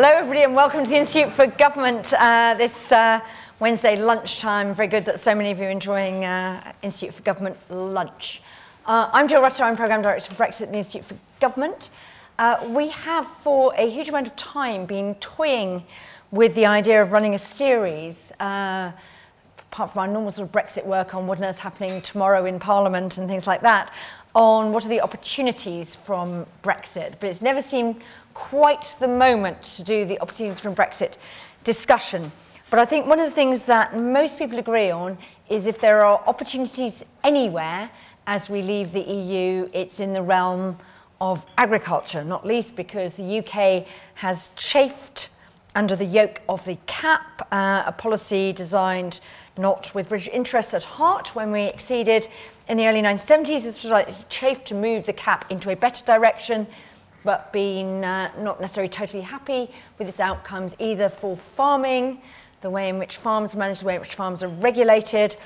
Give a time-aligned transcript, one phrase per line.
[0.00, 3.20] Hello, everybody, and welcome to the Institute for Government uh, this uh,
[3.58, 4.72] Wednesday lunchtime.
[4.72, 8.40] Very good that so many of you are enjoying uh, Institute for Government lunch.
[8.86, 11.90] Uh, I'm Jill Rutter, I'm Programme Director for Brexit at the Institute for Government.
[12.38, 15.82] Uh, we have, for a huge amount of time, been toying
[16.30, 18.92] with the idea of running a series, uh,
[19.58, 23.28] apart from our normal sort of Brexit work on what happening tomorrow in Parliament and
[23.28, 23.92] things like that,
[24.36, 27.14] on what are the opportunities from Brexit.
[27.18, 28.00] But it's never seemed
[28.38, 31.14] quite the moment to do the opportunities from Brexit
[31.64, 32.30] discussion.
[32.70, 36.04] But I think one of the things that most people agree on is if there
[36.04, 37.90] are opportunities anywhere
[38.28, 40.76] as we leave the EU, it's in the realm
[41.20, 45.30] of agriculture, not least because the UK has chafed
[45.74, 49.18] under the yoke of the CAP, uh, a policy designed
[49.56, 52.28] not with British interests at heart when we exceeded
[52.68, 53.64] in the early 1970s.
[53.64, 56.68] This was like chafed to move the CAP into a better direction
[57.24, 62.20] but been uh, not necessarily totally happy with its outcomes either for farming,
[62.60, 65.36] the way in which farms are managed, the way in which farms are regulated,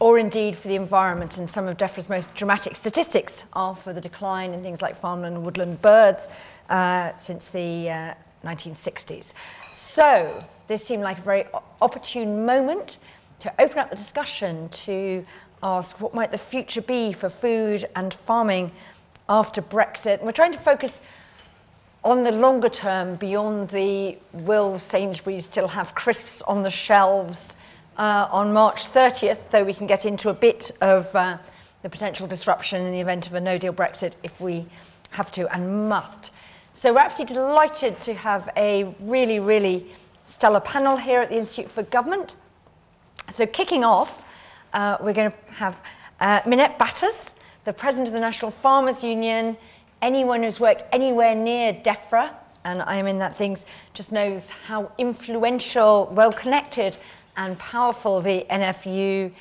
[0.00, 1.38] or indeed for the environment.
[1.38, 5.36] And some of DEFRA's most dramatic statistics are for the decline in things like farmland
[5.36, 6.28] and woodland birds
[6.68, 9.32] uh, since the uh, 1960s.
[9.70, 10.38] So
[10.68, 11.44] this seemed like a very
[11.80, 12.98] opportune moment
[13.40, 15.24] to open up the discussion to
[15.62, 18.70] ask what might the future be for food and farming
[19.28, 20.22] after Brexit.
[20.22, 21.00] We're trying to focus
[22.04, 27.56] on the longer term, beyond the will Sainsbury's still have crisps on the shelves
[27.96, 31.38] uh, on March 30th, though we can get into a bit of uh,
[31.82, 34.66] the potential disruption in the event of a no deal Brexit if we
[35.10, 36.30] have to and must.
[36.74, 39.86] So we're absolutely delighted to have a really, really
[40.26, 42.36] stellar panel here at the Institute for Government.
[43.30, 44.22] So kicking off,
[44.72, 45.80] uh, we're going to have
[46.20, 47.34] uh, Minette Batters,
[47.64, 49.56] the President of the National Farmers Union,
[50.02, 52.30] anyone who's worked anywhere near DEFRA,
[52.64, 56.96] and I am in that things, just knows how influential, well connected,
[57.36, 59.32] and powerful the NFU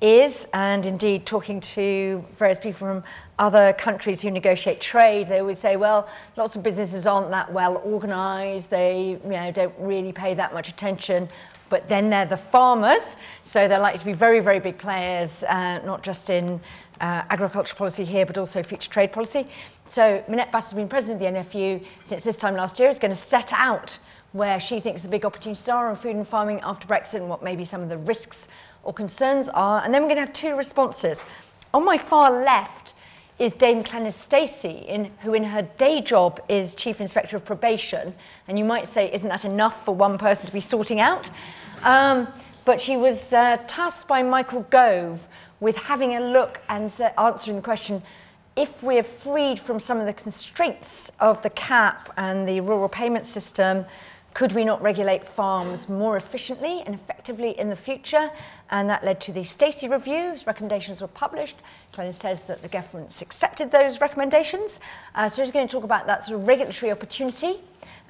[0.00, 0.46] is.
[0.54, 3.04] And indeed, talking to various people from
[3.38, 7.78] other countries who negotiate trade, they always say, well, lots of businesses aren't that well
[7.84, 11.28] organized, they you know, don't really pay that much attention.
[11.70, 15.80] But then they're the farmers, so they're likely to be very, very big players, uh,
[15.84, 16.60] not just in
[17.00, 19.46] uh, agriculture policy here, but also future trade policy.
[19.88, 22.98] So Minette Batters has been president of the NFU since this time last year, is
[22.98, 23.98] going to set out
[24.32, 27.42] where she thinks the big opportunities are on food and farming after Brexit and what
[27.42, 28.48] maybe some of the risks
[28.82, 29.82] or concerns are.
[29.84, 31.24] And then we're going to have two responses.
[31.72, 32.94] On my far left
[33.38, 38.14] is Dame Glenys Stacey, in, who in her day job is Chief Inspector of Probation.
[38.48, 41.30] And you might say, isn't that enough for one person to be sorting out?
[41.82, 42.28] Um,
[42.64, 45.26] but she was uh, tasked by Michael Gove
[45.60, 48.02] with having a look and answering the question
[48.56, 53.26] if we're freed from some of the constraints of the cap and the rural payment
[53.26, 53.84] system,
[54.32, 58.30] could we not regulate farms more efficiently and effectively in the future?
[58.70, 60.46] And that led to the Stacey reviews.
[60.46, 61.56] Recommendations were published.
[61.92, 64.80] Glenys says that the government's accepted those recommendations.
[65.14, 67.60] Uh, so he's going to talk about that sort of regulatory opportunity,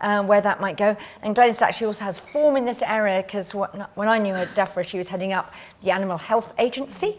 [0.00, 0.96] uh, where that might go.
[1.22, 4.86] And Glenys actually also has form in this area because when I knew her DEFRA,
[4.86, 7.18] she was heading up the Animal Health Agency.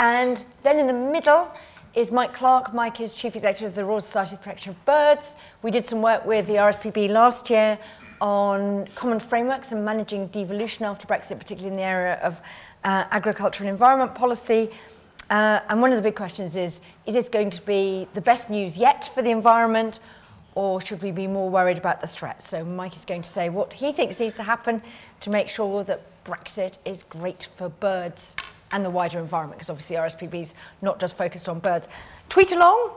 [0.00, 1.52] And then in the middle
[1.94, 2.72] is Mike Clarke.
[2.72, 5.36] Mike is Chief Executive of the Royal Society for Protection of Birds.
[5.62, 7.78] We did some work with the RSPB last year
[8.18, 12.40] on common frameworks and managing devolution after Brexit, particularly in the area of
[12.82, 14.70] uh, agriculture and environment policy.
[15.28, 18.48] Uh, and one of the big questions is, is this going to be the best
[18.48, 20.00] news yet for the environment
[20.54, 22.42] or should we be more worried about the threat?
[22.42, 24.80] So Mike is going to say what he thinks needs to happen
[25.20, 28.34] to make sure that Brexit is great for birds
[28.72, 31.88] and the wider environment, because obviously RSPB is not just focused on birds.
[32.28, 32.90] Tweet along.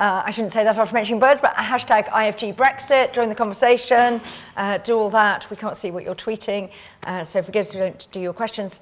[0.00, 4.20] Uh, I shouldn't say that after mentioning birds, but hashtag IFG Brexit during the conversation.
[4.56, 5.50] Uh, do all that.
[5.50, 6.70] We can't see what you're tweeting,
[7.04, 8.80] uh, so forgive us if we don't do your questions.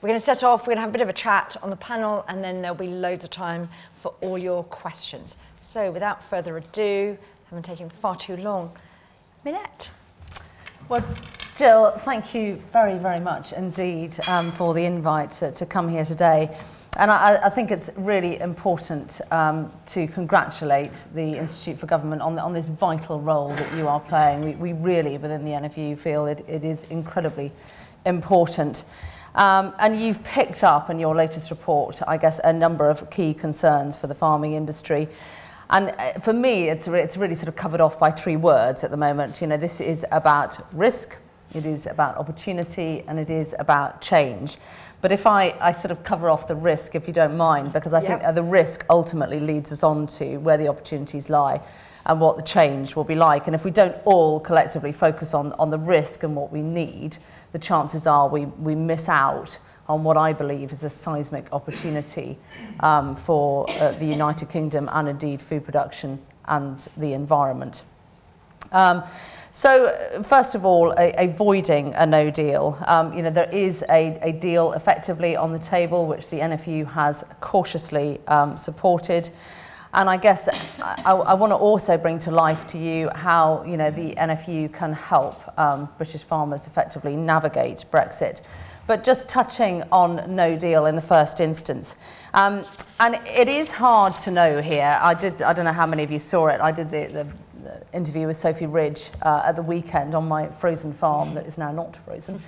[0.00, 1.70] We're going to set off, we're going to have a bit of a chat on
[1.70, 5.36] the panel, and then there'll be loads of time for all your questions.
[5.60, 8.72] So without further ado, I haven't taken far too long.
[9.44, 9.90] Minette.
[10.86, 11.02] Well,
[11.56, 16.04] Jill, thank you very, very much indeed um, for the invite to, to come here
[16.04, 16.54] today.
[16.98, 22.38] And I, I think it's really important um, to congratulate the Institute for Government on,
[22.38, 24.44] on this vital role that you are playing.
[24.44, 27.50] We, we really, within the NFU, feel it, it is incredibly
[28.04, 28.84] important.
[29.34, 33.32] Um, and you've picked up in your latest report, I guess, a number of key
[33.32, 35.08] concerns for the farming industry.
[35.70, 38.84] And uh, for me, it's, re it's really sort of covered off by three words
[38.84, 39.40] at the moment.
[39.40, 41.18] You know, this is about risk,
[41.54, 44.56] it is about opportunity, and it is about change.
[45.00, 47.92] But if I, I sort of cover off the risk, if you don't mind, because
[47.92, 48.22] I yep.
[48.22, 51.60] think the risk ultimately leads us on to where the opportunities lie
[52.06, 53.46] and what the change will be like.
[53.46, 57.18] And if we don't all collectively focus on, on the risk and what we need,
[57.52, 59.58] the chances are we, we miss out
[59.88, 62.38] on what I believe is a seismic opportunity
[62.80, 67.82] um, for uh, the United Kingdom and indeed food production and the environment.
[68.72, 69.02] Um,
[69.52, 69.88] so,
[70.24, 72.76] first of all, avoiding a no deal.
[72.88, 76.90] Um, you know, there is a, a deal effectively on the table, which the NFU
[76.90, 79.30] has cautiously um, supported.
[79.92, 80.48] And I guess
[80.82, 84.74] I, I want to also bring to life to you how you know the NFU
[84.74, 88.40] can help um, British farmers effectively navigate Brexit.
[88.86, 91.96] But just touching on no deal in the first instance.
[92.34, 92.64] Um,
[93.00, 94.98] and it is hard to know here.
[95.00, 96.60] I, did, I don't know how many of you saw it.
[96.60, 97.26] I did the, the
[97.92, 101.72] interview with Sophie Ridge uh, at the weekend on my frozen farm that is now
[101.72, 102.42] not frozen.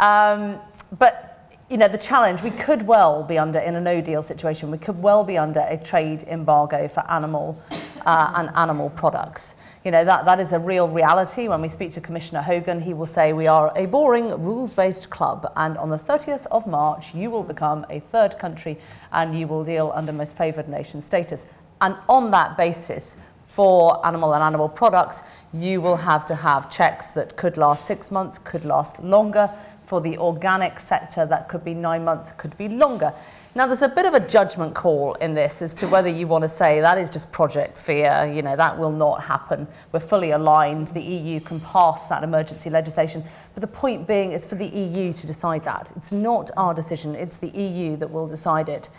[0.00, 0.60] Um,
[0.98, 1.36] but
[1.68, 4.78] you know the challenge we could well be under in a no deal situation we
[4.78, 7.60] could well be under a trade embargo for animal
[8.04, 9.56] uh, and animal products
[9.86, 11.46] You know, that, that is a real reality.
[11.46, 15.10] When we speak to Commissioner Hogan, he will say, We are a boring, rules based
[15.10, 18.78] club, and on the 30th of March, you will become a third country
[19.12, 21.46] and you will deal under most favoured nation status.
[21.80, 23.16] And on that basis,
[23.46, 25.22] for animal and animal products,
[25.52, 29.48] you will have to have checks that could last six months, could last longer.
[29.84, 33.14] For the organic sector, that could be nine months, could be longer.
[33.56, 36.42] Now, there's a bit of a judgment call in this as to whether you want
[36.42, 39.66] to say that is just project fear, you know, that will not happen.
[39.92, 43.24] We're fully aligned, the EU can pass that emergency legislation.
[43.54, 45.90] But the point being, it's for the EU to decide that.
[45.96, 48.90] It's not our decision, it's the EU that will decide it.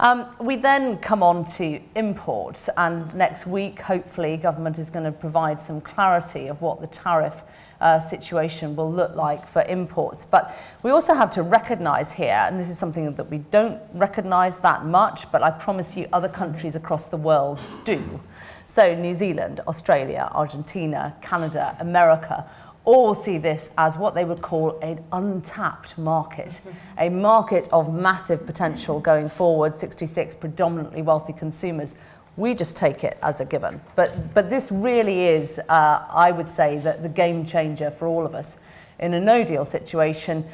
[0.00, 5.12] Um, we then come on to imports, and next week, hopefully, government is going to
[5.12, 7.44] provide some clarity of what the tariff
[7.80, 10.24] uh, situation will look like for imports.
[10.24, 14.60] But we also have to recognize here, and this is something that we don't recognize
[14.60, 18.20] that much, but I promise you other countries across the world do.
[18.66, 22.48] So New Zealand, Australia, Argentina, Canada, America,
[22.84, 26.60] all see this as what they would call an untapped market,
[26.98, 31.94] a market of massive potential going forward, 66 predominantly wealthy consumers
[32.40, 33.82] We just take it as a given.
[33.96, 38.24] But, but this really is, uh, I would say, that the game changer for all
[38.24, 38.56] of us.
[38.98, 40.46] In a no deal situation,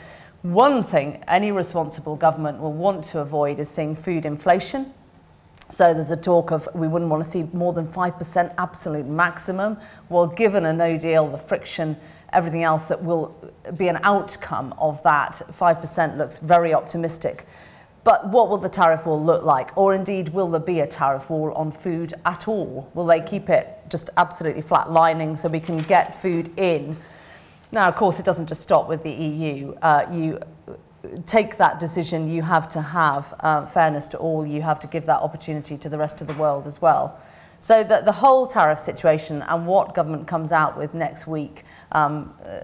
[0.43, 4.93] one thing any responsible government will want to avoid is seeing food inflation.
[5.71, 9.79] So there's a talk of we wouldn't want to see more than 5% absolute maximum.
[10.09, 11.97] Well, given a no deal, the friction
[12.33, 13.33] everything else that will
[13.77, 15.41] be an outcome of that.
[15.53, 17.47] 5% looks very optimistic.
[18.07, 19.77] But what will the tariff wall look like?
[19.77, 22.89] Or indeed, will there be a tariff wall on food at all?
[22.95, 26.97] Will they keep it just absolutely flat lining so we can get food in?
[27.73, 29.75] Now, of course, it doesn't just stop with the EU.
[29.83, 30.39] Uh, you
[31.27, 35.05] take that decision, you have to have uh, fairness to all, you have to give
[35.07, 37.21] that opportunity to the rest of the world as well.
[37.59, 42.33] So, the, the whole tariff situation and what government comes out with next week um,
[42.45, 42.61] uh,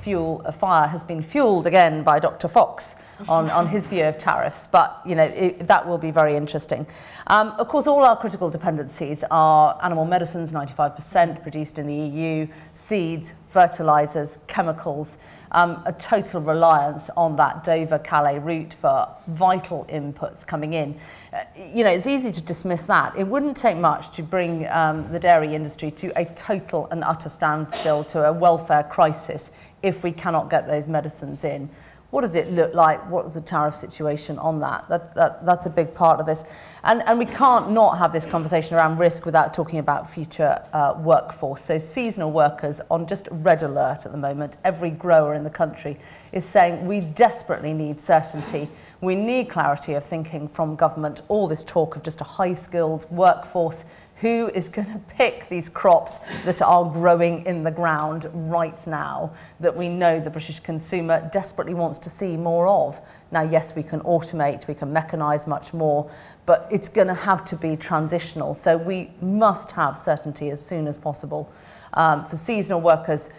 [0.00, 2.48] fuel, a fire has been fueled again by Dr.
[2.48, 2.96] Fox
[3.26, 6.86] on, on his view of tariffs, but you know it, that will be very interesting.
[7.26, 12.46] Um, of course, all our critical dependencies are animal medicines, 95% produced in the EU,
[12.72, 15.18] seeds, fertilizers, chemicals,
[15.52, 20.98] um, a total reliance on that Dover-Calais route for vital inputs coming in.
[21.32, 23.16] Uh, you know, it's easy to dismiss that.
[23.16, 27.28] It wouldn't take much to bring um, the dairy industry to a total and utter
[27.28, 29.50] standstill, to a welfare crisis,
[29.82, 31.70] if we cannot get those medicines in.
[32.10, 33.10] what does it look like?
[33.10, 34.88] What's the tariff situation on that?
[34.88, 36.44] that, that that's a big part of this.
[36.82, 40.94] And, and we can't not have this conversation around risk without talking about future uh,
[40.98, 41.62] workforce.
[41.62, 44.56] So seasonal workers on just red alert at the moment.
[44.64, 45.98] Every grower in the country
[46.32, 48.70] is saying we desperately need certainty.
[49.02, 51.20] We need clarity of thinking from government.
[51.28, 53.84] All this talk of just a high-skilled workforce
[54.20, 59.32] who is going to pick these crops that are growing in the ground right now
[59.60, 63.00] that we know the British consumer desperately wants to see more of.
[63.30, 66.10] Now, yes, we can automate, we can mechanise much more,
[66.46, 68.54] but it's going to have to be transitional.
[68.54, 71.52] So we must have certainty as soon as possible.
[71.94, 73.30] Um, for seasonal workers,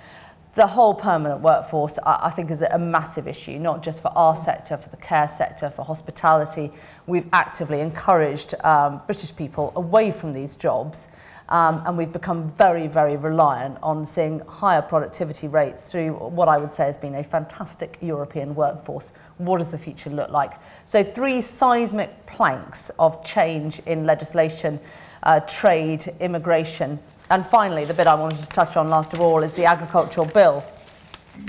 [0.60, 4.36] the whole permanent workforce, I, I think, is a massive issue, not just for our
[4.36, 6.70] sector, for the care sector, for hospitality.
[7.08, 11.08] We've actively encouraged um, British people away from these jobs.
[11.48, 16.58] Um, and we've become very, very reliant on seeing higher productivity rates through what I
[16.58, 19.14] would say has been a fantastic European workforce.
[19.38, 20.52] What does the future look like?
[20.86, 24.80] So, three seismic planks of change in legislation,
[25.24, 29.44] uh, trade, immigration, and finally, the bit I wanted to touch on last of all
[29.44, 30.64] is the agricultural bill.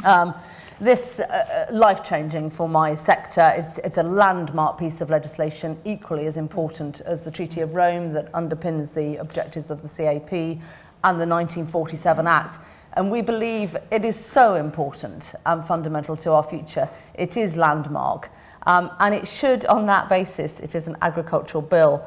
[0.05, 0.35] Um,
[0.81, 3.53] this uh, uh, life changing for my sector.
[3.55, 8.13] It's, it's a landmark piece of legislation, equally as important as the Treaty of Rome
[8.15, 12.59] that underpins the objectives of the CAP and the 1947 Act.
[12.95, 16.89] And we believe it is so important and fundamental to our future.
[17.15, 18.31] It is landmark.
[18.67, 22.05] Um, and it should, on that basis, it is an agricultural bill.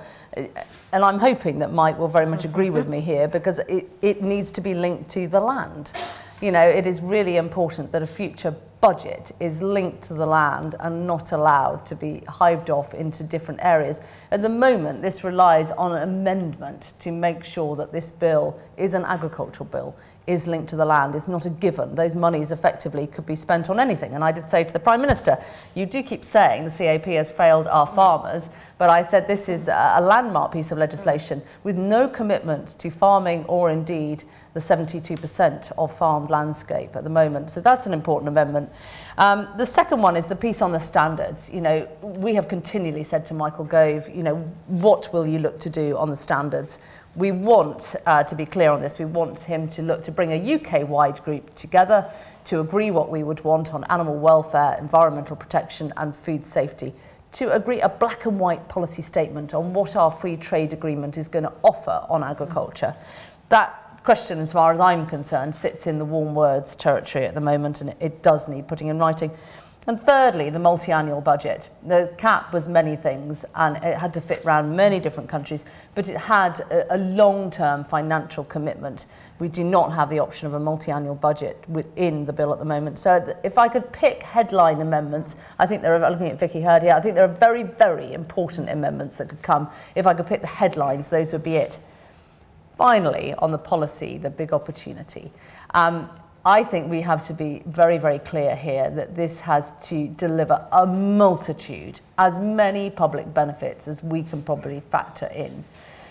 [0.93, 4.21] and I'm hoping that Mike will very much agree with me here because it, it
[4.21, 5.91] needs to be linked to the land.
[6.39, 10.75] You know, it is really important that a future budget is linked to the land
[10.81, 14.01] and not allowed to be hived off into different areas.
[14.29, 18.93] At the moment, this relies on an amendment to make sure that this bill is
[18.93, 19.95] an agricultural bill,
[20.27, 21.95] is linked to the land, is not a given.
[21.95, 24.15] Those monies effectively could be spent on anything.
[24.15, 25.37] And I did say to the Prime Minister,
[25.75, 28.49] you do keep saying the CAP has failed our farmers.
[28.83, 33.45] But I said this is a landmark piece of legislation with no commitment to farming
[33.45, 37.49] or indeed the 72% of farmed landscape at the moment.
[37.49, 38.69] So that's an important amendment.
[39.17, 41.49] Um, the second one is the piece on the standards.
[41.49, 44.35] You know, we have continually said to Michael Gove, you know,
[44.67, 46.79] what will you look to do on the standards?
[47.15, 50.33] We want, uh, to be clear on this, we want him to look to bring
[50.33, 52.11] a UK-wide group together
[52.45, 56.93] to agree what we would want on animal welfare, environmental protection and food safety
[57.33, 61.27] to agree a black and white policy statement on what our free trade agreement is
[61.27, 62.95] going to offer on agriculture.
[63.49, 67.41] That question, as far as I'm concerned, sits in the warm words territory at the
[67.41, 69.31] moment and it does need putting in writing.
[69.85, 71.69] And thirdly, the multi-annual budget.
[71.85, 76.07] The cap was many things and it had to fit around many different countries, but
[76.07, 79.07] it had a, a long-term financial commitment.
[79.39, 82.65] We do not have the option of a multi-annual budget within the bill at the
[82.65, 82.97] moment.
[82.97, 86.83] So if I could pick headline amendments, I think there are, looking at Vicky Hurd
[86.83, 89.69] here, I think there are very, very important amendments that could come.
[89.95, 91.77] If I could pick the headlines, those would be it.
[92.77, 95.31] Finally, on the policy, the big opportunity.
[95.73, 96.09] Um,
[96.45, 100.67] I think we have to be very, very clear here that this has to deliver
[100.73, 105.63] a multitude, as many public benefits as we can probably factor in.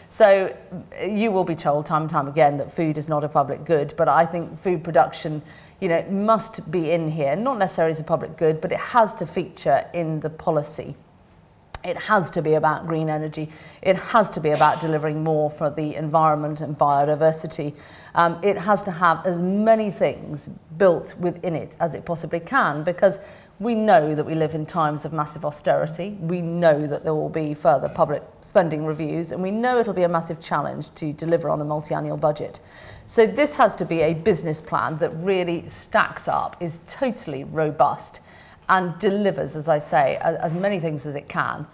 [0.08, 0.56] So
[1.06, 3.92] you will be told time and time again that food is not a public good,
[3.96, 5.42] but I think food production
[5.80, 9.12] you know, must be in here, not necessarily as a public good, but it has
[9.14, 10.94] to feature in the policy.
[11.84, 13.50] It has to be about green energy.
[13.80, 17.74] It has to be about delivering more for the environment and biodiversity.
[18.14, 22.84] Um, it has to have as many things built within it as it possibly can
[22.84, 23.20] because
[23.58, 26.16] we know that we live in times of massive austerity.
[26.20, 30.02] We know that there will be further public spending reviews and we know it'll be
[30.02, 32.60] a massive challenge to deliver on a multi-annual budget.
[33.06, 38.20] So this has to be a business plan that really stacks up, is totally robust
[38.72, 41.66] and delivers, as I say, as, as many things as it can.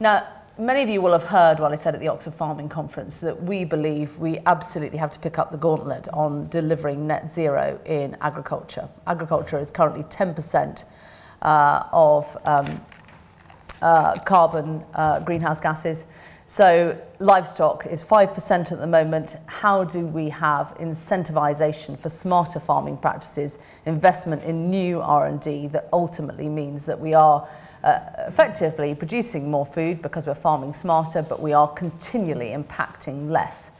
[0.00, 0.26] Now,
[0.56, 3.42] many of you will have heard what I said at the Oxford Farming Conference that
[3.42, 8.16] we believe we absolutely have to pick up the gauntlet on delivering net zero in
[8.22, 8.88] agriculture.
[9.06, 10.86] Agriculture is currently 10%
[11.42, 12.80] uh, of um,
[13.82, 16.06] uh, carbon uh, greenhouse gases.
[16.50, 19.36] So livestock is 5% at the moment.
[19.44, 26.48] How do we have incentivization for smarter farming practices, investment in new R&D that ultimately
[26.48, 27.46] means that we are
[27.84, 33.72] uh, effectively producing more food because we're farming smarter, but we are continually impacting less.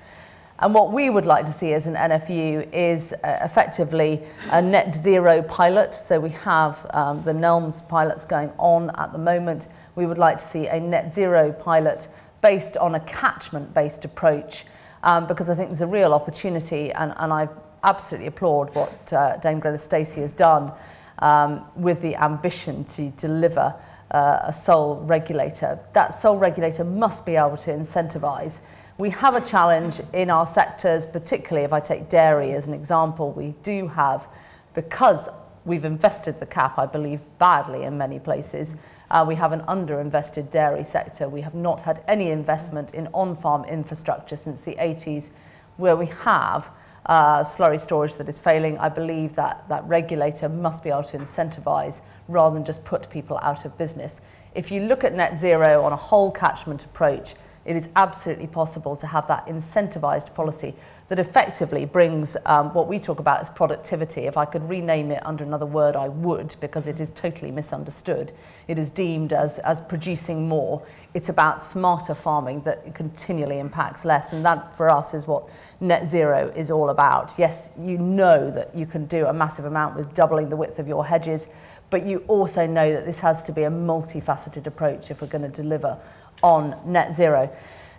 [0.58, 4.94] And what we would like to see as an NFU is uh, effectively a net
[4.94, 5.94] zero pilot.
[5.94, 9.68] So we have um, the NELMS pilots going on at the moment.
[9.94, 12.08] We would like to see a net zero pilot
[12.40, 14.64] based on a catchment based approach
[15.02, 17.49] um, because I think there's a real opportunity and, and I
[17.85, 20.73] absolutely applaud what uh, Dame Greta Stacey has done
[21.21, 23.75] um, with the ambition to deliver
[24.11, 25.78] uh, a sole regulator.
[25.92, 28.61] That sole regulator must be able to incentivise.
[28.97, 33.33] We have a challenge in our sectors, particularly if I take dairy as an example,
[33.33, 34.26] we do have,
[34.75, 35.28] because
[35.64, 38.76] we've invested the cap, I believe, badly in many places,
[39.10, 41.28] Uh, we have an underinvested dairy sector.
[41.28, 45.30] We have not had any investment in on-farm infrastructure since the 80s,
[45.76, 46.70] where we have
[47.06, 48.76] uh, slurry storage that is failing.
[48.78, 53.38] I believe that that regulator must be able to incentivise rather than just put people
[53.42, 54.20] out of business.
[54.54, 57.34] If you look at net zero on a whole catchment approach,
[57.64, 60.74] it is absolutely possible to have that incentivised policy
[61.08, 64.22] that effectively brings um, what we talk about as productivity.
[64.26, 68.32] If I could rename it under another word, I would, because it is totally misunderstood.
[68.68, 70.86] It is deemed as, as producing more.
[71.14, 74.34] It's about smarter farming that continually impacts less.
[74.34, 75.48] And that, for us, is what
[75.80, 77.34] net zero is all about.
[77.38, 80.86] Yes, you know that you can do a massive amount with doubling the width of
[80.86, 81.48] your hedges,
[81.88, 85.50] but you also know that this has to be a multifaceted approach if we're going
[85.50, 85.98] to deliver
[86.42, 87.50] on net zero.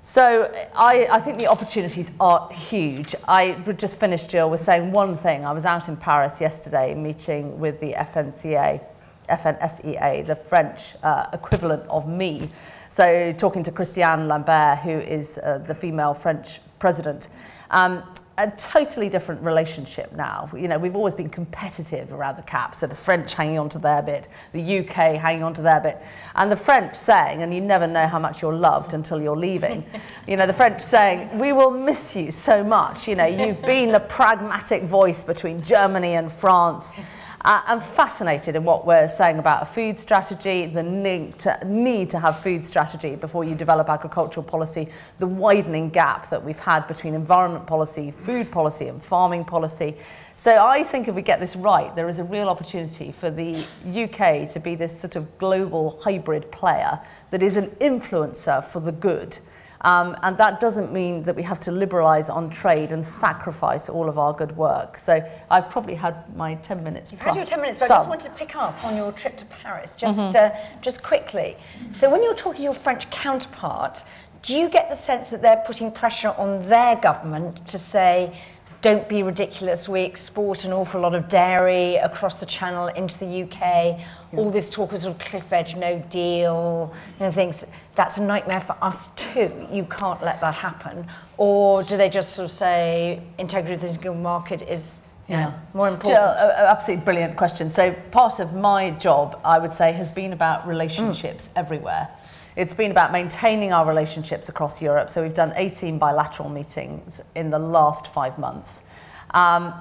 [0.01, 3.15] So I, I think the opportunities are huge.
[3.27, 5.46] I would just finish, Jill, with saying one thing.
[5.46, 8.82] I was out in Paris yesterday meeting with the FNCA,
[9.29, 12.48] FNSEA, the French uh, equivalent of me.
[12.89, 17.27] So talking to Christiane Lambert, who is uh, the female French president.
[17.70, 18.03] Um,
[18.39, 20.50] a totally different relationship now.
[20.55, 23.79] You know, we've always been competitive around the cap, so the French hanging on to
[23.79, 26.01] their bit, the UK hanging on to their bit,
[26.36, 29.84] and the French saying, and you never know how much you're loved until you're leaving,
[30.27, 33.08] you know, the French saying, we will miss you so much.
[33.10, 36.93] You know, you've been the pragmatic voice between Germany and France.
[37.41, 42.10] Uh, I'm fascinated in what we're saying about a food strategy, the need to, need
[42.10, 46.86] to have food strategy before you develop agricultural policy, the widening gap that we've had
[46.88, 49.96] between environment policy, food policy and farming policy.
[50.36, 53.63] So I think if we get this right, there is a real opportunity for the
[53.86, 58.91] UK to be this sort of global hybrid player that is an influencer for the
[58.91, 59.38] good
[59.81, 64.09] Um, and that doesn't mean that we have to liberalise on trade and sacrifice all
[64.09, 64.98] of our good work.
[64.98, 67.36] So I've probably had my 10 minutes You've plus.
[67.36, 69.45] had your 10 minutes, but I just wanted to pick up on your trip to
[69.45, 71.55] Paris, just, uh, just quickly.
[71.93, 74.03] So when you're talking to your French counterpart,
[74.41, 78.38] do you get the sense that they're putting pressure on their government to say,
[78.81, 83.43] don't be ridiculous, we export an awful lot of dairy across the channel into the
[83.43, 84.00] UK,
[84.38, 88.21] all this talk of sort of cliff edge, no deal, you know, things, that's a
[88.21, 89.67] nightmare for us too.
[89.71, 91.07] You can't let that happen.
[91.38, 95.88] Or do they just sort of say integrity of the single market is know, more
[95.88, 96.21] important?
[96.21, 97.69] A- absolutely brilliant question.
[97.69, 102.09] So part of my job, I would say, has been about relationships everywhere.
[102.55, 105.09] It's been about maintaining our relationships across Europe.
[105.09, 108.83] So we've done 18 bilateral meetings in the last five months.
[109.31, 109.74] Um,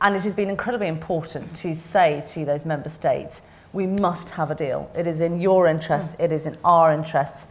[0.00, 3.40] and it has been incredibly important to say to those member states,
[3.76, 4.90] we must have a deal.
[4.96, 7.46] It is in your interests, it is in our interests.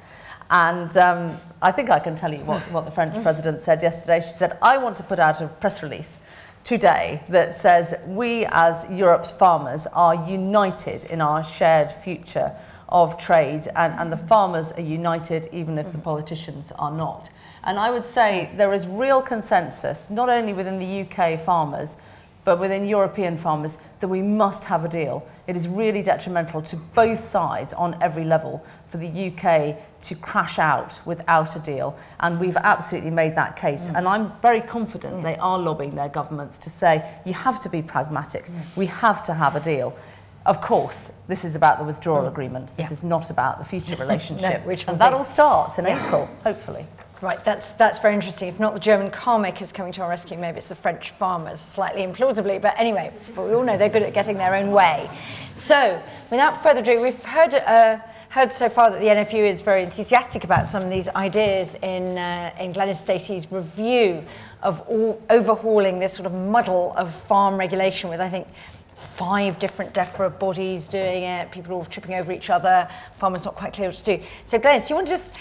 [0.50, 4.22] And um, I think I can tell you what, what the French president said yesterday.
[4.22, 6.18] She said, I want to put out a press release
[6.64, 12.52] today that says we as Europe's farmers are united in our shared future
[12.90, 17.30] of trade and, and the farmers are united even if the politicians are not.
[17.64, 21.98] And I would say there is real consensus, not only within the UK farmers,
[22.46, 25.28] but within European farmers, that we must have a deal.
[25.48, 30.60] It is really detrimental to both sides on every level for the UK to crash
[30.60, 31.98] out without a deal.
[32.20, 33.90] And we've absolutely made that case.
[33.90, 33.98] Mm.
[33.98, 37.82] And I'm very confident they are lobbying their governments to say, you have to be
[37.82, 38.46] pragmatic.
[38.46, 38.78] Mm.
[38.78, 39.98] We have to have a deal.
[40.46, 42.28] Of course, this is about the withdrawal mm.
[42.28, 42.68] agreement.
[42.78, 42.94] This Yeah.
[42.94, 44.64] is not about the future relationship.
[44.66, 46.86] which and that be- all starts in April, hopefully.
[47.26, 48.50] Right, that's, that's very interesting.
[48.50, 51.60] If not the German car makers coming to our rescue, maybe it's the French farmers,
[51.60, 52.62] slightly implausibly.
[52.62, 55.10] But anyway, but we all know they're good at getting their own way.
[55.56, 57.98] So, without further ado, we've heard, uh,
[58.30, 62.16] heard so far that the NFU is very enthusiastic about some of these ideas in,
[62.16, 64.24] uh, in Glenys Stacey's review
[64.62, 68.48] of all, overhauling this sort of muddle of farm regulation with, I think,
[68.94, 73.74] five different DEFRA bodies doing it, people all tripping over each other, farmers not quite
[73.74, 74.24] clear what to do.
[74.46, 75.34] So, Glenys, do you want to just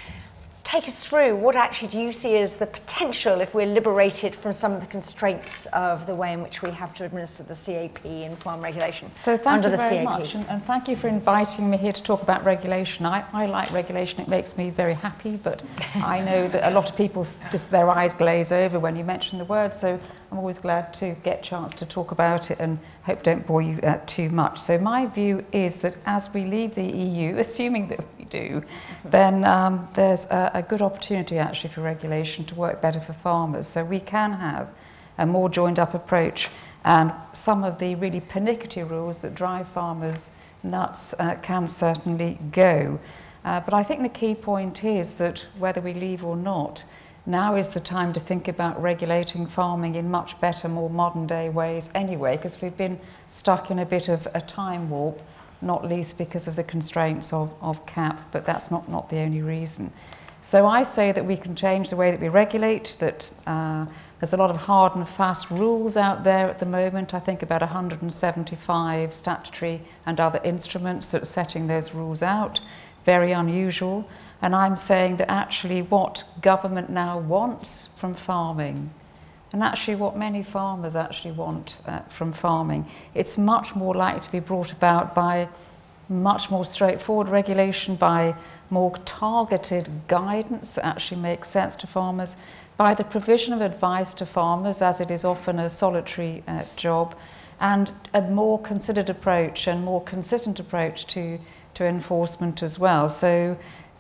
[0.65, 4.51] take us through what actually do you see as the potential if we're liberated from
[4.53, 8.03] some of the constraints of the way in which we have to administer the CAP
[8.05, 10.05] and farm regulation So thank under you the very CAP?
[10.05, 13.05] much, and, and thank you for inviting me here to talk about regulation.
[13.05, 15.37] I, I like regulation; it makes me very happy.
[15.37, 15.63] But
[15.97, 19.39] I know that a lot of people just their eyes glaze over when you mention
[19.39, 19.75] the word.
[19.75, 20.01] So
[20.35, 23.63] I'm always glad to get a chance to talk about it, and hope don't bore
[23.63, 24.61] you uh, too much.
[24.61, 28.65] So my view is that as we leave the EU, assuming that we do,
[29.05, 33.69] then um, there's a, a good opportunity actually for regulation to work better for farmers.
[33.69, 34.71] So we can have
[35.19, 36.49] a more joined up approach
[36.85, 40.33] and some of the really pernickety rules that drive farmers
[40.65, 42.99] nuts uh, can certainly go.
[43.45, 46.83] Uh, but I think the key point is that whether we leave or not,
[47.27, 51.49] now is the time to think about regulating farming in much better, more modern day
[51.49, 55.21] ways anyway, because we've been stuck in a bit of a time warp,
[55.63, 59.41] not least because of the constraints of, of CAP, but that's not, not the only
[59.41, 59.91] reason.
[60.43, 63.87] So I say that we can change the way that we regulate, that uh,
[64.21, 67.15] there's a lot of hard and fast rules out there at the moment.
[67.15, 72.61] I think about 175 statutory and other instruments that are setting those rules out.
[73.05, 74.09] Very unusual.
[74.45, 78.91] And I'm saying that actually what government now wants from farming,
[79.55, 84.33] and actually what many farmers actually want uh, from farming, it's much more likely to
[84.33, 85.49] be brought about by
[86.11, 88.35] much more straightforward regulation, by
[88.69, 92.37] more targeted guidance that actually makes sense to farmers,
[92.77, 97.15] by the provision of advice to farmers, as it is often a solitary uh, job,
[97.61, 101.39] and a more considered approach and more consistent approach to,
[101.73, 103.09] to enforcement as well.
[103.09, 103.57] So,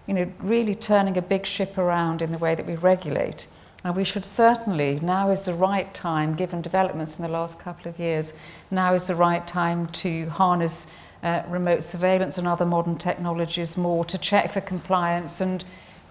[0.06, 3.46] you know, really turning a big ship around in the way that we regulate.
[3.84, 7.90] And we should certainly, now is the right time, given developments in the last couple
[7.90, 8.32] of years,
[8.70, 14.04] now is the right time to harness uh, remote surveillance and other modern technologies more
[14.04, 15.64] to check for compliance and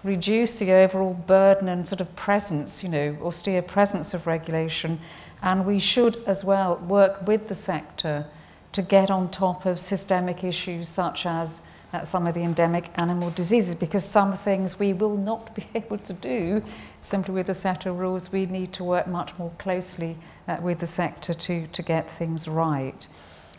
[0.04, 5.00] reduce the overall burden and sort of presence, you know, austere presence of regulation.
[5.42, 8.26] And we should as well work with the sector
[8.72, 11.62] to get on top of systemic issues such as
[11.94, 15.98] uh, some of the endemic animal diseases because some things we will not be able
[15.98, 16.62] to do
[17.00, 18.32] simply with the set of rules.
[18.32, 20.16] We need to work much more closely
[20.48, 23.06] uh, with the sector to, to get things right.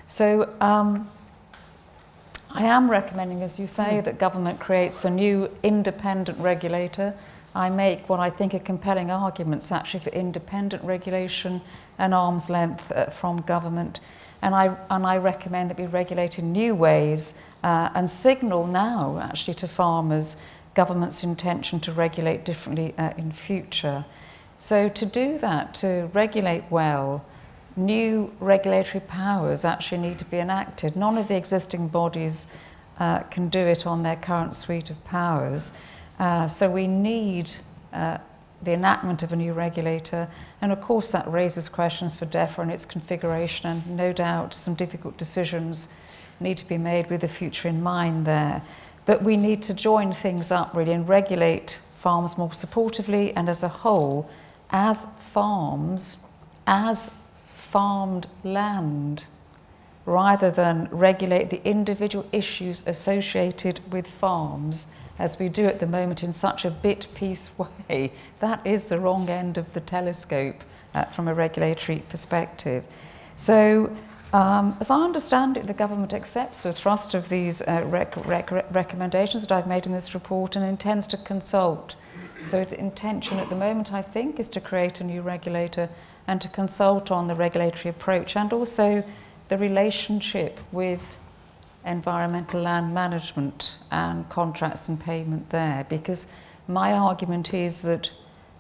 [0.07, 1.09] So um,
[2.51, 7.13] I am recommending, as you say, that government creates a new independent regulator.
[7.55, 11.61] I make what I think are compelling arguments actually for independent regulation
[11.97, 14.01] and arm's length uh, from government.
[14.41, 19.19] And I, and I recommend that we regulate in new ways uh, and signal now
[19.19, 20.37] actually to farmers
[20.75, 24.05] government's intention to regulate differently uh, in future.
[24.59, 27.25] So to do that, to regulate well,
[27.75, 30.95] new regulatory powers actually need to be enacted.
[30.95, 32.45] None of the existing bodies
[32.99, 35.73] uh, can do it on their current suite of powers.
[36.19, 37.51] Uh, so we need
[37.93, 38.19] uh,
[38.61, 40.27] the enactment of a new regulator.
[40.61, 44.75] And of course, that raises questions for DEFRA and its configuration, and no doubt some
[44.75, 45.89] difficult decisions
[46.39, 48.61] need to be made with the future in mind there.
[49.05, 53.63] But we need to join things up really and regulate farms more supportively and as
[53.63, 54.29] a whole,
[54.69, 56.17] as farms,
[56.67, 57.09] as
[57.55, 59.25] farmed land
[60.05, 66.23] rather than regulate the individual issues associated with farms as we do at the moment
[66.23, 67.51] in such a bit piece
[67.89, 68.11] way.
[68.39, 72.83] That is the wrong end of the telescope uh, from a regulatory perspective.
[73.35, 73.95] So,
[74.35, 78.51] um, as I understand it, the government accepts the thrust of these uh, rec- rec-
[78.73, 81.95] recommendations that I've made in this report and intends to consult.
[82.43, 85.87] So, its intention at the moment, I think, is to create a new regulator
[86.27, 89.05] and to consult on the regulatory approach and also
[89.47, 91.17] the relationship with
[91.85, 96.27] environmental land management and contracts and payment there because
[96.67, 98.11] my argument is that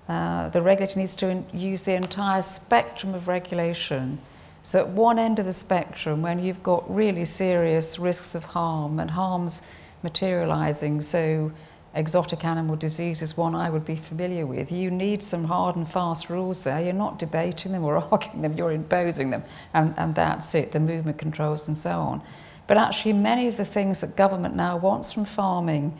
[0.07, 4.19] uh, the regulator needs to use the entire spectrum of regulation.
[4.65, 8.99] So, at one end of the spectrum, when you've got really serious risks of harm
[8.99, 9.61] and harms
[10.01, 11.51] materializing, so
[11.93, 14.71] exotic animal disease is one I would be familiar with.
[14.71, 16.81] You need some hard and fast rules there.
[16.81, 19.43] You're not debating them or arguing them, you're imposing them,
[19.75, 22.23] and, and that's it, the movement controls and so on.
[22.65, 25.95] But actually, many of the things that government now wants from farming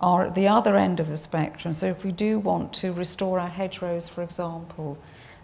[0.00, 1.74] are at the other end of the spectrum.
[1.74, 4.96] So, if we do want to restore our hedgerows, for example,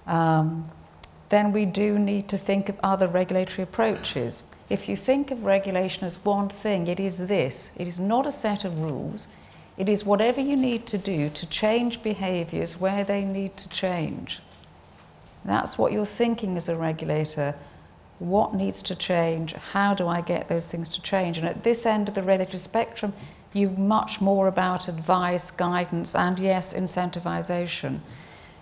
[0.06, 0.70] um,
[1.32, 4.54] then we do need to think of other regulatory approaches.
[4.68, 8.30] If you think of regulation as one thing, it is this it is not a
[8.30, 9.28] set of rules,
[9.78, 14.40] it is whatever you need to do to change behaviours where they need to change.
[15.42, 17.54] That's what you're thinking as a regulator.
[18.18, 19.54] What needs to change?
[19.72, 21.38] How do I get those things to change?
[21.38, 23.14] And at this end of the regulatory spectrum,
[23.54, 28.00] you're much more about advice, guidance, and yes, incentivisation.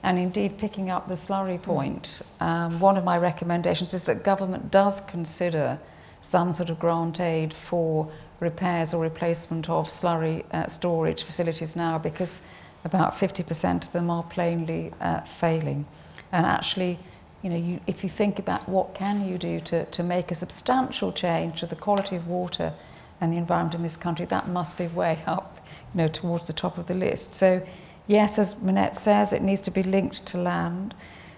[0.02, 4.70] And indeed, picking up the slurry point, um, one of my recommendations is that government
[4.70, 5.78] does consider
[6.22, 8.10] some sort of grant aid for
[8.40, 12.40] repairs or replacement of slurry uh, storage facilities now because
[12.84, 15.86] about 50% of them are plainly uh, failing.
[16.32, 16.98] And actually,
[17.42, 20.34] you know, you, if you think about what can you do to, to make a
[20.34, 22.72] substantial change to the quality of water
[23.20, 25.60] and the environment in this country, that must be way up,
[25.94, 27.34] you know, towards the top of the list.
[27.34, 27.62] So
[28.10, 30.94] yes, as Minette says, it needs to be linked to land.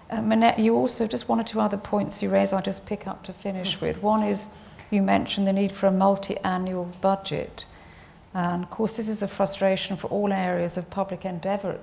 [0.09, 3.07] Uh, Minette, you also, just one or two other points you raise, I'll just pick
[3.07, 4.01] up to finish with.
[4.01, 4.47] One is
[4.89, 7.65] you mentioned the need for a multi-annual budget.
[8.33, 11.79] And of course, this is a frustration for all areas of public endeavour.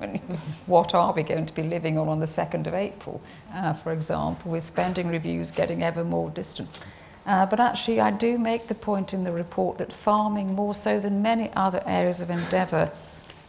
[0.66, 3.20] what are we going to be living on on the 2nd of April,
[3.54, 6.68] uh, for example, with spending reviews getting ever more distant?
[7.26, 11.00] Uh, but actually, I do make the point in the report that farming, more so
[11.00, 12.90] than many other areas of endeavour,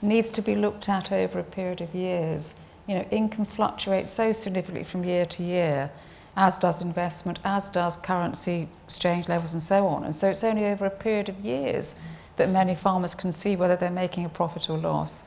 [0.02, 2.56] needs to be looked at over a period of years.
[2.88, 5.92] You know, income fluctuates so significantly from year to year
[6.38, 10.04] as does investment, as does currency exchange levels and so on.
[10.04, 11.96] And so it's only over a period of years
[12.38, 15.24] that many farmers can see whether they're making a profit or loss.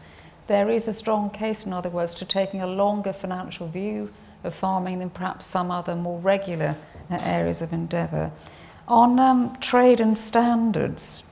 [0.47, 4.11] There is a strong case, in other words, to taking a longer financial view
[4.45, 6.77] of farming than perhaps some other more regular
[7.11, 8.31] uh, areas of endeavour.
[8.87, 11.25] On um, trade and standards,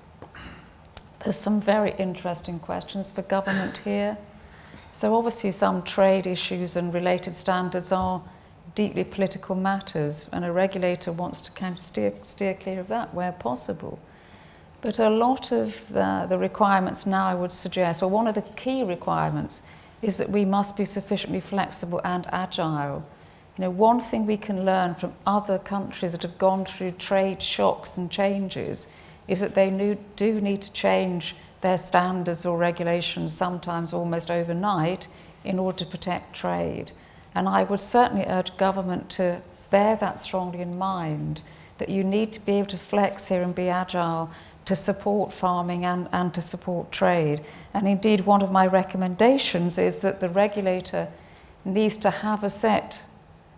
[1.24, 4.16] there's some very interesting questions for government here.
[4.92, 8.22] So obviously some trade issues and related standards are
[8.74, 13.12] deeply political matters, and a regulator wants to kind of steer, steer clear of that
[13.12, 13.98] where possible.
[14.80, 18.84] But a lot of the, requirements now, I would suggest, or one of the key
[18.84, 19.62] requirements,
[20.00, 23.04] is that we must be sufficiently flexible and agile.
[23.56, 27.42] You know, one thing we can learn from other countries that have gone through trade
[27.42, 28.86] shocks and changes
[29.28, 35.08] is that they do need to change their standards or regulations sometimes almost overnight
[35.44, 36.92] in order to protect trade.
[37.34, 41.42] And I would certainly urge government to bear that strongly in mind
[41.78, 44.30] that you need to be able to flex here and be agile
[44.64, 47.40] to support farming and, and to support trade.
[47.72, 51.08] And indeed, one of my recommendations is that the regulator
[51.64, 53.02] needs to have a set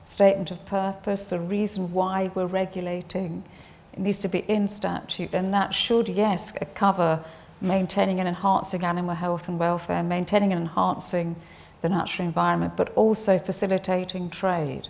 [0.04, 3.44] statement of purpose, the reason why we're regulating.
[3.92, 7.24] It needs to be in statute, and that should, yes, cover
[7.60, 11.36] maintaining and enhancing animal health and welfare, maintaining and enhancing
[11.82, 14.88] the natural environment, but also facilitating trade.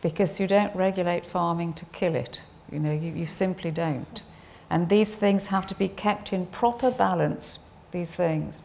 [0.00, 4.22] Because you don't regulate farming to kill it, you know, you, you simply don't.
[4.70, 7.60] And these things have to be kept in proper balance,
[7.92, 8.60] these things.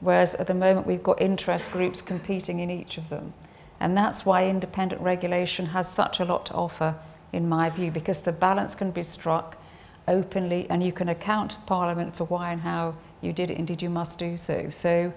[0.00, 3.32] Whereas at the moment we've got interest groups competing in each of them.
[3.80, 6.94] And that's why independent regulation has such a lot to offer,
[7.34, 9.56] in my view, because the balance can be struck
[10.06, 13.58] openly and you can account to Parliament for why and how you did it.
[13.58, 14.70] Indeed, you must do so.
[14.70, 15.12] So,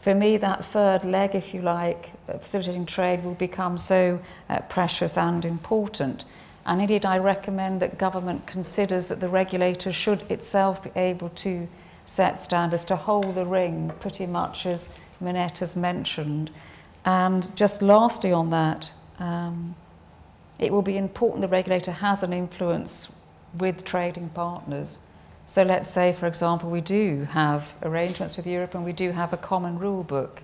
[0.00, 5.16] for me, that third leg, if you like, facilitating trade will become so uh, precious
[5.16, 6.24] and important.
[6.66, 11.68] And indeed, I recommend that government considers that the regulator should itself be able to
[12.06, 16.50] set standards to hold the ring, pretty much as Minette has mentioned.
[17.04, 19.76] And just lastly on that, um,
[20.62, 23.12] it will be important the regulator has an influence
[23.58, 24.98] with trading partners.
[25.44, 29.32] So let's say, for example, we do have arrangements with Europe and we do have
[29.32, 30.42] a common rule book.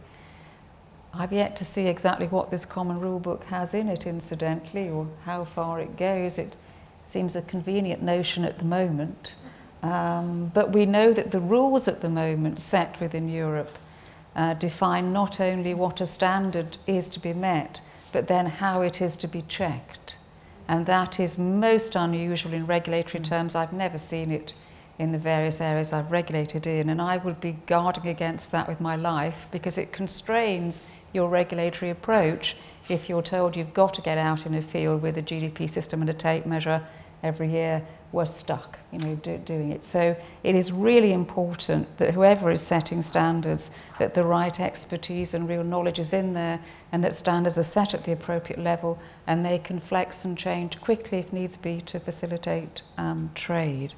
[1.14, 5.08] I've yet to see exactly what this common rule book has in it, incidentally, or
[5.24, 6.36] how far it goes.
[6.36, 6.56] It
[7.04, 9.34] seems a convenient notion at the moment.
[9.82, 13.78] Um, but we know that the rules at the moment set within Europe
[14.36, 17.80] uh, define not only what a standard is to be met,
[18.12, 20.16] but then how it is to be checked.
[20.66, 23.54] And that is most unusual in regulatory terms.
[23.54, 24.54] I've never seen it
[24.98, 28.80] in the various areas I've regulated in, and I would be guarding against that with
[28.80, 32.56] my life because it constrains your regulatory approach
[32.88, 36.00] if you're told you've got to get out in a field with a GPS system
[36.00, 36.86] and a tape measure
[37.22, 39.84] every year we're stuck, you know, do, doing it.
[39.84, 45.46] So it is really important that whoever is setting standards, that the right expertise and
[45.46, 46.58] real knowledge is in there,
[46.92, 50.80] and that standards are set at the appropriate level, and they can flex and change
[50.80, 53.92] quickly if needs be to facilitate um, trade.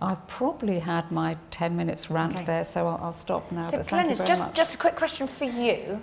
[0.00, 2.44] I've probably had my 10 minutes rant okay.
[2.44, 3.68] there, so I'll, I'll stop now.
[3.68, 4.54] So, Glenys, just, much.
[4.54, 6.00] just a quick question for you.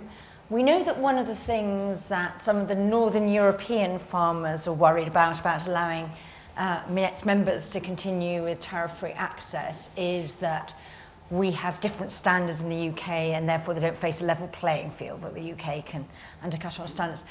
[0.48, 4.72] We know that one of the things that some of the Northern European farmers are
[4.72, 6.10] worried about, about allowing
[6.60, 10.74] uh, Minette's members to continue with tariff-free access is that
[11.30, 14.90] we have different standards in the UK and therefore they don't face a level playing
[14.90, 16.04] field that the UK can
[16.42, 17.24] undercut on standards.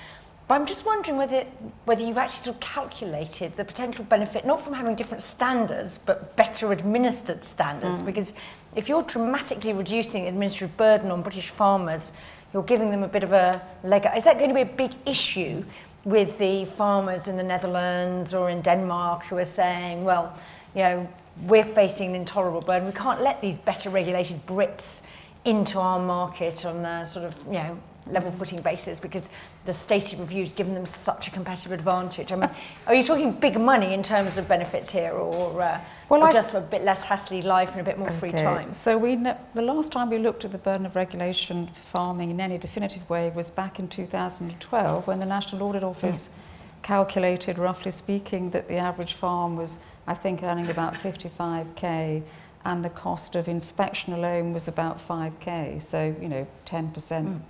[0.48, 1.44] But I'm just wondering whether,
[1.86, 6.36] whether you've actually sort of calculated the potential benefit, not from having different standards, but
[6.36, 8.02] better administered standards.
[8.02, 8.08] Mm.
[8.08, 8.34] Because
[8.76, 12.14] if you're dramatically reducing the administrative burden on British farmers,
[12.52, 14.18] you're giving them a bit of a leg up.
[14.18, 15.64] Is that going to be a big issue
[16.06, 20.34] with the farmers in the Netherlands or in Denmark who are saying, well,
[20.76, 21.10] you know,
[21.44, 22.88] we're facing an intolerable burden.
[22.88, 25.04] We can't let these better regulated Brits
[25.46, 27.80] into our market on a sort of, you know,
[28.12, 29.30] level footing basis because
[29.66, 32.32] the Stacey reviews given them such a competitive advantage.
[32.32, 32.50] I mean,
[32.88, 36.54] are you talking big money in terms of benefits here or, uh, well, or just
[36.54, 38.20] a bit less hassly life and a bit more okay.
[38.20, 38.74] free time?
[38.74, 42.42] So we the last time we looked at the burden of regulation for farming in
[42.42, 46.82] any definitive way was back in 2012 when the National Audit Office yeah.
[46.82, 52.24] calculated, roughly speaking, that the average farm was, I think, earning about 55k
[52.66, 56.92] and the cost of inspection alone was about 5k, so, you know, 10%.
[56.94, 57.42] Mm.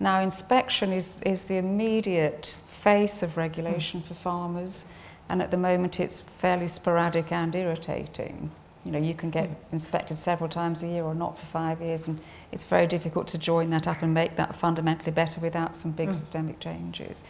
[0.00, 4.86] Now, inspection is, is the immediate face of regulation for farmers,
[5.28, 8.50] and at the moment it's fairly sporadic and irritating.
[8.84, 12.06] You know, you can get inspected several times a year or not for five years,
[12.06, 12.18] and
[12.52, 16.10] it's very difficult to join that up and make that fundamentally better without some big
[16.10, 16.14] mm.
[16.14, 17.24] systemic changes.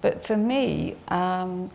[0.00, 1.70] But for me, um,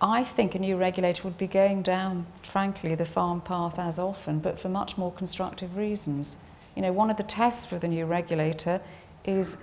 [0.00, 4.38] I think a new regulator would be going down, frankly, the farm path as often,
[4.38, 6.36] but for much more constructive reasons.
[6.76, 8.80] You know, one of the tests for the new regulator
[9.24, 9.62] is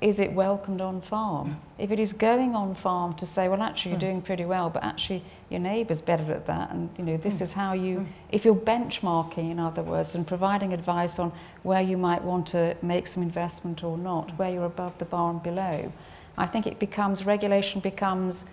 [0.00, 1.58] is it welcomed on farm?
[1.78, 4.06] If it is going on farm to say, well, actually, you're hmm.
[4.06, 7.44] doing pretty well, but actually, your neighbour's better at that, and you know, this hmm.
[7.44, 8.04] is how you, hmm.
[8.30, 12.76] if you're benchmarking, in other words, and providing advice on where you might want to
[12.82, 15.90] make some investment or not, where you're above the bar and below,
[16.36, 18.44] I think it becomes, regulation becomes,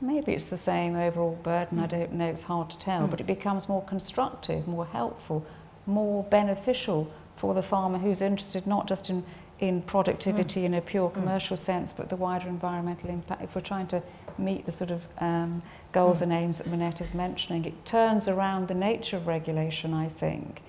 [0.00, 3.26] maybe it's the same overall burden, I don't know, it's hard to tell, but it
[3.26, 5.44] becomes more constructive, more helpful,
[5.86, 9.24] more beneficial for the farmer who's interested not just in
[9.62, 10.66] in productivity mm.
[10.66, 11.14] in a pure mm.
[11.14, 11.60] commercial mm.
[11.60, 13.42] sense, but the wider environmental impact.
[13.42, 14.02] If we're trying to
[14.36, 16.22] meet the sort of um, goals mm.
[16.22, 20.60] and aims that Minette is mentioning, it turns around the nature of regulation, I think.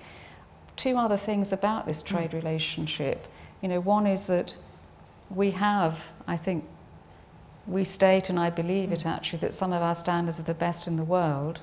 [0.76, 2.42] two other things about this trade mm.
[2.42, 3.26] relationship.
[3.60, 4.54] You know, one is that
[5.30, 6.64] we have, I think,
[7.66, 10.86] we state, and I believe it actually, that some of our standards are the best
[10.86, 11.60] in the world.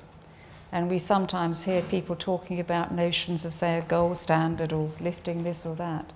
[0.72, 5.44] And we sometimes hear people talking about notions of, say, a gold standard or lifting
[5.44, 6.12] this or that.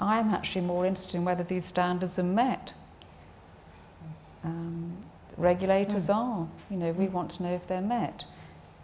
[0.00, 2.72] I'm actually more interested in whether these standards are met.
[4.42, 4.96] Um,
[5.36, 6.14] regulators mm.
[6.14, 6.48] are.
[6.70, 8.24] You know, we want to know if they're met.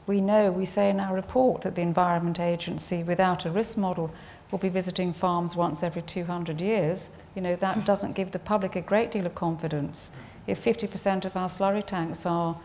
[0.06, 4.12] We know, we say in our report that the Environment Agency, without a risk model,
[4.50, 7.10] will be visiting farms once every 200 years.
[7.34, 10.16] You know, that doesn't give the public a great deal of confidence.
[10.46, 12.56] If 50% of our slurry tanks are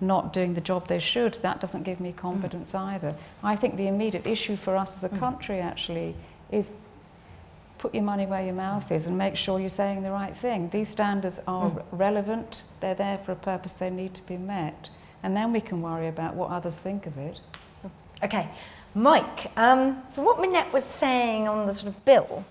[0.00, 2.80] not doing the job they should, that doesn't give me confidence mm.
[2.80, 3.14] either.
[3.42, 5.18] I think the immediate issue for us as a mm.
[5.18, 6.14] country actually
[6.50, 6.72] is
[7.80, 10.68] put your money where your mouth is and make sure you're saying the right thing.
[10.68, 11.82] These standards are mm.
[11.92, 14.90] relevant, they're there for a purpose, they need to be met.
[15.22, 17.40] And then we can worry about what others think of it.
[18.22, 18.50] Okay,
[18.94, 22.44] Mike, um, for what Minette was saying on the sort of bill,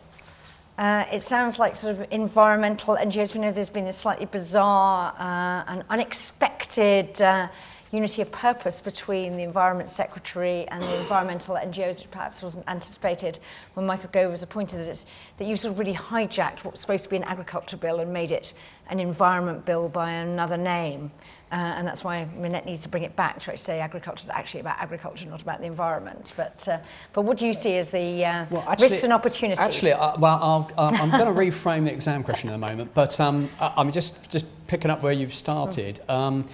[0.80, 3.36] uh, it sounds like sort of environmental NGOs.
[3.36, 7.50] We know there's been this slightly bizarre uh, and unexpected uh,
[7.92, 13.40] unity of purpose between the Environment Secretary and the environmental NGOs, which perhaps wasn't anticipated
[13.74, 15.06] when Michael Gove was appointed, that, it's,
[15.38, 18.14] that you sort of really hijacked what was supposed to be an agriculture bill and
[18.14, 18.54] made it
[18.90, 21.12] an environment bill by another name.
[21.52, 24.30] Uh, and that's why Minette needs to bring it back to actually say agriculture is
[24.30, 26.32] actually about agriculture, not about the environment.
[26.38, 26.78] But, uh,
[27.12, 29.60] but what do you see as the uh, well, actually, risks and opportunities?
[29.60, 33.20] Actually, uh, well, i am going to reframe the exam question in a moment, but
[33.20, 36.02] um, I, I'm just, just picking up where you've started.
[36.08, 36.46] Um,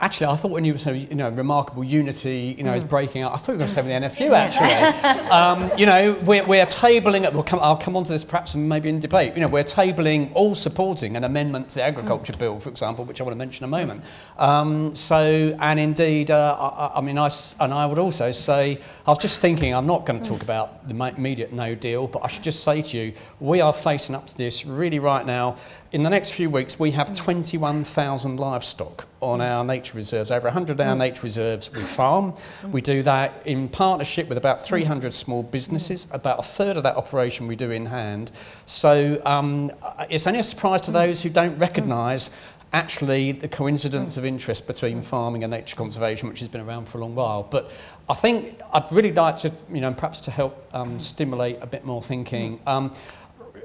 [0.00, 2.76] Actually, I thought when you were saying, you know, remarkable unity, you know, mm.
[2.76, 3.32] is breaking out.
[3.32, 5.30] I thought you were going to say with the NFU, actually.
[5.30, 8.88] um, you know, we're, we're tabling, we'll come, I'll come on to this perhaps maybe
[8.88, 9.34] in debate.
[9.34, 12.38] You know, we're tabling, all supporting an amendment to the Agriculture mm.
[12.40, 14.02] Bill, for example, which I want to mention in a moment.
[14.36, 17.30] Um, so, and indeed, uh, I, I, mean, I,
[17.60, 20.88] and I would also say, I was just thinking, I'm not going to talk about
[20.88, 24.26] the immediate no deal, but I should just say to you, we are facing up
[24.26, 25.56] to this really right now.
[25.94, 27.16] In the next few weeks, we have mm.
[27.16, 29.48] 21,000 livestock on mm.
[29.48, 30.98] our nature reserves, over 100 of our mm.
[30.98, 32.34] nature reserves we farm.
[32.72, 36.08] We do that in partnership with about 300 small businesses.
[36.10, 38.32] About a third of that operation we do in hand.
[38.66, 39.70] So um,
[40.10, 42.30] it's only a surprise to those who don't recognise
[42.72, 46.98] actually the coincidence of interest between farming and nature conservation, which has been around for
[46.98, 47.44] a long while.
[47.44, 47.70] But
[48.08, 51.84] I think I'd really like to, you know, perhaps to help um, stimulate a bit
[51.84, 52.58] more thinking.
[52.66, 52.92] Um,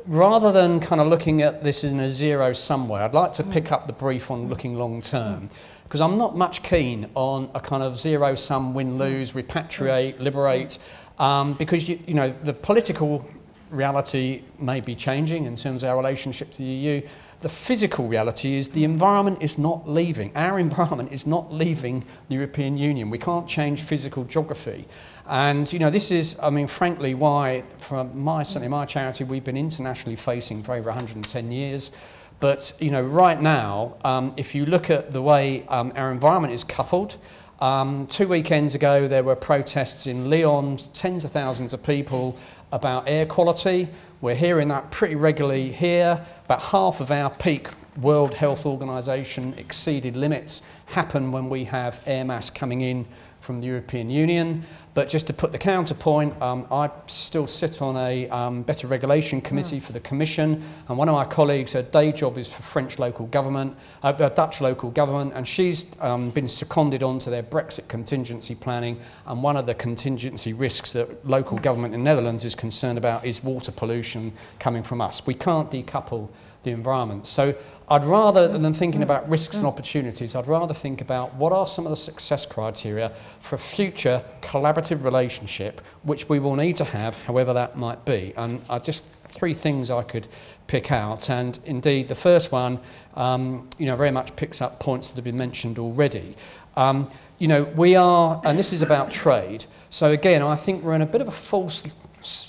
[0.08, 3.52] rather than kind of looking at this in a zero somewhere, I'd like to mm.
[3.52, 4.50] pick up the brief on mm.
[4.50, 5.50] looking long term
[5.84, 9.00] because I'm not much keen on a kind of zero sum win mm.
[9.00, 10.78] lose, repatriate, liberate,
[11.18, 13.28] um, because you, you know the political
[13.70, 17.02] reality may be changing in terms of our relationship to the EU.
[17.42, 20.36] The physical reality is the environment is not leaving.
[20.36, 23.10] Our environment is not leaving the European Union.
[23.10, 24.88] We can't change physical geography.
[25.28, 29.44] And, you know, this is, I mean, frankly, why, for my, certainly my charity, we've
[29.44, 31.92] been internationally facing for over 110 years.
[32.40, 36.54] But, you know, right now, um, if you look at the way um, our environment
[36.54, 37.18] is coupled,
[37.60, 42.38] um, two weekends ago there were protests in Lyon, tens of thousands of people
[42.72, 43.88] about air quality.
[44.22, 46.26] We're hearing that pretty regularly here.
[46.46, 52.26] About half of our peak World Health Organization exceeded limits happen when we have air
[52.26, 53.06] mass coming in
[53.40, 54.64] from the European Union.
[54.94, 59.40] But just to put the counterpoint, um, I still sit on a um, better regulation
[59.40, 59.84] committee mm.
[59.84, 63.28] for the Commission, and one of my colleagues, her day job is for French local
[63.28, 68.56] government, uh, uh, Dutch local government, and she's um, been seconded onto their Brexit contingency
[68.56, 69.00] planning.
[69.26, 73.44] And one of the contingency risks that local government in Netherlands is concerned about is
[73.44, 75.26] water pollution coming from us.
[75.26, 76.30] We can't decouple
[76.70, 77.28] the environment.
[77.28, 77.56] So
[77.90, 81.86] I'd rather than thinking about risks and opportunities, I'd rather think about what are some
[81.86, 87.16] of the success criteria for a future collaborative relationship, which we will need to have,
[87.24, 88.34] however that might be.
[88.38, 90.28] And I just three things I could
[90.68, 91.30] pick out.
[91.30, 92.80] And indeed, the first one,
[93.16, 96.36] um, you know, very much picks up points that have been mentioned already.
[96.76, 99.66] Um, you know, we are, and this is about trade.
[99.90, 101.84] So again, I think we're in a bit of a false,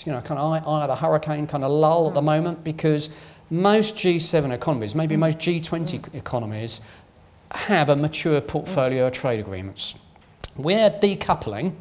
[0.05, 2.63] you know, kind of eye, eye of the hurricane kind of lull at the moment
[2.63, 3.09] because
[3.51, 6.81] most G7 economies, maybe most G20 economies,
[7.51, 9.95] have a mature portfolio of trade agreements.
[10.55, 11.73] We're decoupling,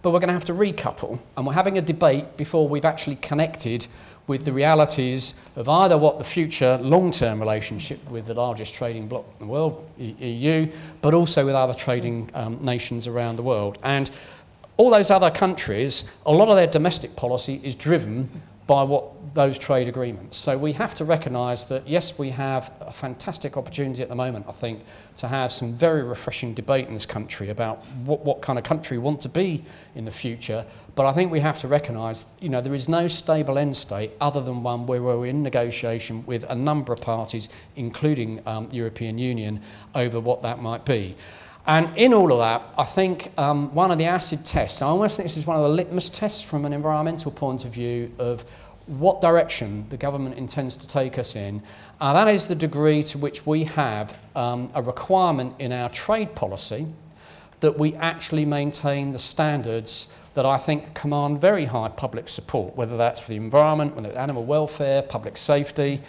[0.00, 3.16] but we're going to have to recouple, and we're having a debate before we've actually
[3.16, 3.86] connected
[4.26, 9.24] with the realities of either what the future long-term relationship with the largest trading bloc
[9.40, 10.70] in the world, EU,
[11.00, 13.78] but also with other trading um, nations around the world.
[13.82, 14.10] And
[14.76, 18.30] all those other countries, a lot of their domestic policy is driven
[18.68, 20.36] by what those trade agreements.
[20.36, 24.44] So we have to recognise that yes, we have a fantastic opportunity at the moment,
[24.46, 24.84] I think,
[25.16, 28.98] to have some very refreshing debate in this country about what, what kind of country
[28.98, 29.64] we want to be
[29.94, 30.66] in the future.
[30.94, 34.12] But I think we have to recognise, you know, there is no stable end state
[34.20, 39.16] other than one where we're in negotiation with a number of parties, including um, European
[39.16, 39.62] Union,
[39.94, 41.16] over what that might be.
[41.68, 45.16] And in all of that, I think um, one of the acid tests, I almost
[45.16, 48.42] think this is one of the litmus tests from an environmental point of view of
[48.86, 51.62] what direction the government intends to take us in.
[52.00, 56.34] Uh, that is the degree to which we have um, a requirement in our trade
[56.34, 56.86] policy
[57.60, 62.96] that we actually maintain the standards that I think command very high public support, whether
[62.96, 66.00] that's for the environment, whether it's animal welfare, public safety,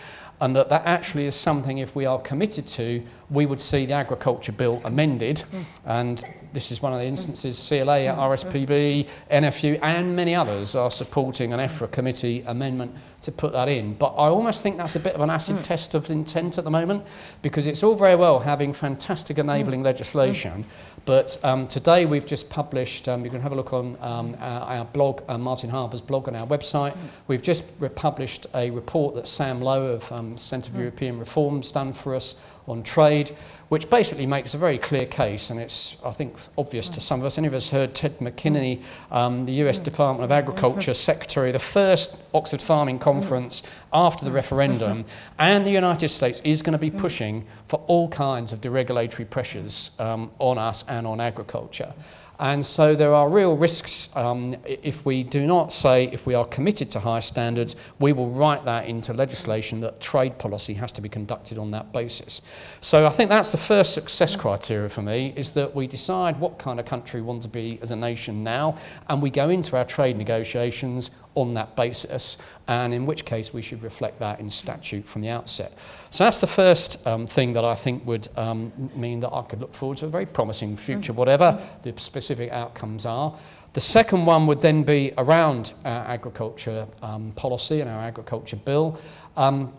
[0.42, 3.94] and that that actually is something, if we are committed to, we would see the
[3.94, 5.44] agriculture bill amended.
[5.52, 5.66] Mm.
[5.86, 6.24] And
[6.54, 11.60] this is one of the instances CLA, RSPB, NFU, and many others are supporting an
[11.60, 13.94] EFRA committee amendment to put that in.
[13.94, 16.72] But I almost think that's a bit of an acid test of intent at the
[16.72, 17.06] moment
[17.42, 20.66] because it's all very well having fantastic enabling legislation.
[21.06, 24.62] But um, today we've just published, um, you can have a look on um, our,
[24.62, 26.96] our blog, uh, Martin Harper's blog on our website.
[27.28, 31.94] We've just republished a report that Sam Lowe of um, Centre for European Reform's done
[31.94, 32.36] for us
[32.68, 33.36] on trade,
[33.70, 37.26] which basically makes a very clear case, and it's, I think, obvious to some of
[37.26, 37.38] us.
[37.38, 39.84] Any of us heard Ted McKinney, um, the US mm.
[39.84, 40.94] Department of Agriculture mm-hmm.
[40.94, 43.02] Secretary, the first Oxford Farming mm.
[43.02, 44.36] Conference after the mm.
[44.36, 45.36] referendum, mm-hmm.
[45.40, 49.92] and the United States is going to be pushing for all kinds of deregulatory pressures
[50.00, 51.94] um, on us and on agriculture.
[52.40, 56.46] And so there are real risks um, if we do not say, if we are
[56.46, 61.02] committed to high standards, we will write that into legislation that trade policy has to
[61.02, 62.42] be conducted on that basis.
[62.80, 66.58] So I think that's the first success criteria for me, is that we decide what
[66.58, 68.78] kind of country we want to be as a nation now,
[69.10, 72.38] and we go into our trade negotiations on that basis,
[72.70, 75.74] and in which case we should reflect that in statute from the outset.
[76.12, 79.60] So that's the first um, thing that I think would um, mean that I could
[79.60, 81.16] look forward to a very promising future, mm.
[81.16, 83.36] whatever the specific outcomes are.
[83.74, 89.00] The second one would then be around our agriculture um, policy and our agriculture bill.
[89.36, 89.74] Um,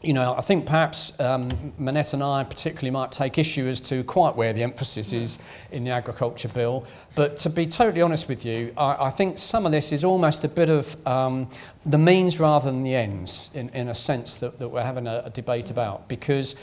[0.00, 4.04] you know, I think perhaps um, Minette and I particularly might take issue as to
[4.04, 5.40] quite where the emphasis is
[5.72, 6.86] in the agriculture bill.
[7.16, 10.44] But to be totally honest with you, I, I think some of this is almost
[10.44, 11.48] a bit of um,
[11.84, 15.22] the means rather than the ends, in, in a sense that, that we're having a,
[15.24, 16.06] a debate about.
[16.06, 16.54] Because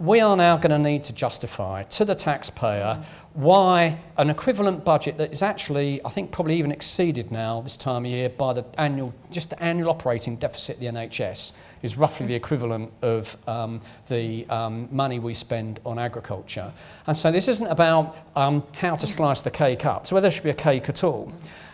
[0.00, 5.18] we are now going to need to justify to the taxpayer why an equivalent budget
[5.18, 8.64] that is actually, I think, probably even exceeded now this time of year by the
[8.78, 13.82] annual, just the annual operating deficit of the NHS is roughly the equivalent of um,
[14.08, 16.72] the um, money we spend on agriculture.
[17.06, 20.30] And so this isn't about um, how to slice the cake up, so whether there
[20.30, 21.30] should be a cake at all.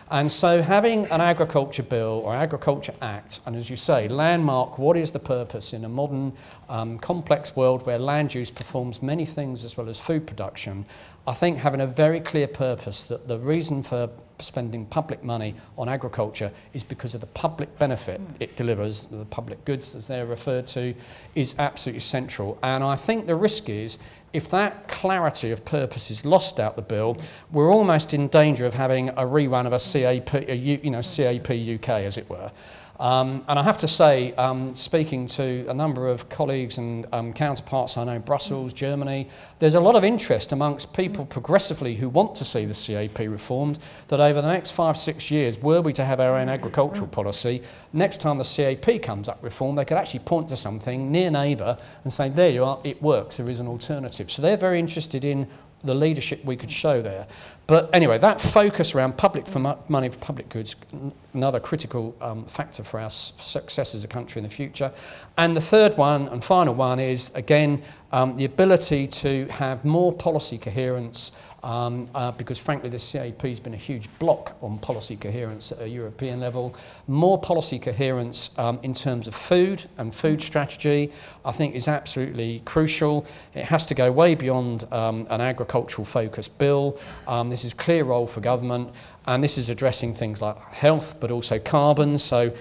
[0.09, 4.95] And so having an agriculture bill or agriculture act, and as you say, landmark what
[4.95, 6.31] is the purpose in a modern
[6.69, 10.85] um, complex world where land use performs many things as well as food production,
[11.25, 14.09] I think having a very clear purpose that the reason for
[14.39, 18.35] spending public money on agriculture is because of the public benefit mm.
[18.39, 20.93] it delivers, the public goods as they're referred to,
[21.35, 22.57] is absolutely central.
[22.63, 23.97] And I think the risk is
[24.33, 27.17] if that clarity of purpose is lost out the bill,
[27.51, 31.49] we're almost in danger of having a rerun of a CAP, a you know, CAP
[31.49, 32.51] UK, as it were.
[32.99, 37.31] Um, and I have to say, um, speaking to a number of colleagues and um,
[37.31, 39.29] counterparts I know, Brussels, Germany,
[39.59, 43.77] there's a lot of interest amongst people progressively who want to see the CAP reformed
[44.07, 47.61] that over the next five, six years, were we to have our own agricultural policy,
[47.93, 51.77] next time the CAP comes up reformed, they could actually point to something near neighbour
[52.03, 54.31] and say, there you are, it works, there is an alternative.
[54.31, 55.47] So they're very interested in
[55.83, 57.27] the leadership we could show there.
[57.67, 62.15] But anyway, that focus around public for mo- money for public goods, n- another critical
[62.21, 64.91] um, factor for our s- success as a country in the future.
[65.37, 70.13] And the third one and final one is again um, the ability to have more
[70.13, 71.31] policy coherence
[71.63, 75.81] um, uh, because frankly the CAP has been a huge block on policy coherence at
[75.81, 76.75] a European level.
[77.07, 81.11] More policy coherence um, in terms of food and food strategy
[81.45, 83.25] I think is absolutely crucial.
[83.53, 86.99] It has to go way beyond um, an agricultural focused bill.
[87.27, 88.93] Um, this is clear role for government
[89.25, 92.53] and this is addressing things like health but also carbon so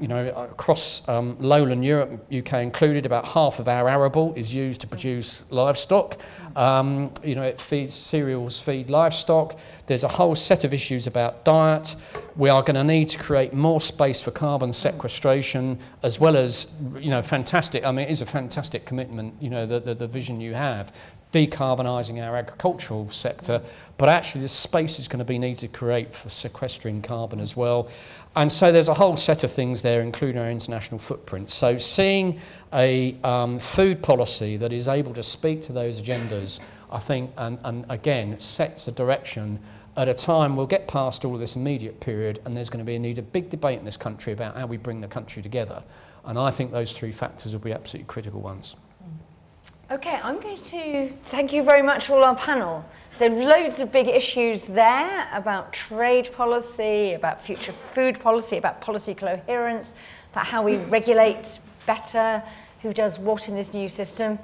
[0.00, 4.80] you know, across um, lowland Europe, UK included, about half of our arable is used
[4.80, 6.18] to produce livestock.
[6.56, 9.56] Um, you know, it feeds cereals, feed livestock.
[9.86, 11.94] There's a whole set of issues about diet.
[12.34, 16.74] We are going to need to create more space for carbon sequestration, as well as,
[16.98, 17.84] you know, fantastic.
[17.84, 19.34] I mean, it is a fantastic commitment.
[19.40, 20.92] You know, the the, the vision you have
[21.34, 23.60] decarbonising our agricultural sector,
[23.98, 27.56] but actually the space is going to be needed to create for sequestering carbon as
[27.56, 27.88] well.
[28.36, 31.50] And so there's a whole set of things there, including our international footprint.
[31.50, 32.38] So seeing
[32.72, 36.60] a um, food policy that is able to speak to those agendas,
[36.92, 39.58] I think, and, and again, sets a direction
[39.96, 42.96] at a time we'll get past all this immediate period and there's going to be
[42.96, 45.82] a need a big debate in this country about how we bring the country together.
[46.24, 48.76] And I think those three factors will be absolutely critical ones.
[49.90, 52.82] Okay, I'm going to thank you very much all our panel.
[53.12, 59.14] So loads of big issues there about trade policy, about future food policy, about policy
[59.14, 59.92] coherence,
[60.32, 62.42] about how we regulate better,
[62.80, 64.38] who does what in this new system.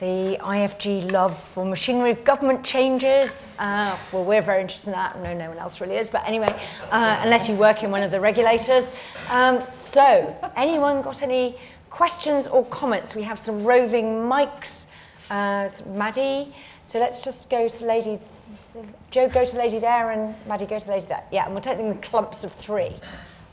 [0.00, 3.44] The IFG love for machinery of government changes.
[3.58, 5.20] Uh, well, we're very interested in that.
[5.22, 6.08] No, no one else really is.
[6.08, 6.54] But anyway,
[6.90, 8.92] uh, unless you work in one of the regulators.
[9.28, 11.56] Um, so, anyone got any
[11.96, 13.14] questions or comments?
[13.14, 14.86] We have some roving mics.
[15.30, 16.54] Uh, Maddie.
[16.84, 18.20] So let's just go to lady.
[19.10, 21.24] Joe, go to lady there, and Maddie, go to lady there.
[21.32, 22.94] Yeah, and we'll take them in clumps of three.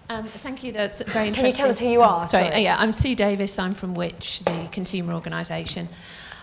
[0.09, 0.73] Um, thank you.
[0.73, 1.33] That's very interesting.
[1.33, 2.27] Can you tell us who you are?
[2.27, 2.43] Sorry.
[2.43, 2.55] Sorry.
[2.55, 3.57] Uh, yeah, I'm Sue Davies.
[3.57, 5.87] I'm from Which, the consumer organisation.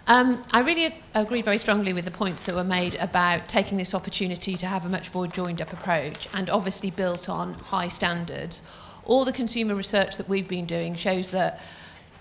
[0.07, 3.77] Um, I really ag- agree very strongly with the points that were made about taking
[3.77, 7.89] this opportunity to have a much more joined up approach and obviously built on high
[7.89, 8.63] standards.
[9.05, 11.61] All the consumer research that we've been doing shows that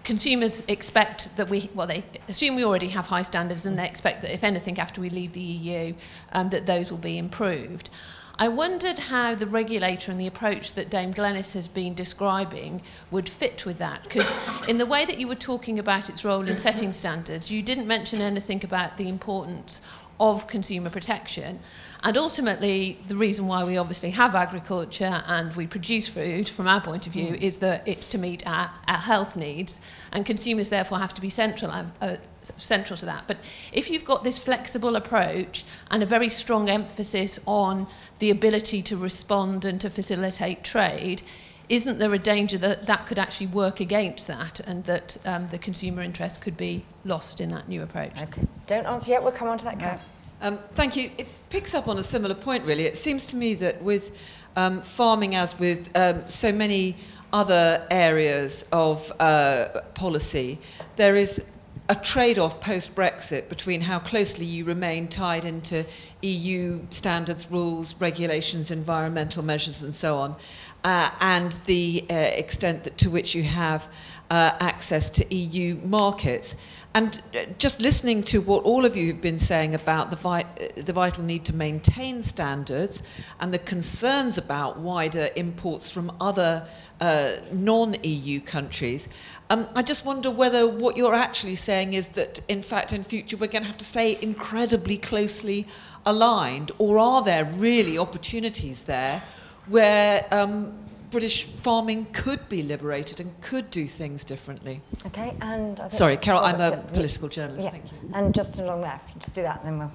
[0.10, 4.24] consumers expect that we, well, they assume we already have high standards and they expect
[4.24, 5.93] that if anything after we leave the EU,
[6.32, 7.91] um, that those will be improved.
[8.39, 12.82] I wondered how the regulator and the approach that Dame Glenys has been describing
[13.12, 14.01] would fit with that.
[14.01, 14.34] Because
[14.68, 17.86] in the way that you were talking about its role in setting standards, you didn't
[17.86, 19.80] mention anything about the importance
[20.20, 21.60] of consumer protection.
[22.02, 26.80] And ultimately, the reason why we obviously have agriculture and we produce food, from our
[26.80, 29.82] point of view, is that it's to meet our, our health needs,
[30.14, 32.16] and consumers therefore have to be central, uh,
[32.56, 33.26] central to that.
[33.28, 33.38] But
[33.74, 37.86] if you've got this flexible approach and a very strong emphasis on
[38.20, 41.22] the ability to respond and to facilitate trade,
[41.68, 45.60] isn't there a danger that that could actually work against that and that um, the
[45.60, 48.22] consumer interest could be lost in that new approach?
[48.22, 48.47] Okay.
[48.68, 49.22] Don't answer yet.
[49.22, 49.80] We'll come on to that.
[49.80, 50.00] Karen.
[50.41, 51.11] Um, thank you.
[51.17, 52.85] It picks up on a similar point, really.
[52.85, 54.17] It seems to me that with
[54.55, 56.95] um, farming, as with um, so many
[57.33, 60.57] other areas of uh, policy,
[60.95, 61.43] there is
[61.89, 65.85] a trade off post Brexit between how closely you remain tied into
[66.21, 70.35] EU standards, rules, regulations, environmental measures, and so on,
[70.83, 73.89] uh, and the uh, extent that, to which you have
[74.29, 76.55] uh, access to EU markets.
[77.00, 80.41] And uh, just listening to what all of you have been saying about the, vi-
[80.41, 83.04] uh, the vital need to maintain standards
[83.39, 86.68] and the concerns about wider imports from other
[87.00, 89.08] uh, non EU countries,
[89.50, 93.38] um, I just wonder whether what you're actually saying is that, in fact, in future
[93.38, 95.68] we're going to have to stay incredibly closely
[96.06, 99.24] aligned, or are there really opportunities there
[99.68, 100.74] where um,
[101.12, 104.82] British farming could be liberated and could do things differently?
[105.07, 105.36] Okay.
[105.41, 107.66] And I Sorry, Carol, I'm a Robert, political journalist.
[107.66, 107.72] Yeah.
[107.72, 108.12] Thank you.
[108.14, 108.99] And just along there.
[109.18, 109.91] Just do that, and then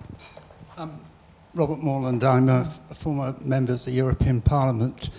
[0.77, 0.91] we'll.
[1.55, 2.25] Robert Moreland.
[2.25, 5.11] I'm a, a former member of the European Parliament,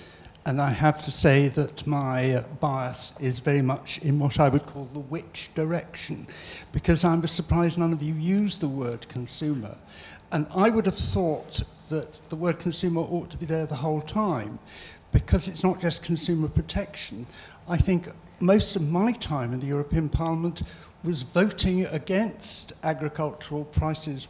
[0.45, 4.49] and I have to say that my uh, bias is very much in what I
[4.49, 6.27] would call the which direction,
[6.73, 9.77] because I was surprised none of you used the word consumer.
[10.31, 14.01] And I would have thought that the word consumer ought to be there the whole
[14.01, 14.59] time,
[15.15, 17.25] because it's not just consumer protection.
[17.69, 18.09] I think
[18.41, 20.63] most of my time in the European Parliament
[21.05, 24.27] was voting against agricultural prices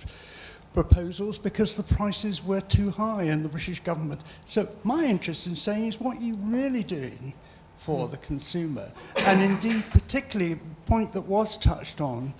[0.76, 4.22] proposals because the prices were too high in the British government.
[4.46, 7.34] So my interest in saying is what are you really doing
[7.74, 8.92] for the consumer?
[9.18, 12.36] And indeed, particularly a point that was touched on,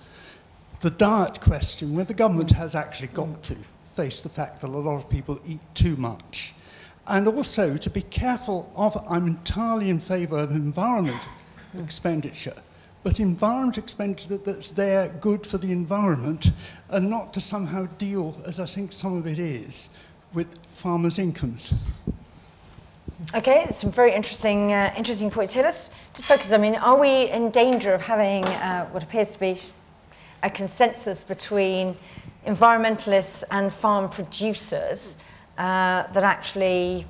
[0.82, 4.78] the diet question, where the government has actually got to face the fact that a
[4.78, 6.54] lot of people eat too much.
[7.08, 11.20] And also to be careful of, I'm entirely in favour of environment
[11.78, 12.56] expenditure,
[13.02, 16.50] but environment expenditure that's there good for the environment
[16.88, 19.90] and not to somehow deal, as I think some of it is,
[20.34, 21.74] with farmers' incomes.
[23.34, 25.62] Okay, some very interesting, uh, interesting points here.
[25.62, 26.52] Let's just focus.
[26.52, 29.60] I mean, are we in danger of having uh, what appears to be
[30.42, 31.96] a consensus between
[32.46, 35.18] environmentalists and farm producers
[35.58, 37.06] uh, that actually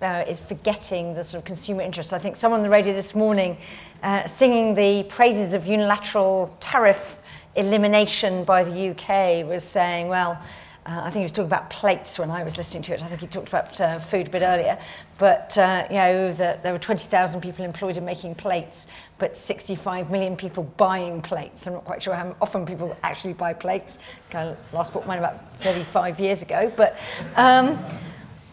[0.00, 2.12] uh, is forgetting the sort of consumer interest?
[2.12, 3.56] I think someone on the radio this morning
[4.02, 7.18] uh, singing the praises of unilateral tariff
[7.56, 10.40] elimination by the UK was saying, well,
[10.88, 13.02] uh, I think he was talking about plates when I was listening to it.
[13.02, 14.78] I think he talked about uh, food a bit earlier.
[15.18, 18.86] But, uh, you know, that there were 20,000 people employed in making plates,
[19.18, 21.66] but 65 million people buying plates.
[21.66, 23.98] I'm not quite sure how often people actually buy plates.
[24.32, 26.72] I last bought mine about 35 years ago.
[26.74, 26.96] But,
[27.36, 27.78] um,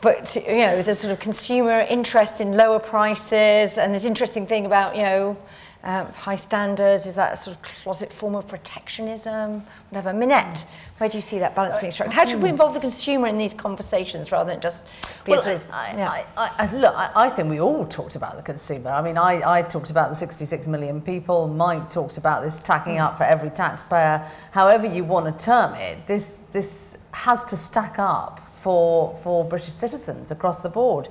[0.02, 4.66] but you know, there's sort of consumer interest in lower prices, and this interesting thing
[4.66, 5.38] about, you know,
[5.86, 10.14] um, high standards, is that a sort of closet form of protectionism, whatever.
[10.14, 10.66] Minette,
[10.98, 12.12] where do you see that balance being struck?
[12.12, 14.84] How should we involve the consumer in these conversations rather than just
[15.24, 16.26] be Well, sort of, I, yeah.
[16.36, 18.90] I, I, look, I, think we all talked about the consumer.
[18.90, 21.48] I mean, I, I talked about the 66 million people.
[21.48, 24.28] Mike talked about this tacking up for every taxpayer.
[24.52, 29.76] However you want to term it, this, this has to stack up for, for British
[29.76, 31.10] citizens across the board.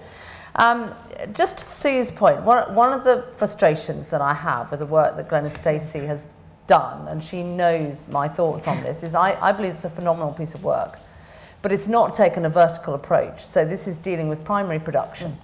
[0.56, 0.94] Um,
[1.32, 5.16] just to Sue's point, one, one of the frustrations that I have with the work
[5.16, 6.28] that Glenys Stacey has
[6.66, 10.32] done, and she knows my thoughts on this, is I, I believe it's a phenomenal
[10.32, 10.98] piece of work
[11.64, 13.42] but it's not taken a vertical approach.
[13.42, 15.38] So this is dealing with primary production.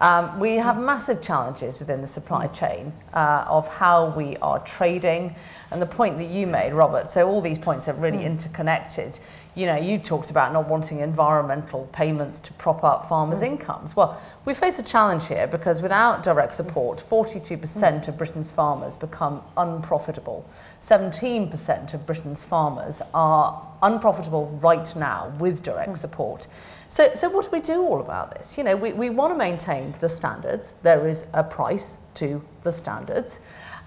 [0.00, 5.34] Um, we have massive challenges within the supply chain uh, of how we are trading,
[5.72, 7.10] and the point that you made, Robert.
[7.10, 9.18] So all these points are really interconnected.
[9.54, 13.48] You know, you talked about not wanting environmental payments to prop up farmers' mm.
[13.48, 13.96] incomes.
[13.96, 19.42] Well, we face a challenge here because without direct support, 42% of Britain's farmers become
[19.56, 20.48] unprofitable.
[20.80, 25.96] 17% of Britain's farmers are unprofitable right now with direct mm.
[25.96, 26.46] support.
[26.88, 28.56] So, so what do we do all about this?
[28.56, 30.74] You know, we, we want to maintain the standards.
[30.82, 33.40] There is a price to the standards.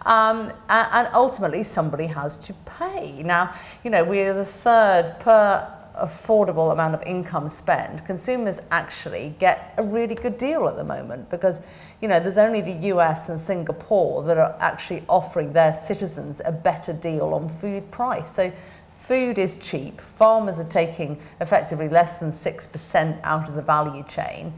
[0.06, 3.22] Um, and, ultimately, somebody has to pay.
[3.24, 8.06] Now, you know, we're the third per affordable amount of income spent.
[8.06, 11.66] Consumers actually get a really good deal at the moment because,
[12.02, 16.52] you know, there's only the US and Singapore that are actually offering their citizens a
[16.52, 18.32] better deal on food price.
[18.32, 18.52] So
[18.98, 20.00] food is cheap.
[20.00, 24.54] Farmers are taking effectively less than 6% out of the value chain.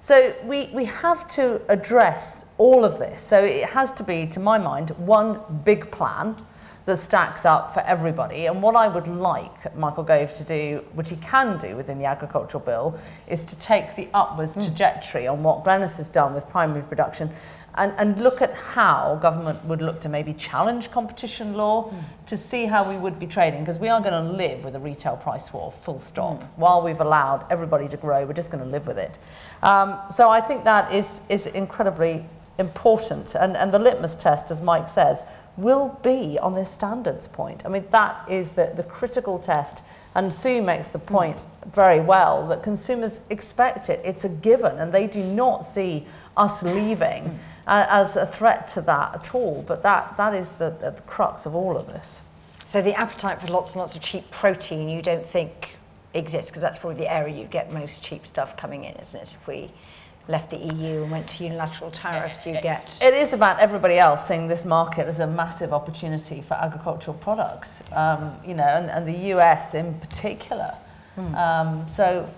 [0.00, 3.20] So we, we have to address all of this.
[3.20, 6.36] So it has to be, to my mind, one big plan
[6.84, 8.46] that stacks up for everybody.
[8.46, 12.06] And what I would like Michael Gove to do, which he can do within the
[12.06, 14.62] agricultural bill, is to take the upwards hmm.
[14.62, 17.30] trajectory on what Glenys has done with primary production
[17.78, 21.92] and, and look at how government would look to maybe challenge competition law
[22.26, 24.80] to see how we would be trading because we are going to live with a
[24.80, 26.42] retail price war full stop.
[26.56, 29.18] While we've allowed everybody to grow we're just going to live with it.
[29.62, 32.24] Um, so i think that is, is incredibly
[32.58, 33.34] important.
[33.34, 35.24] And, and the litmus test as mike says
[35.56, 37.64] will be on this standards point.
[37.64, 39.82] I mean that is the, the critical test.
[40.14, 44.00] And sue makes the point very well that consumers expect it.
[44.04, 46.06] It's a given and they do not see
[46.36, 47.32] us leaving uh,
[47.68, 49.64] as a threat to that at all.
[49.66, 52.22] But that, that is the, the, the crux of all of this.
[52.66, 55.76] So the appetite for lots and lots of cheap protein you don't think
[56.14, 59.34] exists because that's probably the area you'd get most cheap stuff coming in, isn't it?
[59.34, 59.70] If we
[60.28, 62.98] left the EU and went to unilateral tariffs, you get.
[63.00, 67.82] It is about everybody else seeing this market as a massive opportunity for agricultural products,
[67.92, 70.74] um, you know, and, and the US in particular.
[71.34, 72.30] Um, so,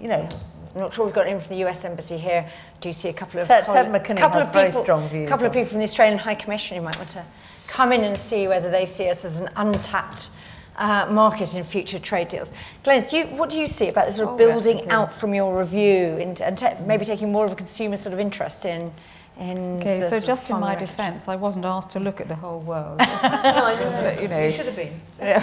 [0.00, 0.28] you know,
[0.74, 2.50] I'm not sure we've got anyone from the US Embassy here.
[2.84, 5.26] Do see a couple of Ted- Ted McKinney couple has of very people, strong views
[5.26, 7.24] A couple of people from the Australian High Commission who might want to
[7.66, 10.28] come in and see whether they see us as an untapped
[10.76, 12.48] uh, market in future trade deals.
[12.84, 14.90] Glenys, do you, what do you see about this sort of Oh, building definitely.
[14.90, 18.20] out from your review and, and ta- maybe taking more of a consumer sort of
[18.20, 18.92] interest in in
[19.36, 22.98] Okay, so just in my defence, I wasn't asked to look at the whole world.
[23.00, 23.90] no, I know.
[24.02, 25.00] But, you know, You should have been.
[25.20, 25.40] Yeah,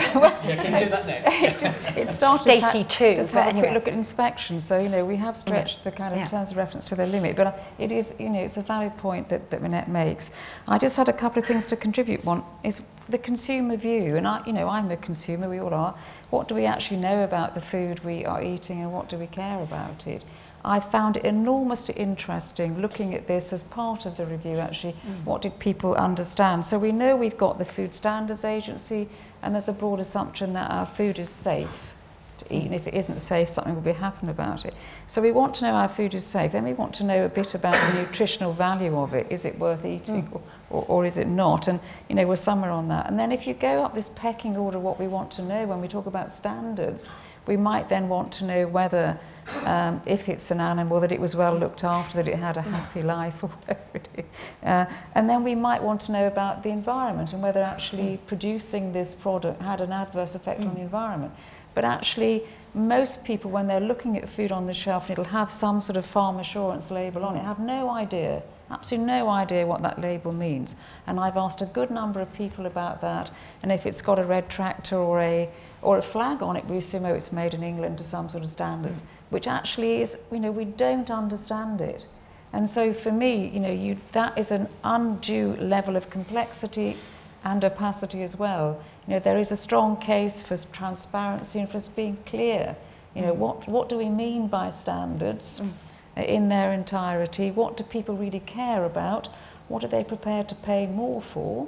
[0.56, 1.98] can you do that next?
[1.98, 4.60] it started Stacey to too, just but have a quick look at inspection.
[4.60, 6.26] So you know we have stretched the kind of Yeah.
[6.26, 8.96] terms of reference to the limit, but uh, it is you know it's a valid
[8.98, 10.30] point that that Minette makes.
[10.68, 12.24] I just had a couple of things to contribute.
[12.24, 15.50] One is the consumer view, and I you know I'm a consumer.
[15.50, 15.96] We all are.
[16.30, 19.28] What do we actually know about the food we are eating, and what do we
[19.28, 20.24] care about it?
[20.64, 24.94] I found it enormously interesting looking at this as part of the review actually.
[24.94, 25.26] Mm.
[25.26, 26.66] What did people understand?
[26.66, 29.10] So we know we've got the food standards agency
[29.42, 31.94] and there's a broad assumption that our food is safe
[32.40, 32.66] to eat.
[32.66, 34.76] And if it isn't safe something will be happen about it.
[35.08, 36.52] So we want to know our food is safe.
[36.52, 39.28] Then we want to know a bit about the nutritional value of it.
[39.32, 40.34] Is it worth eating mm.
[40.34, 41.68] or, or, or is it not?
[41.68, 43.08] And you know we're somewhere on that.
[43.08, 45.82] And then if you go up this pecking order what we want to know when
[45.82, 47.10] we talk about standards
[47.48, 49.20] we might then want to know whether
[49.66, 52.62] um, if it's an animal that it was well looked after that it had a
[52.62, 54.26] happy life or whatever it is.
[54.64, 54.86] Uh,
[55.16, 59.16] and then we might want to know about the environment and whether actually producing this
[59.16, 61.34] product had an adverse effect on the environment.
[61.74, 65.52] But actually most people when they're looking at food on the shelf and it'll have
[65.52, 69.82] some sort of farm assurance label on it have no idea absolutely no idea what
[69.82, 70.76] that label means.
[71.08, 73.30] And I've asked a good number of people about that.
[73.62, 75.50] And if it's got a red tractor or a,
[75.82, 78.44] or a flag on it, we assume oh, it's made in England to some sort
[78.44, 79.06] of standards, mm.
[79.30, 82.06] which actually is, you know, we don't understand it.
[82.54, 86.98] And so for me, you know, you, that is an undue level of complexity
[87.44, 88.82] and opacity as well.
[89.08, 92.76] You know, there is a strong case for transparency and for us being clear.
[93.16, 93.38] You know, mm.
[93.38, 96.26] what, what do we mean by standards mm.
[96.26, 97.50] in their entirety?
[97.50, 99.30] What do people really care about?
[99.68, 101.68] What are they prepared to pay more for?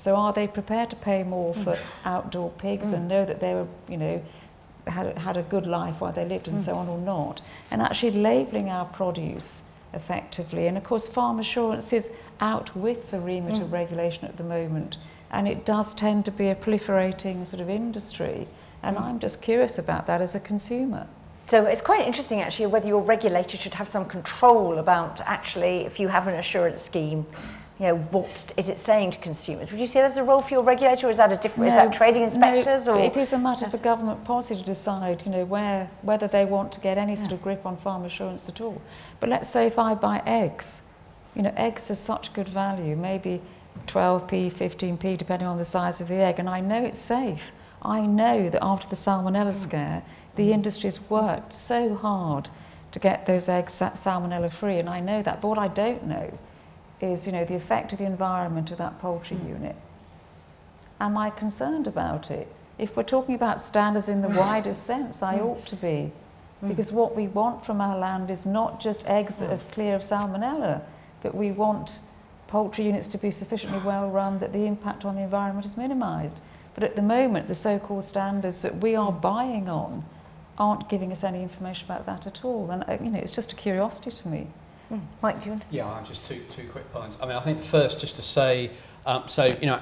[0.00, 1.78] So are they prepared to pay more for mm.
[2.06, 2.94] outdoor pigs mm.
[2.94, 4.22] and know that they were, you know,
[4.86, 6.62] had, had a good life while they lived and mm.
[6.62, 7.42] so on or not?
[7.70, 10.68] And actually labelling our produce effectively.
[10.68, 13.60] And of course, farm assurance is out with the remit mm.
[13.60, 14.96] of regulation at the moment.
[15.32, 18.48] And it does tend to be a proliferating sort of industry.
[18.82, 19.02] And mm.
[19.02, 21.06] I'm just curious about that as a consumer.
[21.44, 26.00] So it's quite interesting actually whether your regulator should have some control about actually if
[26.00, 27.26] you have an assurance scheme
[27.80, 29.72] you know, what is it saying to consumers?
[29.72, 31.70] Would you say there's a role for your regulator, or is that a different?
[31.70, 32.86] No, is that trading inspectors?
[32.86, 36.28] No, or it is a matter for government policy to decide, you know, where whether
[36.28, 38.82] they want to get any sort of grip on farm assurance at all.
[39.18, 40.92] But let's say if I buy eggs,
[41.34, 43.40] you know, eggs are such good value, maybe
[43.86, 47.50] 12p, 15p, depending on the size of the egg, and I know it's safe.
[47.80, 49.54] I know that after the salmonella mm.
[49.54, 50.02] scare,
[50.36, 50.52] the mm.
[50.52, 52.50] industry's worked so hard
[52.92, 55.40] to get those eggs salmonella free, and I know that.
[55.40, 56.38] But what I don't know
[57.02, 59.48] is, you know, the effect of the environment of that poultry mm.
[59.48, 59.76] unit.
[61.00, 62.48] Am I concerned about it?
[62.78, 65.44] If we're talking about standards in the widest sense, I mm.
[65.44, 66.12] ought to be.
[66.66, 70.02] Because what we want from our land is not just eggs that are clear of
[70.02, 70.82] salmonella,
[71.22, 72.00] but we want
[72.48, 76.40] poultry units to be sufficiently well run that the impact on the environment is minimised.
[76.74, 80.04] But at the moment, the so-called standards that we are buying on
[80.58, 82.70] aren't giving us any information about that at all.
[82.70, 84.46] And, uh, you know, it's just a curiosity to me.
[84.90, 85.00] Mm.
[85.22, 85.64] Mike, do you want?
[85.70, 87.16] Yeah, just two, two quick points.
[87.22, 88.70] I mean, I think first, just to say,
[89.06, 89.78] um, so, you know,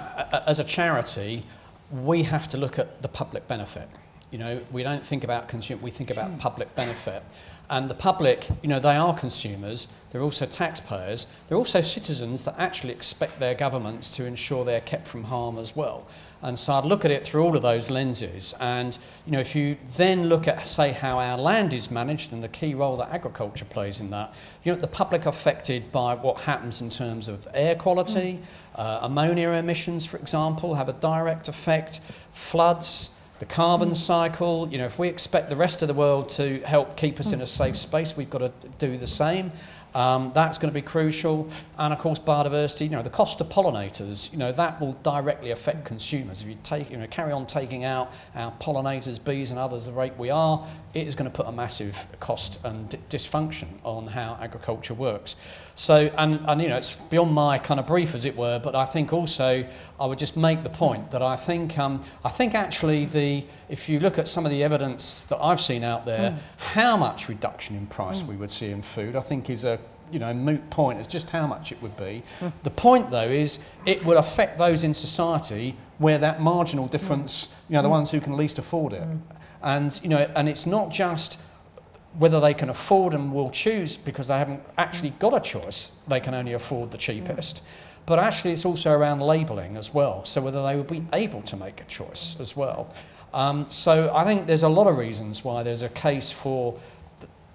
[0.46, 1.44] as a charity,
[1.90, 3.88] we have to look at the public benefit.
[4.30, 6.36] You know, we don't think about consumer, we think about hmm.
[6.36, 7.22] public benefit.
[7.70, 12.54] And the public, you know, they are consumers they're also taxpayers, they're also citizens that
[12.58, 16.06] actually expect their governments to ensure they're kept from harm as well.
[16.40, 18.54] And so I'd look at it through all of those lenses.
[18.60, 18.96] And
[19.26, 22.48] you know, if you then look at, say, how our land is managed and the
[22.48, 24.32] key role that agriculture plays in that,
[24.62, 28.78] you know, the public affected by what happens in terms of air quality, mm.
[28.80, 32.00] uh, ammonia emissions, for example, have a direct effect,
[32.30, 33.96] floods, the carbon mm.
[33.96, 34.68] cycle.
[34.70, 37.34] You know, if we expect the rest of the world to help keep us mm.
[37.34, 39.50] in a safe space, we've got to do the same.
[39.98, 41.50] Um, that's going to be crucial.
[41.76, 45.50] And of course, biodiversity, you know, the cost of pollinators, you know, that will directly
[45.50, 46.40] affect consumers.
[46.40, 49.92] If you take, you know, carry on taking out our pollinators, bees and others the
[49.92, 54.38] rate we are, it is going to put a massive cost and dysfunction on how
[54.40, 55.34] agriculture works.
[55.78, 58.74] So, and, and, you know, it's beyond my kind of brief, as it were, but
[58.74, 59.64] I think also
[60.00, 63.88] I would just make the point that I think, um, I think actually the, if
[63.88, 66.38] you look at some of the evidence that I've seen out there, mm.
[66.74, 68.26] how much reduction in price mm.
[68.26, 69.78] we would see in food, I think is a
[70.10, 72.24] you know, moot point as just how much it would be.
[72.40, 72.52] Mm.
[72.64, 77.74] The point, though, is it will affect those in society where that marginal difference, you
[77.74, 79.06] know, the ones who can least afford it.
[79.62, 81.38] And, you know, and it's not just
[82.16, 86.20] whether they can afford and will choose because they haven't actually got a choice, they
[86.20, 87.62] can only afford the cheapest.
[88.06, 91.56] But actually, it's also around labelling as well, so whether they will be able to
[91.56, 92.92] make a choice as well.
[93.34, 96.78] Um, so I think there's a lot of reasons why there's a case for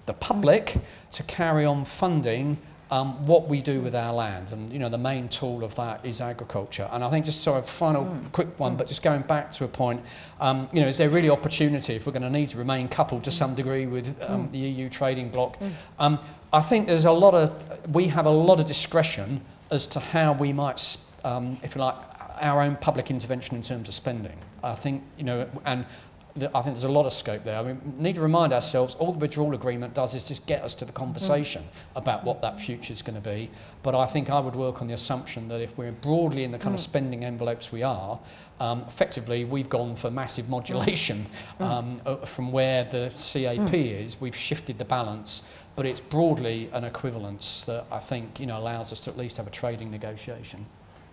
[0.06, 0.78] the public
[1.12, 2.60] to carry on funding
[2.94, 4.52] um, what we do with our land.
[4.52, 6.88] And, you know, the main tool of that is agriculture.
[6.92, 8.32] And I think just sort of final mm.
[8.32, 8.78] quick one, mm.
[8.78, 10.06] but just going back to a point,
[10.40, 13.24] um, you know, is there really opportunity if we're going to need to remain coupled
[13.24, 14.52] to some degree with um, mm.
[14.52, 15.60] the EU trading bloc?
[15.60, 15.72] Mm.
[15.98, 16.20] Um,
[16.54, 19.42] I think there's a lot of, we have a lot of discretion
[19.72, 21.96] as to how we might, um, if you like,
[22.42, 24.38] our own public intervention in terms of spending.
[24.64, 25.88] I think, you know, and
[26.36, 27.60] I think there's a lot of scope there.
[27.60, 30.64] I mean, we need to remind ourselves all the withdrawal agreement does is just get
[30.64, 31.68] us to the conversation mm.
[31.96, 33.52] about what that future is going to be.
[33.84, 36.58] But I think I would work on the assumption that if we're broadly in the
[36.58, 36.80] kind mm.
[36.80, 38.20] of spending envelopes we are,
[38.60, 41.28] um, effectively we've gone for massive modulation
[41.60, 41.66] mm.
[41.66, 42.28] um, mm.
[42.28, 44.02] from where the CAP mm.
[44.02, 44.20] is.
[44.20, 45.44] We've shifted the balance,
[45.76, 49.38] but it's broadly an equivalence that I think you know allows us to at least
[49.38, 50.66] have a trading negotiation.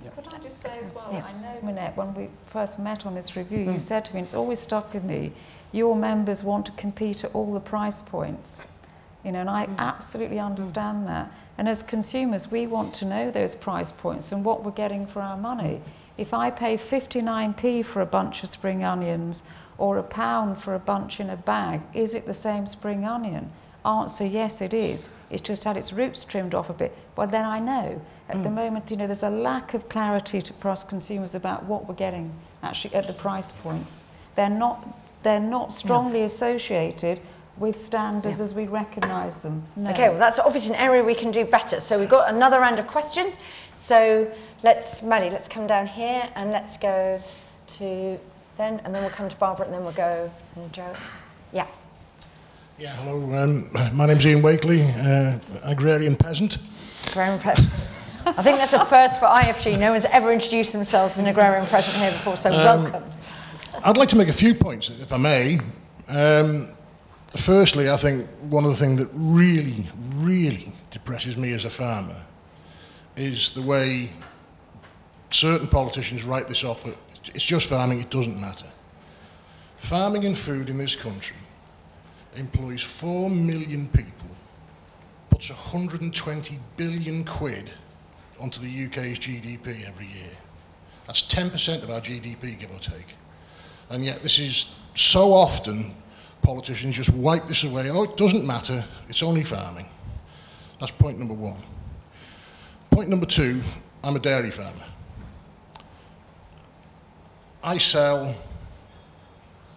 [0.05, 0.15] Yep.
[0.15, 1.25] Could I just say as well, yeah.
[1.25, 3.75] I know, Minette, when we first met on this review, mm.
[3.75, 5.33] you said to me, it's always stuck with me,
[5.73, 8.67] your members want to compete at all the price points.
[9.25, 9.77] You know, and I mm.
[9.79, 10.47] absolutely mm.
[10.47, 11.07] understand mm.
[11.09, 11.31] that.
[11.59, 15.21] And as consumers, we want to know those price points and what we're getting for
[15.21, 15.83] our money.
[16.17, 19.43] If I pay 59p for a bunch of spring onions
[19.77, 23.51] or a pound for a bunch in a bag, is it the same spring onion?
[23.85, 25.09] answer, yes, it is.
[25.31, 26.97] It's just had its roots trimmed off a bit.
[27.17, 28.01] Well, then I know.
[28.29, 28.55] At the hmm.
[28.55, 31.95] moment, you know, there's a lack of clarity to, for us consumers about what we're
[31.95, 34.05] getting actually at the price points.
[34.37, 34.87] They're not,
[35.23, 37.21] they're not strongly associated
[37.57, 39.63] with standards as we recognise them.
[39.77, 39.91] No.
[39.91, 41.79] Okay, well, that's obviously an area we can do better.
[41.79, 43.39] So we've got another round of questions.
[43.75, 44.31] So
[44.63, 47.23] let's, Maddie, let's come down here and let's go
[47.79, 48.19] to
[48.57, 50.95] then, and then we'll come to Barbara, and then we'll go and Joe.
[51.53, 51.67] Yeah.
[52.81, 53.31] Yeah, hello.
[53.39, 56.57] Um, my name's Ian Wakely, uh, agrarian peasant.
[57.11, 57.75] Agrarian President.
[58.25, 59.79] I think that's a first for IFG.
[59.79, 63.05] No one's ever introduced themselves as an agrarian peasant here before, so welcome.
[63.85, 65.61] I'd like to make a few points, if I may.
[66.09, 66.69] Um,
[67.27, 72.17] firstly, I think one of the things that really, really depresses me as a farmer
[73.15, 74.09] is the way
[75.29, 76.83] certain politicians write this off.
[77.35, 78.69] It's just farming, it doesn't matter.
[79.77, 81.37] Farming and food in this country
[82.37, 84.29] employs 4 million people,
[85.31, 87.71] puts 120 billion quid
[88.39, 90.37] onto the UK's GDP every year.
[91.07, 93.17] That's 10% of our GDP, give or take.
[93.91, 95.95] And yet, this is so often
[96.43, 97.91] politicians just wipe this away.
[97.91, 99.87] Oh, it doesn't matter, it's only farming.
[100.79, 101.61] That's point number one.
[102.91, 103.61] Point number two
[104.03, 104.85] I'm a dairy farmer.
[107.63, 108.35] I sell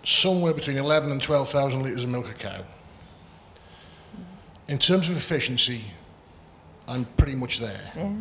[0.03, 2.61] somewhere between 11 and 12,000 litres of milk a cow.
[4.67, 5.81] In terms of efficiency,
[6.87, 7.91] I'm pretty much there.
[7.95, 8.11] Yeah.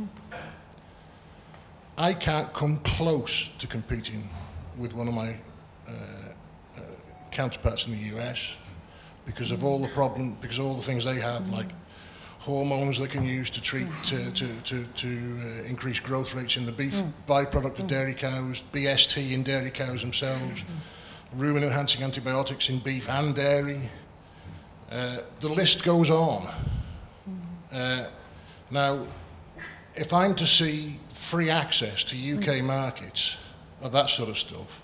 [1.99, 4.29] I can't come close to competing
[4.79, 5.37] with one of my
[5.87, 5.93] uh,
[6.77, 6.81] uh,
[7.31, 8.57] counterparts in the US
[9.27, 11.69] because of all the problem, because of all the things they have, like
[12.39, 16.67] hormones they can use to treat, to, to, to, to uh, increase growth rates in
[16.67, 20.65] the beef byproduct of dairy cows, BST in dairy cows themselves,
[21.37, 23.81] rumen enhancing antibiotics in beef and dairy.
[24.91, 26.43] Uh, the list goes on.
[26.43, 27.39] Mm.
[27.73, 28.11] Uh,
[28.71, 29.07] now,
[29.95, 32.65] if I'm to see free access to UK mm.
[32.65, 33.39] markets
[33.81, 34.83] of that sort of stuff,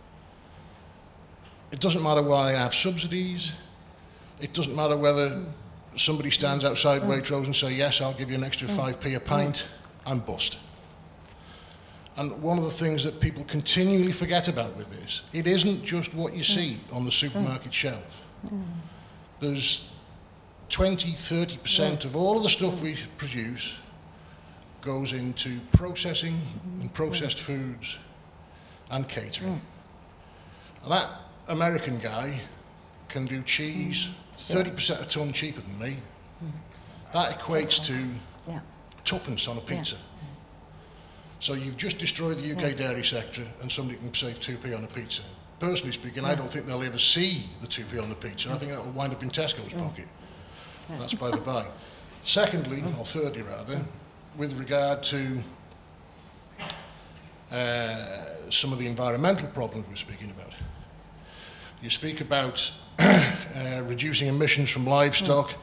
[1.71, 3.53] it doesn't matter why I have subsidies.
[4.41, 5.43] It doesn't matter whether
[5.97, 6.71] somebody stands mm.
[6.71, 9.69] outside Waitrose and say, yes, I'll give you an extra 5p a pint.
[10.07, 10.59] I'm bust.
[12.19, 16.13] And one of the things that people continually forget about with this, it isn't just
[16.15, 16.97] what you see mm.
[16.97, 17.75] on the supermarket mm.
[17.75, 18.23] shelf.
[18.45, 18.65] Mm.
[19.39, 19.93] There's
[20.69, 23.77] 20, 30% of all of the stuff we produce
[24.81, 26.41] goes into processing
[26.81, 27.99] and processed foods
[28.91, 29.61] and catering.
[30.83, 31.11] And that
[31.47, 32.41] American guy
[33.09, 35.97] can do cheese 30% a ton cheaper than me.
[37.13, 38.09] That equates to
[38.49, 38.61] Yeah.
[39.05, 39.97] tuppence on a pizza.
[41.41, 42.77] So you've just destroyed the UK mm.
[42.79, 45.23] dairy sector and somebody can save 2p on a pizza.
[45.61, 46.39] Personally speaking, I mm.
[46.39, 48.51] don't think they'll ever see the 2p on the pizza.
[48.51, 49.79] I think that will wind up in Tesco's mm.
[49.79, 50.07] pocket.
[50.99, 51.67] That's by the by.
[52.25, 53.85] Secondly, or thirdly rather,
[54.37, 55.43] with regard to
[57.53, 60.53] uh, some of the environmental problems we're speaking about.
[61.83, 65.55] You speak about uh, reducing emissions from livestock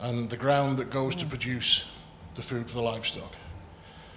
[0.00, 1.90] and the ground that goes to produce
[2.34, 3.34] the food for the livestock.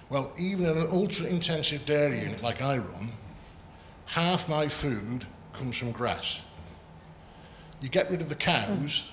[0.08, 3.08] Well, even in an ultra-intensive dairy unit like I run,
[4.06, 6.42] half my food comes from grass.
[7.80, 9.10] You get rid of the cows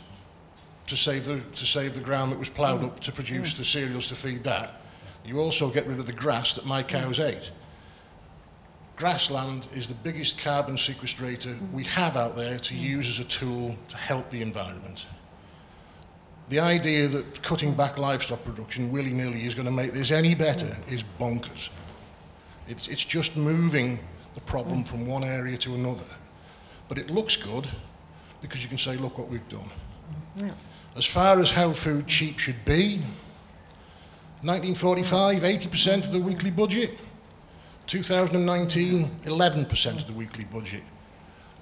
[0.87, 4.07] to save the, to save the ground that was ploughed up to produce the cereals
[4.07, 4.81] to feed that.
[5.25, 7.51] You also get rid of the grass that my cows ate.
[8.95, 13.75] Grassland is the biggest carbon sequestrator we have out there to use as a tool
[13.89, 15.07] to help the environment.
[16.49, 20.75] The idea that cutting back livestock production willy-nilly is going to make this any better
[20.89, 21.69] is bonkers.
[22.67, 23.99] It's, it's just moving
[24.33, 26.05] the problem from one area to another.
[26.89, 27.67] But it looks good
[28.41, 29.69] because you can say, look what we've done.
[30.95, 32.97] As far as how food cheap should be,
[34.41, 36.99] 1945, 80% of the weekly budget.
[37.87, 40.83] 2019, 11% of the weekly budget.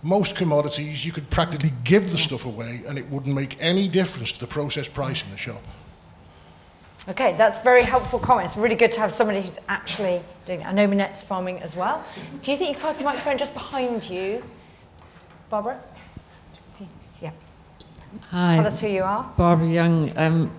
[0.03, 4.31] Most commodities, you could practically give the stuff away and it wouldn't make any difference
[4.31, 5.61] to the processed price in the shop.
[7.09, 8.55] Okay, that's very helpful comments.
[8.55, 10.67] Really good to have somebody who's actually doing that.
[10.67, 12.03] I know Minette's farming as well.
[12.41, 14.43] Do you think you can pass the microphone just behind you,
[15.49, 15.79] Barbara?
[17.21, 17.31] Yeah.
[18.29, 19.31] Hi, Tell us who you are.
[19.35, 20.15] Barbara Young.
[20.17, 20.51] Um,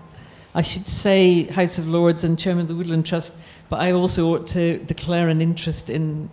[0.54, 3.34] I should say House of Lords and Chairman of the Woodland Trust,
[3.68, 6.28] but I also ought to declare an interest in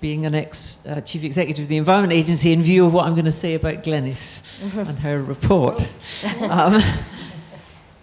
[0.00, 3.14] being an ex uh, chief executive of the Environment Agency in view of what I'm
[3.14, 5.92] going to say about Glenys and her report.
[6.48, 6.82] um,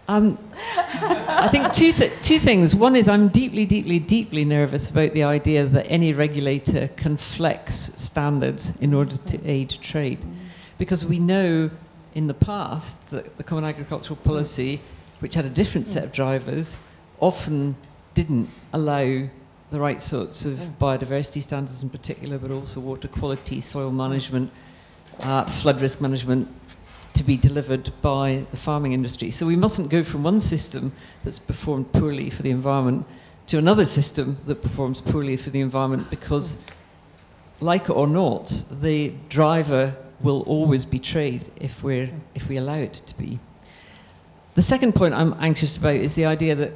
[0.08, 0.38] um,
[0.78, 2.76] I think two, th- two things.
[2.76, 7.92] One is I'm deeply, deeply, deeply nervous about the idea that any regulator can flex
[7.96, 10.20] standards in order to aid trade.
[10.78, 11.72] Because we know
[12.14, 14.80] in the past that the Common Agricultural Policy,
[15.20, 16.78] which had a different set of drivers,
[17.20, 17.76] often
[18.14, 19.28] didn't allow
[19.76, 24.50] the right sorts of biodiversity standards in particular, but also water quality, soil management,
[25.20, 26.48] uh, flood risk management
[27.12, 29.30] to be delivered by the farming industry.
[29.30, 30.94] So we mustn't go from one system
[31.26, 33.06] that's performed poorly for the environment
[33.48, 36.64] to another system that performs poorly for the environment because,
[37.60, 42.78] like it or not, the driver will always be trade if, we're, if we allow
[42.78, 43.40] it to be.
[44.54, 46.72] The second point I'm anxious about is the idea that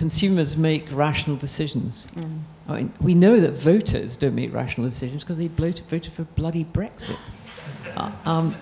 [0.00, 2.06] consumers make rational decisions.
[2.14, 2.38] Mm.
[2.68, 6.64] I mean, we know that voters don't make rational decisions because they voted for bloody
[6.64, 7.18] Brexit.
[7.94, 8.56] Uh, um,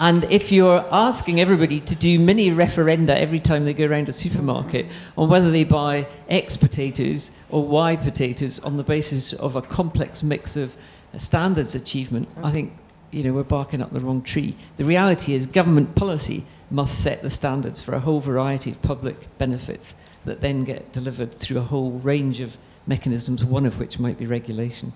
[0.00, 4.12] and if you're asking everybody to do mini referenda every time they go around a
[4.12, 9.62] supermarket on whether they buy X potatoes or Y potatoes on the basis of a
[9.62, 10.76] complex mix of
[11.16, 12.72] standards achievement, I think
[13.12, 14.56] you know we're barking up the wrong tree.
[14.78, 19.38] The reality is government policy must set the standards for a whole variety of public
[19.38, 19.94] benefits
[20.24, 22.56] that then get delivered through a whole range of
[22.86, 24.92] mechanisms, one of which might be regulation.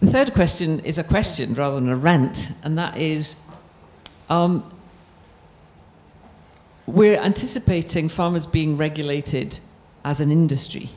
[0.00, 3.36] The third question is a question rather than a rant, and that is
[4.28, 4.70] um,
[6.86, 9.58] we're anticipating farmers being regulated
[10.04, 10.90] as an industry.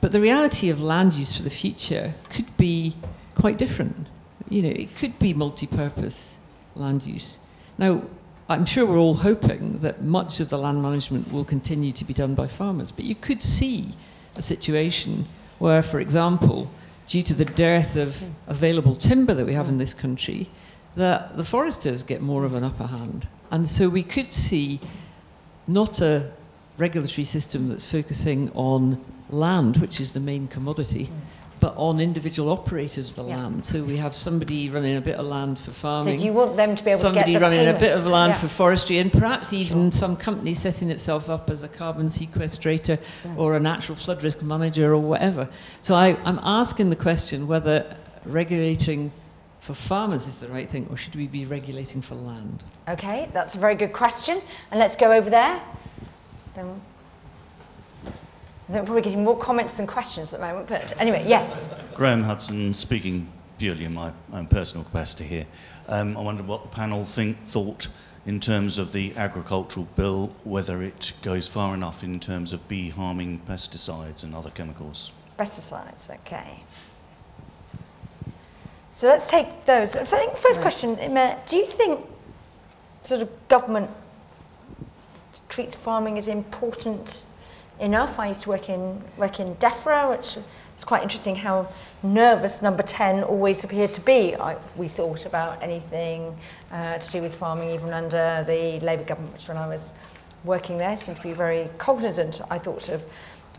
[0.00, 2.96] But the reality of land use for the future could be
[3.34, 4.06] quite different.
[4.48, 6.36] You know, it could be multi-purpose
[6.74, 7.38] land use.
[7.78, 8.02] Now,
[8.46, 12.12] I'm sure we're all hoping that much of the land management will continue to be
[12.12, 13.94] done by farmers, but you could see
[14.36, 15.26] a situation
[15.58, 16.70] where, for example,
[17.06, 20.50] due to the dearth of available timber that we have in this country,
[20.94, 23.26] that the foresters get more of an upper hand.
[23.50, 24.78] And so we could see
[25.66, 26.30] not a
[26.76, 31.10] regulatory system that's focusing on land, which is the main commodity,
[31.64, 33.38] but on individual operators of the yeah.
[33.38, 33.64] land.
[33.64, 36.18] So we have somebody running a bit of land for farming.
[36.18, 37.82] Did you want them to be able somebody to get running payments?
[37.82, 38.40] a bit of land yeah.
[38.40, 39.98] for forestry, and perhaps even sure.
[39.98, 43.34] some company setting itself up as a carbon sequestrator yeah.
[43.38, 45.48] or a natural flood risk manager or whatever.
[45.80, 47.96] So I, I'm asking the question whether
[48.26, 49.10] regulating
[49.60, 52.62] for farmers is the right thing, or should we be regulating for land?
[52.90, 54.42] Okay, that's a very good question.
[54.70, 55.62] And let's go over there.
[56.56, 56.82] Then
[58.68, 61.68] we're probably getting more comments than questions at the moment, but anyway, yes.
[61.94, 65.46] Graham Hudson speaking purely in my own personal capacity here.
[65.88, 67.88] Um, I wonder what the panel think, thought
[68.26, 72.88] in terms of the agricultural bill, whether it goes far enough in terms of bee
[72.88, 75.12] harming pesticides and other chemicals.
[75.38, 76.60] Pesticides, okay.
[78.88, 79.94] So let's take those.
[79.94, 82.06] I think first question, do you think
[83.02, 83.90] sort of government
[85.48, 87.22] treats farming as important
[87.80, 88.18] enough?
[88.18, 90.36] I used to work in work in DEFRA, which
[90.76, 91.68] is quite interesting how
[92.02, 94.34] nervous number 10 always appeared to be.
[94.36, 96.36] I, we thought about anything
[96.72, 99.94] uh, to do with farming, even under the Labour government, which when I was
[100.44, 103.04] working there seemed to be very cognizant, I thought, of,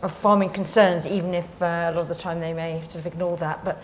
[0.02, 3.06] of farming concerns, even if uh, a lot of the time they may sort of
[3.06, 3.64] ignore that.
[3.64, 3.82] But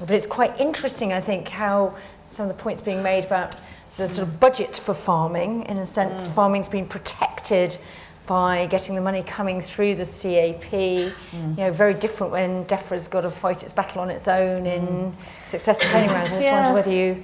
[0.00, 1.94] but it's quite interesting, I think, how
[2.26, 3.56] some of the points being made about
[3.96, 6.34] the sort of budget for farming, in a sense, mm.
[6.34, 7.78] farming's been protected
[8.26, 10.70] by getting the money coming through the CAP.
[10.70, 11.12] Mm.
[11.32, 14.86] You know, very different when DEFRA's got to fight its battle on its own in
[14.86, 15.12] mm.
[15.44, 16.30] successive planning rounds.
[16.32, 16.62] I just yeah.
[16.62, 17.22] wonder whether you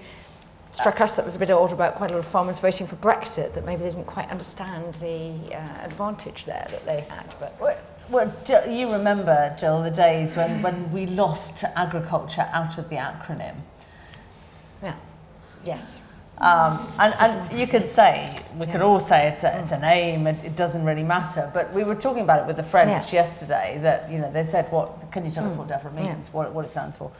[0.72, 2.96] struck us that was a bit odd about quite a lot of farmers voting for
[2.96, 7.34] Brexit, that maybe they didn't quite understand the uh, advantage there that they had.
[7.40, 7.56] But
[8.08, 8.32] well,
[8.68, 13.54] you remember, Jill, the days when, when we lost agriculture out of the acronym.
[14.82, 14.94] Yeah.
[15.64, 16.00] Yes.
[16.40, 18.72] Um, and, and you could say, we yeah.
[18.72, 21.50] could all say it's, a, it's a name, it, it doesn't really matter.
[21.52, 23.20] But we were talking about it with the French yeah.
[23.20, 25.50] yesterday that, you know, they said, what, can you tell mm.
[25.50, 26.32] us what DEFRA means, yeah.
[26.32, 27.12] what, what it stands for?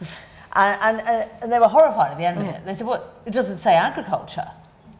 [0.54, 2.64] and, and, uh, and, they were horrified at the end of it.
[2.64, 4.50] They said, well, it doesn't say agriculture.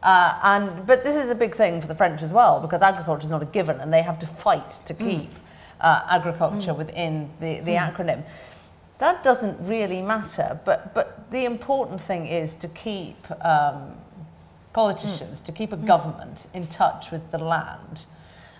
[0.02, 3.24] Uh, and, but this is a big thing for the French as well, because agriculture
[3.24, 4.98] is not a given and they have to fight to mm.
[4.98, 5.36] keep mm
[5.80, 6.78] uh, agriculture mm.
[6.78, 7.92] within the, the mm.
[7.92, 8.22] acronym.
[8.98, 13.94] That doesn't really matter, but, but the important thing is to keep um,
[14.72, 15.46] politicians mm.
[15.46, 15.86] to keep a hmm.
[15.86, 18.04] government in touch with the land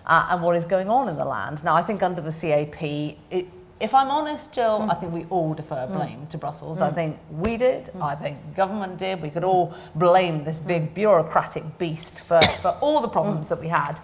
[0.05, 1.63] uh, and what is going on in the land.
[1.63, 3.47] Now, I think under the CAP, it,
[3.79, 4.91] if I'm honest, Jill, mm.
[4.91, 5.93] I think we all defer hmm.
[5.95, 6.29] blame mm.
[6.29, 6.79] to Brussels.
[6.79, 6.81] Mm.
[6.81, 6.95] I hmm.
[6.95, 7.85] think we did.
[7.85, 8.01] Mm.
[8.03, 9.21] I think government did.
[9.21, 13.49] We could all blame this big bureaucratic beast for, for all the problems mm.
[13.49, 13.99] that we had.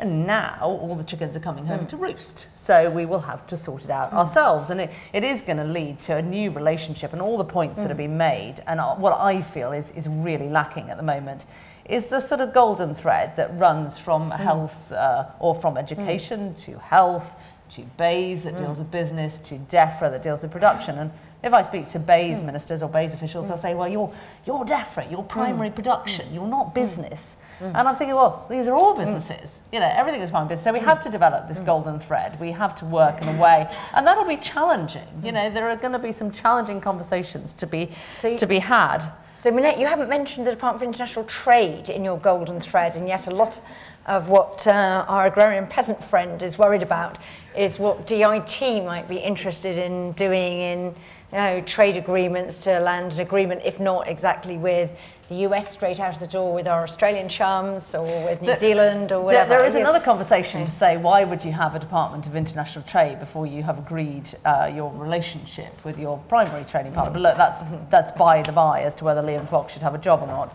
[0.00, 1.88] And now all the chickens are coming home mm.
[1.90, 2.46] to roost.
[2.56, 4.14] So we will have to sort it out mm.
[4.14, 4.70] ourselves.
[4.70, 7.78] And it, it is going to lead to a new relationship and all the points
[7.78, 7.82] mm.
[7.82, 8.56] that have been made.
[8.66, 11.44] And uh, what I feel is, is really lacking at the moment
[11.84, 14.36] is the sort of golden thread that runs from mm.
[14.38, 16.64] health uh, or from education mm.
[16.64, 17.36] to health
[17.70, 18.58] to Bayes that mm.
[18.58, 20.98] deals with business to DEFRA that deals with production.
[20.98, 21.10] And
[21.42, 22.46] if I speak to Bayes mm.
[22.46, 23.48] ministers or Bayes officials, mm.
[23.48, 24.12] they'll say, well, you're,
[24.46, 25.74] you're DEFRA, you're primary mm.
[25.74, 26.34] production, mm.
[26.34, 26.74] you're not mm.
[26.74, 27.36] business.
[27.36, 27.49] Mm.
[27.60, 27.66] Mm.
[27.74, 29.60] And I'm thinking, well, these are all businesses.
[29.64, 29.72] Mm.
[29.74, 30.64] You know, everything is fine business.
[30.64, 31.66] So we have to develop this mm.
[31.66, 32.40] golden thread.
[32.40, 35.06] We have to work in a way, and that'll be challenging.
[35.22, 38.46] You know, there are going to be some challenging conversations to be, So you- to
[38.46, 39.04] be had.
[39.38, 43.08] So, Minette, you haven't mentioned the Department for International Trade in your golden thread, and
[43.08, 43.58] yet a lot
[44.04, 47.16] of what uh, our agrarian peasant friend is worried about
[47.56, 50.94] is what DIT might be interested in doing in
[51.32, 54.90] you know, trade agreements to land an agreement, if not exactly with
[55.30, 58.58] the US straight out of the door with our Australian chums or with New The-
[58.58, 59.48] Zealand or whatever.
[59.48, 63.20] there is another conversation to say why would you have a Department of International Trade
[63.20, 67.12] before you have agreed uh, your relationship with your primary trading partner?
[67.12, 69.98] But look, that's that's by the by as to whether Liam Fox should have a
[69.98, 70.52] job or not.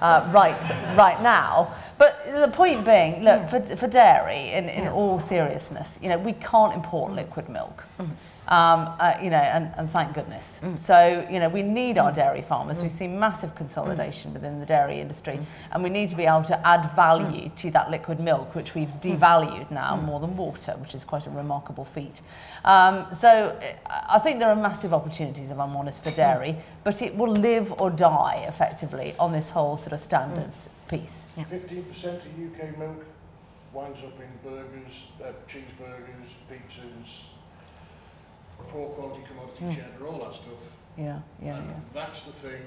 [0.00, 0.58] Uh, right,
[0.96, 1.72] right now.
[1.98, 6.32] But the point being, look, for, for dairy, in, in all seriousness, you know, we
[6.34, 7.84] can't import liquid milk.
[8.46, 10.60] Um, uh, you know, and, and thank goodness.
[10.76, 12.82] So, you know, we need our dairy farmers.
[12.82, 15.40] We've seen massive consolidation within the dairy industry,
[15.72, 18.92] and we need to be able to add value to that liquid milk, which we've
[19.00, 22.20] devalued now more than water, which is quite a remarkable feat.
[22.66, 27.00] Um, so, uh, I think there are massive opportunities, if I'm honest, for dairy, but
[27.00, 31.28] it will live or die effectively on this whole sort of standards piece.
[31.38, 33.04] 15% of UK milk
[33.72, 37.33] winds up in burgers, uh, cheeseburgers, pizzas,
[38.68, 39.70] poor quality commodity hmm.
[39.70, 40.70] cheddar, all that stuff.
[40.96, 41.80] Yeah, yeah, and yeah.
[41.92, 42.62] that's the thing.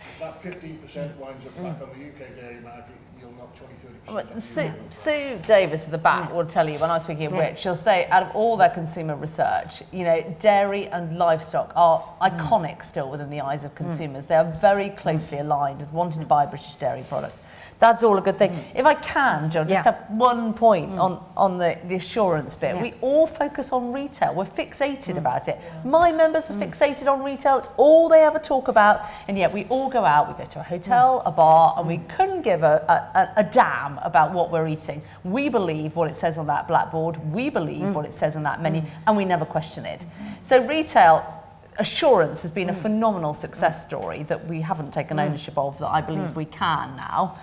[0.00, 1.20] If that 15% hmm.
[1.20, 4.40] winds up back on the UK dairy market, you'll knock 20, 30% Well, off the
[4.40, 4.74] Sue, UK.
[4.90, 6.36] Sue Davies at the back hmm.
[6.36, 8.70] will tell you when I was speaking of which, she'll say out of all their
[8.70, 14.26] consumer research, you know, dairy and livestock are iconic still within the eyes of consumers.
[14.26, 17.40] They are very closely aligned with wanting to buy British dairy products.
[17.78, 18.52] That's all a good thing.
[18.52, 18.64] Mm.
[18.74, 19.82] If I can, Joe, just Yeah.
[19.82, 21.00] have one point mm.
[21.00, 22.76] on, on the, the assurance bit.
[22.76, 22.82] Yeah.
[22.82, 24.34] We all focus on retail.
[24.34, 25.18] We're fixated mm.
[25.18, 25.58] about it.
[25.84, 27.58] My members are fixated on retail.
[27.58, 29.02] It's all they ever talk about.
[29.28, 31.98] And yet we all go out, we go to a hotel, a bar, and we
[31.98, 35.02] couldn't give a, a, a, a damn about what we're eating.
[35.24, 37.32] We believe what it says on that blackboard.
[37.32, 40.06] We believe what it says on that menu, and we never question it.
[40.42, 41.43] So retail
[41.78, 42.82] assurance has been a mm.
[42.82, 45.26] phenomenal success story that we haven't taken mm.
[45.26, 46.06] ownership of that I mm.
[46.06, 47.38] believe we can now.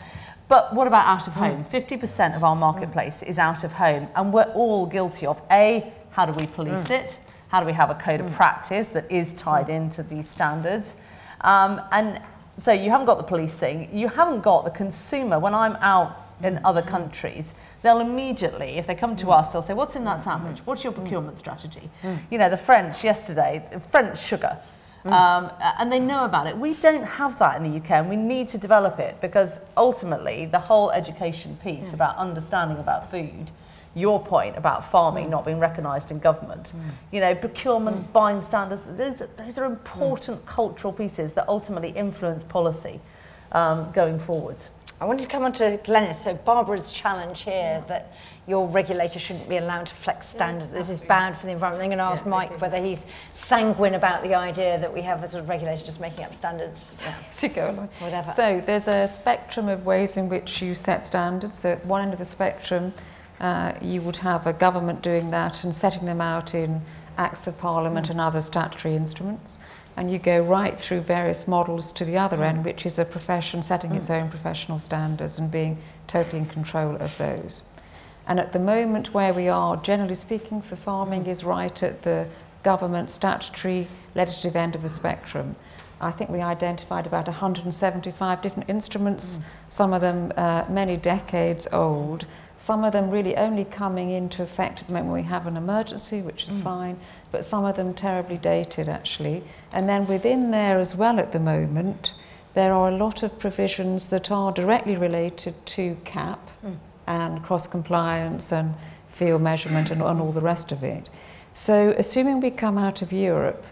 [0.48, 1.64] But what about out of home?
[1.64, 6.26] 50% of our marketplace is out of home, and we're all guilty of A, how
[6.26, 7.18] do we police it?
[7.48, 10.98] How do we have a code of practice that is tied into these standards?
[11.42, 12.22] Um, and
[12.58, 15.40] so you haven't got the policing, you haven't got the consumer.
[15.40, 19.40] When I'm out in other countries, they'll immediately, if they come to mm.
[19.40, 20.60] us, they'll say, What's in that sandwich?
[20.66, 21.90] What's your procurement strategy?
[22.04, 22.20] Mm.
[22.30, 24.58] You know, the French yesterday, French sugar.
[25.06, 25.12] Mm.
[25.12, 26.56] Um, and they know about it.
[26.56, 30.46] We don't have that in the UK, and we need to develop it because ultimately,
[30.46, 33.52] the whole education piece about understanding about food,
[33.96, 36.72] your point about farming not being recognised in government,
[37.12, 43.02] you know, procurement, buying standards, those, those are important cultural pieces that ultimately influence policy
[43.52, 44.70] um, going forwards.
[45.02, 46.18] I wanted to come on to Glenys.
[46.18, 48.14] So Barbara's challenge here that
[48.48, 50.70] your regulator shouldn't be allowed to flex standards.
[50.70, 51.84] this is bad for the environment.
[51.84, 55.30] I'm going to ask Mike whether he's sanguine about the idea that we have a
[55.30, 56.94] sort of regulator just making up standards.
[57.02, 57.90] Yeah, to go along.
[57.98, 58.30] Whatever.
[58.30, 61.58] So there's a spectrum of ways in which you set standards.
[61.58, 62.94] So at one end of the spectrum,
[63.40, 66.80] uh, you would have a government doing that and setting them out in
[67.18, 69.58] acts of parliament and other statutory instruments.
[69.98, 72.66] And you go right through various models to the other end, mm.
[72.66, 74.22] which is a profession setting its mm.
[74.22, 75.78] own professional standards and being
[76.08, 77.64] totally in control of those.
[78.28, 81.28] And at the moment where we are, generally speaking, for farming mm.
[81.28, 82.28] is right at the
[82.64, 85.56] government statutory legislative end of the spectrum.
[86.00, 92.26] I think we identified about 175 different instruments, some of them uh, many decades old,
[92.62, 95.58] some of them really only coming into effect at the moment when we have an
[95.58, 96.62] emergency, which is mm.
[96.62, 97.00] fine,
[97.32, 99.44] but some of them terribly dated actually.
[99.74, 102.14] And then within there as well at the moment,
[102.54, 106.76] there are a lot of provisions that are directly related to CAP mm.
[107.08, 108.76] and cross compliance and
[109.08, 111.10] field measurement and, and all the rest of it.
[111.54, 113.66] So, assuming we come out of Europe,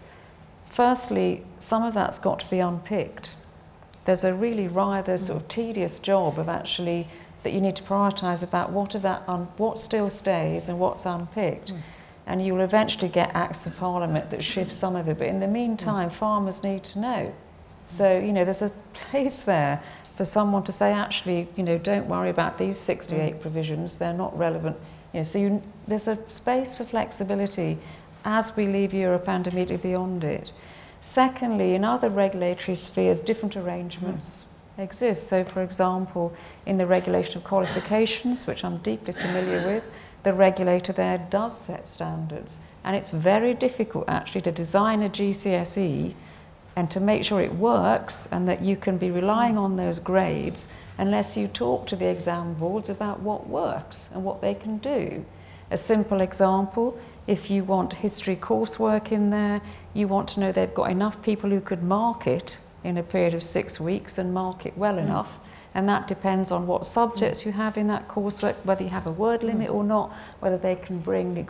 [0.64, 3.36] firstly, some of that's got to be unpicked.
[4.04, 5.20] There's a really rather mm.
[5.20, 7.06] sort of tedious job of actually
[7.42, 11.06] that you need to prioritise about what of that un, what still stays and what's
[11.06, 11.70] unpicked.
[11.70, 11.78] Hmm.
[12.26, 15.18] And you'll eventually get acts of parliament that shift some of it.
[15.18, 16.14] But in the meantime, hmm.
[16.14, 17.34] farmers need to know.
[17.88, 19.82] So, you know, there's a place there
[20.16, 23.40] for someone to say, actually, you know, don't worry about these 68 hmm.
[23.40, 24.76] provisions, they're not relevant.
[25.12, 27.78] You know, so you, there's a space for flexibility
[28.24, 30.52] as we leave Europe and immediately beyond it.
[31.00, 35.28] Secondly, in other regulatory spheres, different arrangements exist.
[35.28, 36.32] So, for example,
[36.66, 39.84] in the regulation of qualifications, which I'm deeply familiar with,
[40.22, 42.60] the regulator there does set standards.
[42.84, 46.14] And it's very difficult actually to design a GCSE
[46.76, 50.74] and to make sure it works and that you can be relying on those grades
[50.98, 55.24] unless you talk to the exam boards about what works and what they can do.
[55.70, 59.60] A simple example, if you want history coursework in there,
[59.94, 63.34] you want to know they've got enough people who could mark it in a period
[63.34, 65.02] of six weeks and mark it well mm.
[65.02, 65.38] enough.
[65.72, 69.12] And that depends on what subjects you have in that coursework, whether you have a
[69.12, 71.48] word limit or not, whether they can bring.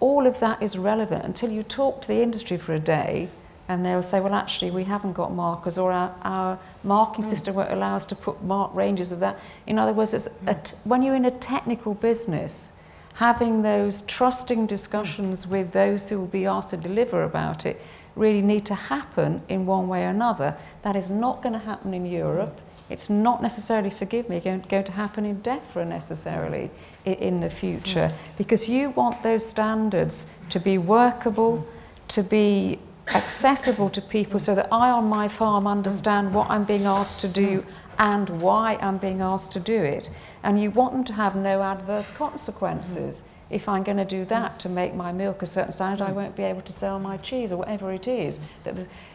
[0.00, 3.30] All of that is relevant until you talk to the industry for a day
[3.68, 7.30] and they'll say, well, actually, we haven't got markers, or our, our marking mm.
[7.30, 9.38] system won't allow us to put mark ranges of that.
[9.66, 10.74] In other words, it's mm.
[10.84, 12.72] when you're in a technical business,
[13.14, 15.50] having those trusting discussions mm.
[15.52, 17.80] with those who will be asked to deliver about it
[18.16, 20.56] really need to happen in one way or another.
[20.82, 22.60] That is not going to happen in Europe.
[22.90, 26.70] It's not necessarily, forgive me, going, going to happen in DEFRA necessarily
[27.04, 31.66] in, in the future, because you want those standards to be workable,
[32.08, 32.78] to be
[33.08, 37.28] accessible to people so that I on my farm understand what I'm being asked to
[37.28, 37.64] do
[37.98, 40.10] and why I'm being asked to do it.
[40.42, 43.24] And you want them to have no adverse consequences.
[43.50, 46.34] If I'm going to do that to make my milk a certain standard, I won't
[46.34, 48.40] be able to sell my cheese or whatever it is.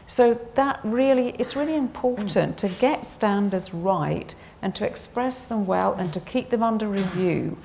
[0.05, 5.93] So that really, it's really important to get standards right and to express them well
[5.93, 7.57] and to keep them under review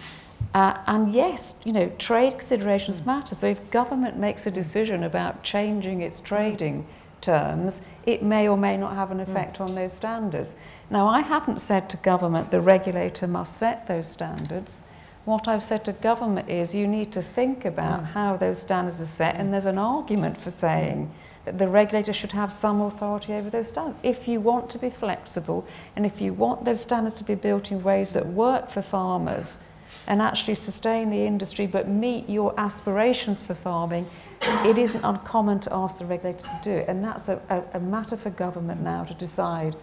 [0.54, 3.34] uh, and yes, you know, trade considerations matter.
[3.34, 6.86] So if government makes a decision about changing its trading
[7.20, 10.54] terms, it may or may not have an effect on those standards.
[10.90, 14.82] Now, I haven't said to government the regulator must set those standards.
[15.24, 18.06] What I've said to government is you need to think about mm.
[18.06, 21.10] how those standards are set, and there's an argument for saying
[21.46, 23.98] that the regulator should have some authority over those standards.
[24.02, 27.70] If you want to be flexible, and if you want those standards to be built
[27.70, 29.68] in ways that work for farmers,
[30.06, 34.06] and actually sustain the industry but meet your aspirations for farming,
[34.42, 36.88] it isn't uncommon to ask the regulator to do it.
[36.88, 39.74] And that's a, a, a matter for government now to decide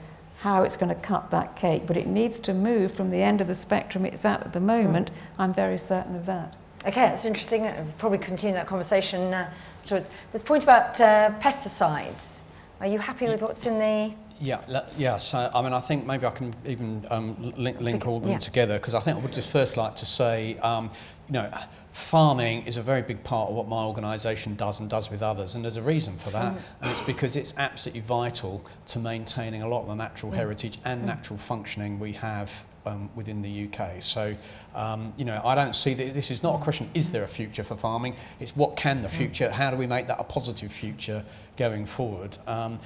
[0.41, 1.85] how it's going to cut that cake.
[1.85, 4.59] But it needs to move from the end of the spectrum it's at at the
[4.59, 5.11] moment.
[5.11, 5.15] Mm.
[5.39, 6.55] I'm very certain of that.
[6.85, 7.63] Okay, that's interesting.
[7.63, 9.51] We'll probably continue that conversation uh,
[9.91, 12.41] a point about uh, pesticides.
[12.79, 15.17] Are you happy with what's in the yeah, yeah.
[15.17, 18.37] So, I mean, I think maybe I can even um, link, link all them yeah.
[18.39, 20.89] together because I think I would just first like to say, um,
[21.27, 21.51] you know,
[21.91, 25.55] farming is a very big part of what my organisation does and does with others,
[25.55, 26.61] and there's a reason for that, mm.
[26.81, 30.35] and it's because it's absolutely vital to maintaining a lot of the natural mm.
[30.35, 31.05] heritage and mm.
[31.05, 34.01] natural functioning we have um, within the UK.
[34.01, 34.35] So,
[34.73, 37.27] um, you know, I don't see that this is not a question, is there a
[37.27, 38.15] future for farming?
[38.39, 39.11] It's what can the mm.
[39.11, 41.23] future, how do we make that a positive future
[41.57, 42.37] going forward?
[42.47, 42.79] Um,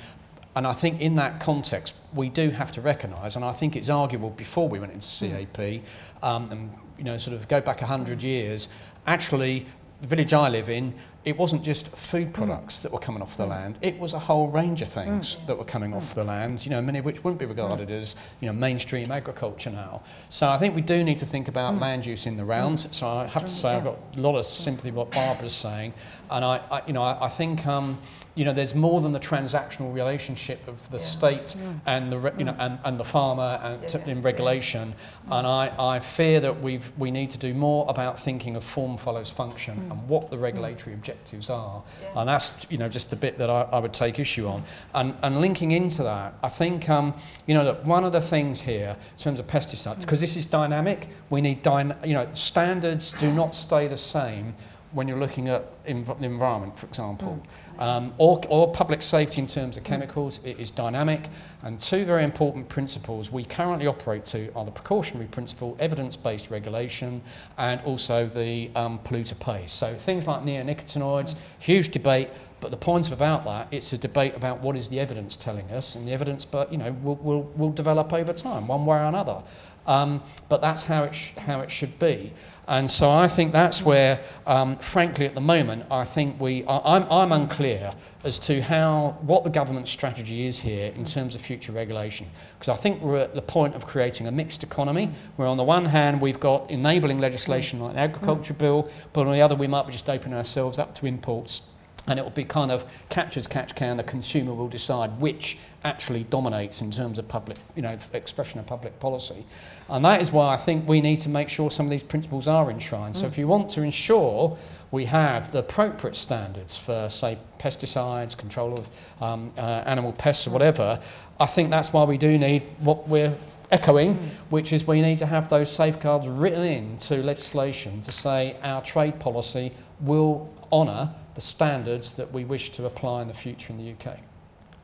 [0.55, 3.89] And I think in that context, we do have to recognise, and I think it's
[3.89, 5.45] arguable before we went into hmm.
[5.45, 5.81] CAP,
[6.23, 8.69] um, and you know, sort of go back 100 years,
[9.05, 9.65] actually,
[10.01, 10.93] the village I live in,
[11.25, 12.33] it wasn't just food hmm.
[12.33, 12.81] products mm.
[12.83, 13.49] that were coming off the mm.
[13.49, 15.47] land, it was a whole range of things mm.
[15.47, 15.97] that were coming mm.
[15.97, 16.19] off hmm.
[16.19, 17.99] the land, you know, many of which wouldn't be regarded mm.
[17.99, 20.03] as, you know, mainstream agriculture now.
[20.29, 21.81] So I think we do need to think about mm.
[21.81, 22.77] land use in the round.
[22.77, 22.93] Mm.
[22.93, 25.93] So I have to say I've got a lot of sympathy with what Barbara's saying.
[26.29, 27.97] And I, I you know, I, I think um,
[28.35, 31.03] you know, there's more than the transactional relationship of the yeah.
[31.03, 31.79] state mm.
[31.85, 32.59] and the, you know, mm.
[32.59, 34.11] and, and the farmer and yeah, yeah.
[34.11, 34.93] in regulation.
[35.29, 35.37] Yeah.
[35.37, 38.97] And I, I fear that we've, we need to do more about thinking of form
[38.97, 39.91] follows function mm.
[39.91, 40.99] and what the regulatory mm.
[40.99, 41.81] objectives are.
[42.01, 42.19] Yeah.
[42.19, 44.63] And that's, you know, just the bit that I, I would take issue on.
[44.93, 47.13] And, and linking into that, I think, um,
[47.47, 50.45] you know, that one of the things here in terms of pesticides, because this is
[50.45, 54.55] dynamic, we need, dyna- you know, standards do not stay the same
[54.91, 57.64] when you're looking at env- the environment, for example, mm.
[57.79, 61.29] Um, or, or public safety in terms of chemicals, it is dynamic.
[61.63, 67.21] And two very important principles we currently operate to are the precautionary principle, evidence-based regulation,
[67.57, 69.71] and also the um, polluter pays.
[69.71, 72.29] So things like neonicotinoids, huge debate.
[72.61, 75.95] But the point about that, it's a debate about what is the evidence telling us,
[75.95, 79.03] and the evidence, but you know, will, will, will develop over time, one way or
[79.03, 79.43] another.
[79.87, 82.33] Um, but that's how it, sh- how it should be.
[82.67, 86.81] And so I think that's where, um, frankly, at the moment, I think we are,
[86.83, 87.93] I'm, I'm unclear
[88.23, 92.25] as to how what the government's strategy is here in terms of future regulation.
[92.57, 95.63] Because I think we're at the point of creating a mixed economy, where on the
[95.63, 99.67] one hand we've got enabling legislation like the agriculture bill, but on the other we
[99.67, 101.61] might be just opening ourselves up to imports
[102.07, 103.97] and it will be kind of catch as catch can.
[103.97, 108.65] The consumer will decide which actually dominates in terms of public, you know, expression of
[108.65, 109.45] public policy.
[109.89, 112.47] And that is why I think we need to make sure some of these principles
[112.47, 113.15] are enshrined.
[113.15, 113.19] Mm.
[113.19, 114.57] So if you want to ensure
[114.91, 118.89] we have the appropriate standards for, say, pesticides, control of
[119.21, 120.99] um, uh, animal pests or whatever,
[121.39, 123.35] I think that's why we do need what we're
[123.71, 124.15] echoing,
[124.49, 129.19] which is we need to have those safeguards written into legislation to say our trade
[129.19, 133.91] policy will honour the standards that we wish to apply in the future in the
[133.91, 134.17] UK.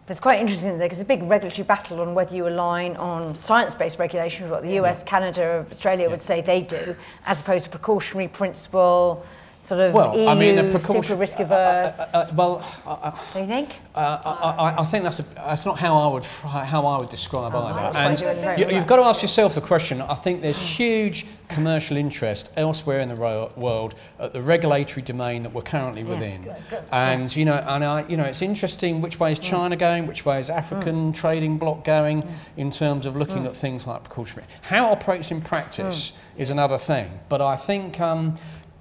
[0.08, 3.34] It's quite interesting there because there's a big regulatory battle on whether you align on
[3.34, 5.10] science-based regulations, what the US, yeah.
[5.10, 6.12] Canada, Australia yeah.
[6.12, 6.96] would say they do,
[7.26, 9.26] as opposed to precautionary principle,
[9.62, 12.00] sort of Well, EU, I mean, the precaution- super risk averse.
[12.14, 13.70] Uh, well, uh, do you think?
[13.94, 14.30] Uh, I,
[14.70, 17.64] I, I think that's, a, that's not how I would how I would describe Oh,
[17.66, 17.94] either.
[17.94, 20.02] that's what you're doing you, you've got to ask yourself the question.
[20.02, 25.44] I think there's huge commercial interest elsewhere in the ro- world at the regulatory domain
[25.44, 26.50] that we're currently within,
[26.92, 29.44] and you know, and I, you know, it's interesting which way is Mm.
[29.44, 32.24] China going, which way is African trading bloc going
[32.58, 34.48] in terms of looking at things like precautionary.
[34.62, 38.00] How it operates in practice is another thing, but I think.
[38.00, 38.36] Um,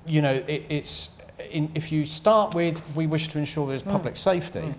[0.07, 1.11] you know, it, it's
[1.51, 3.91] in, if you start with we wish to ensure there's mm.
[3.91, 4.19] public mm.
[4.19, 4.75] safety mm.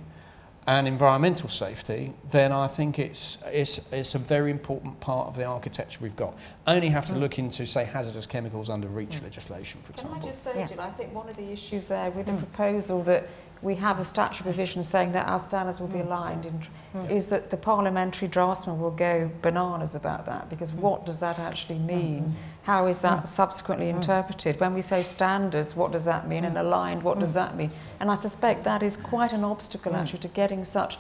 [0.68, 5.46] and environmental safety, then I think it's, it's, it's a very important part of the
[5.46, 6.38] architecture we've got.
[6.68, 7.20] Only have to mm.
[7.20, 9.24] look into, say, hazardous chemicals under REACH mm.
[9.24, 10.20] legislation, for example.
[10.20, 10.68] Can I just say, yeah.
[10.68, 12.40] Jill, I think one of the issues there with the mm.
[12.40, 13.28] proposal that
[13.62, 16.06] we have a statutory provision saying that our standards will be mm.
[16.08, 16.62] aligned in,
[16.96, 17.12] mm.
[17.12, 21.80] is that the parliamentary draftsman will go bananas about that because what does that actually
[21.80, 22.24] mean?
[22.24, 22.34] Mm.
[22.64, 23.28] How is that mm.
[23.28, 23.96] subsequently mm.
[23.96, 24.60] interpreted?
[24.60, 26.46] When we say standards, what does that mean?
[26.46, 26.62] And mm.
[26.62, 27.72] aligned, what does that mean?
[28.00, 30.98] And I suspect that is quite an obstacle actually to getting such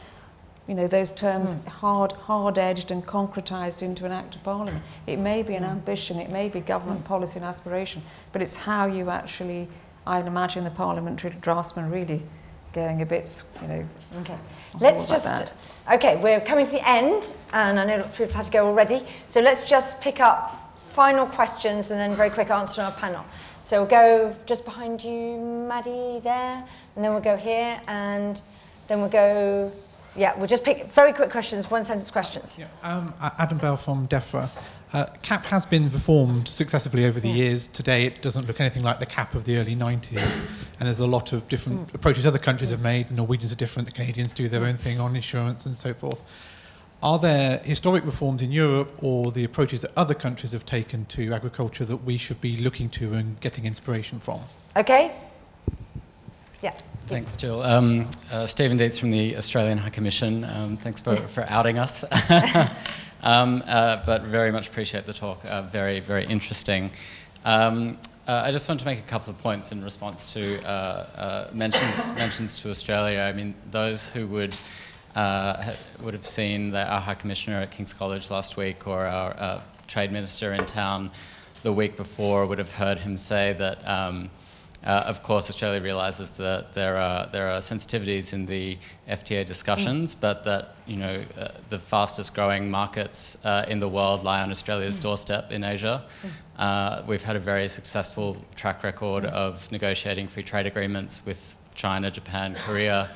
[0.68, 4.82] you know, those terms hard, hard-edged and concretized into an act of parliament.
[5.08, 8.02] It may be an ambition, it may be government policy and aspiration,
[8.32, 9.68] but it's how you actually,
[10.06, 12.24] I'd imagine the parliamentary draftsman really
[12.74, 13.86] going a bit, you know,
[14.22, 14.38] Okay.
[14.80, 15.52] Let's just.
[15.92, 18.52] Okay, we're coming to the end, and I know lots of people have had to
[18.52, 19.06] go already.
[19.26, 23.26] So let's just pick up final questions and then very quick answer on our panel.
[23.62, 26.66] So we'll go just behind you, Maddie, there,
[26.96, 28.42] and then we'll go here, and
[28.88, 29.72] then we'll go.
[30.16, 32.58] Yeah, we'll just pick very quick questions, one sentence questions.
[32.60, 34.50] Yeah, um, Adam Bell from DEFRA.
[34.92, 37.68] Uh, CAP has been reformed successively over the years.
[37.68, 40.42] Today, it doesn't look anything like the CAP of the early 90s,
[40.80, 43.08] and there's a lot of different approaches other countries have made.
[43.08, 46.22] The Norwegians are different, the Canadians do their own thing on insurance and so forth.
[47.04, 51.34] Are there historic reforms in Europe or the approaches that other countries have taken to
[51.34, 54.42] agriculture that we should be looking to and getting inspiration from?
[54.76, 55.12] Okay?
[56.62, 56.76] Yeah.
[57.08, 57.64] Thanks, Jill.
[57.64, 60.44] Um, uh, Stephen Dietz from the Australian High Commission.
[60.44, 62.04] Um, thanks for, for outing us.
[63.24, 65.44] um, uh, but very much appreciate the talk.
[65.44, 66.92] Uh, very, very interesting.
[67.46, 67.98] Um,
[68.28, 71.48] uh, I just want to make a couple of points in response to uh, uh,
[71.52, 73.22] mentions, mentions to Australia.
[73.22, 74.56] I mean, those who would
[75.16, 79.36] uh, would have seen that our High Commissioner at King's College last week or our
[79.38, 81.12] uh, Trade Minister in town
[81.64, 83.88] the week before would have heard him say that.
[83.88, 84.30] Um,
[84.84, 90.16] uh, of course, Australia realises that there are there are sensitivities in the FTA discussions,
[90.16, 94.50] but that you know uh, the fastest growing markets uh, in the world lie on
[94.50, 96.04] Australia's doorstep in Asia.
[96.58, 102.10] Uh, we've had a very successful track record of negotiating free trade agreements with China,
[102.10, 103.12] Japan, Korea.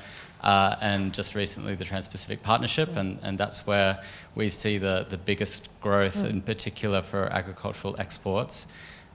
[0.45, 3.99] Uh, and just recently the Trans-Pacific Partnership, and, and that's where
[4.35, 8.67] we see the, the biggest growth, in particular for agricultural exports.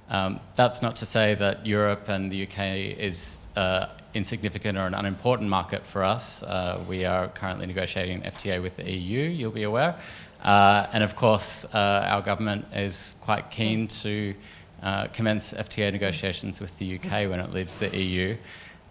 [0.09, 4.95] Um, that's not to say that Europe and the UK is uh, insignificant or an
[4.95, 6.43] unimportant market for us.
[6.43, 9.95] Uh, we are currently negotiating an FTA with the EU, you'll be aware.
[10.43, 14.35] Uh, and of course, uh, our government is quite keen to
[14.83, 18.37] uh, commence FTA negotiations with the UK when it leaves the EU.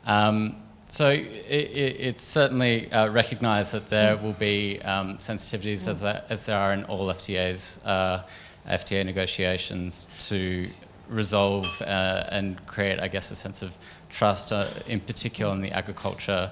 [0.06, 0.56] Um,
[0.90, 6.24] so it, it, it's certainly uh, recognised that there will be um, sensitivities as there,
[6.30, 8.24] as there are in all FTAs, uh,
[8.68, 10.68] FTA negotiations to
[11.08, 13.78] resolve uh, and create, I guess, a sense of
[14.10, 16.52] trust, uh, in particular on the agriculture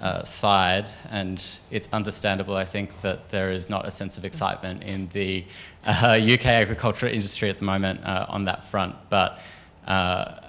[0.00, 0.90] uh, side.
[1.10, 5.44] And it's understandable, I think, that there is not a sense of excitement in the
[5.86, 8.94] uh, UK agriculture industry at the moment uh, on that front.
[9.08, 9.40] But
[9.86, 10.39] uh,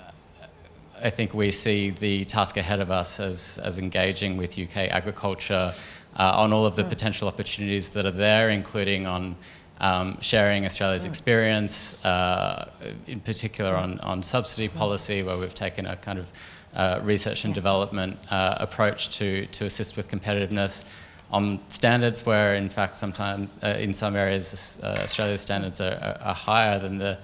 [1.03, 5.73] I think we see the task ahead of us as, as engaging with UK agriculture
[6.15, 9.35] uh, on all of the potential opportunities that are there, including on
[9.79, 12.69] um, sharing Australia's experience, uh,
[13.07, 16.31] in particular on, on subsidy policy, where we've taken a kind of
[16.75, 20.87] uh, research and development uh, approach to, to assist with competitiveness.
[21.31, 26.35] On standards, where in fact, sometimes uh, in some areas, uh, Australia's standards are, are
[26.35, 27.17] higher than the,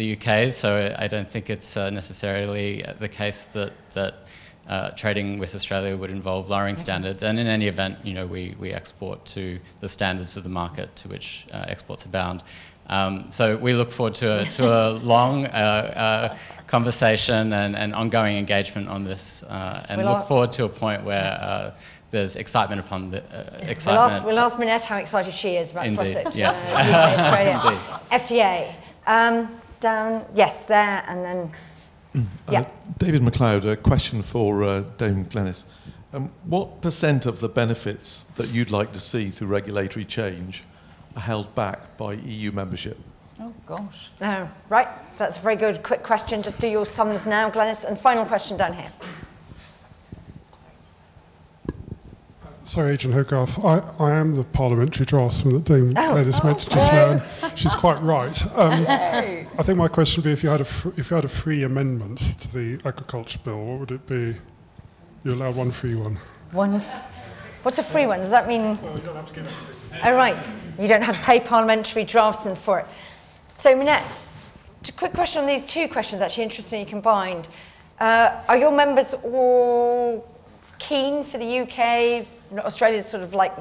[0.00, 4.14] the UK's, so I don't think it's uh, necessarily the case that, that
[4.66, 7.22] uh, trading with Australia would involve lowering standards.
[7.22, 10.94] And in any event, you know, we, we export to the standards of the market
[10.96, 12.42] to which uh, exports are bound.
[12.86, 16.36] Um, so we look forward to a, to a long uh, uh,
[16.66, 21.04] conversation and, and ongoing engagement on this, uh, and We'll look forward to a point
[21.04, 21.74] where uh,
[22.10, 24.12] there's excitement upon the uh, We'll excitement.
[24.12, 26.34] ask, we'll ask Minette how excited she is about Indeed, Frossett.
[26.34, 26.50] yeah.
[26.50, 28.10] Uh, UK.
[28.22, 28.74] FTA.
[29.06, 31.52] Um, down, yes, there, and then,
[32.50, 32.60] yeah.
[32.60, 35.64] Uh, David McLeod, a question for uh, Dame Glenys.
[36.12, 40.64] Um, what percent of the benefits that you'd like to see through regulatory change
[41.14, 42.98] are held back by EU membership?
[43.40, 44.10] Oh, gosh.
[44.20, 46.42] No, right, that's a very good, quick question.
[46.42, 47.84] Just do your sums now, Glenys.
[47.84, 48.90] And final question down here.
[52.70, 53.64] Sorry, Agent Hogarth.
[53.64, 56.12] I, I am the parliamentary draftsman that Dame Oh.
[56.12, 57.20] Gladys Oh, mentioned just now.
[57.56, 58.40] She's quite right.
[58.56, 61.24] Um, I think my question would be if you had a fr- if you had
[61.24, 64.36] a free amendment to the agriculture bill, what would it be?
[65.24, 66.16] You're allowed one free one.
[66.52, 66.76] One.
[66.76, 67.12] f-
[67.64, 68.20] What's a free one?
[68.20, 68.80] Does that mean?
[68.80, 70.00] Well, you don't have to give anything.
[70.04, 70.36] Oh, right.
[70.78, 72.86] You don't have to pay parliamentary draftsmen for it.
[73.52, 74.04] So, Minette,
[74.88, 77.48] a quick question on these two questions, actually, interestingly combined.
[77.98, 80.24] Uh, are your members all
[80.78, 82.26] keen for the UK?
[82.58, 83.52] Australia's sort of like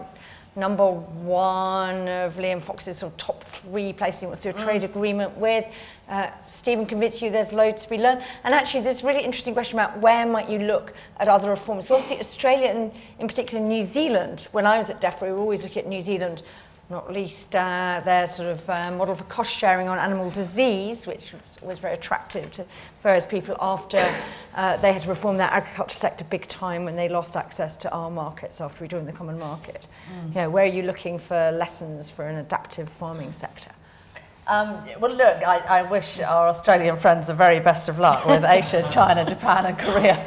[0.55, 4.61] number one of Liam Fox's sort of top three places he wants to do a
[4.61, 5.65] trade agreement with.
[6.07, 8.23] Uh, Stephen convinced you there's loads to be learned.
[8.43, 11.87] And actually, there's a really interesting question about where might you look at other reforms.
[11.87, 15.39] So obviously, Australia and in particular New Zealand, when I was at DEFRA, we were
[15.39, 16.41] always looking at New Zealand
[16.89, 21.33] not least uh, their sort of uh, model for cost sharing on animal disease, which
[21.33, 22.65] was always very attractive to
[23.03, 24.03] various people after
[24.55, 27.91] uh, they had to reform their agriculture sector big time when they lost access to
[27.91, 29.87] our markets after we joined the common market.
[30.11, 30.35] Mm.
[30.35, 33.71] Yeah, where are you looking for lessons for an adaptive farming sector?
[34.47, 38.43] Um, well, look, I, I wish our Australian friends the very best of luck with
[38.43, 40.25] Asia, China, Japan, and Korea.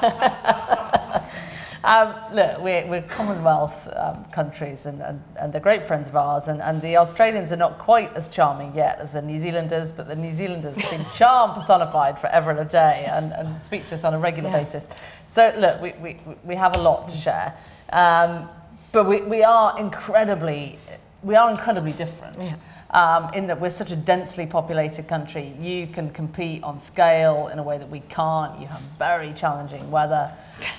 [1.84, 6.46] um, look, we're, we're Commonwealth um, countries and, and, and they're great friends of ours,
[6.48, 10.06] and, and the Australians are not quite as charming yet as the New Zealanders, but
[10.06, 13.94] the New Zealanders have been charm personified forever and a day and, and speak to
[13.94, 14.58] us on a regular Yeah.
[14.58, 14.88] basis.
[15.26, 17.54] So, look, we, we, we have a lot to share.
[17.90, 18.48] Um,
[18.92, 20.78] but we, we are incredibly,
[21.22, 22.54] we are incredibly different
[22.90, 25.54] um, in that we're such a densely populated country.
[25.58, 28.60] You can compete on scale in a way that we can't.
[28.60, 30.32] You have very challenging weather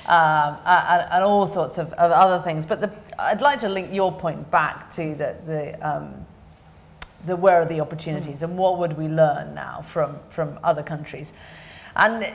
[0.08, 2.66] um, and, and all sorts of, of other things.
[2.66, 6.26] But the, I'd like to link your point back to the, the, um,
[7.26, 11.34] the where are the opportunities and what would we learn now from, from other countries.
[11.96, 12.32] And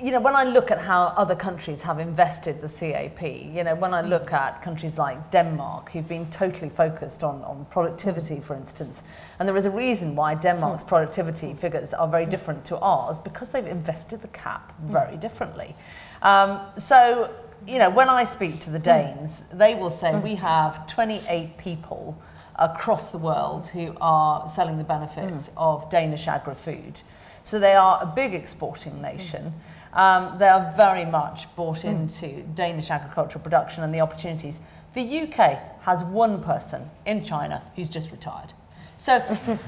[0.00, 3.74] you know, when I look at how other countries have invested the CAP, you know,
[3.74, 8.54] when I look at countries like Denmark, who've been totally focused on, on productivity, for
[8.54, 9.02] instance,
[9.38, 13.50] and there is a reason why Denmark's productivity figures are very different to ours because
[13.50, 15.74] they've invested the cap very differently.
[16.22, 17.34] Um, so,
[17.66, 22.20] you know, when I speak to the Danes, they will say we have 28 people
[22.56, 27.02] across the world who are selling the benefits of Danish agri-food.
[27.42, 29.54] So they are a big exporting nation.
[29.92, 34.60] Um, they are very much bought into Danish agricultural production and the opportunities.
[34.94, 38.52] The UK has one person in China who's just retired.
[38.98, 39.22] So,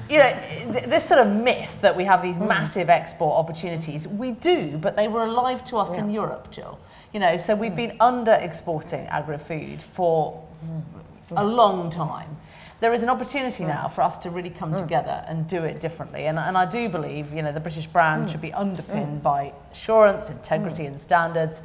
[0.09, 0.29] you know,
[0.73, 2.47] th- this sort of myth that we have these mm.
[2.49, 6.77] massive export opportunities, we do, but they were alive to us in Europe, Jill.
[7.13, 7.77] You know, so we've mm.
[7.77, 10.83] been under exporting agri-food for mm.
[11.35, 12.37] a long time.
[12.81, 16.25] There is an opportunity now for us to really come together and do it differently.
[16.25, 20.29] And, and I do believe, you know, the British brand should be underpinned by assurance,
[20.29, 21.61] integrity, and standards.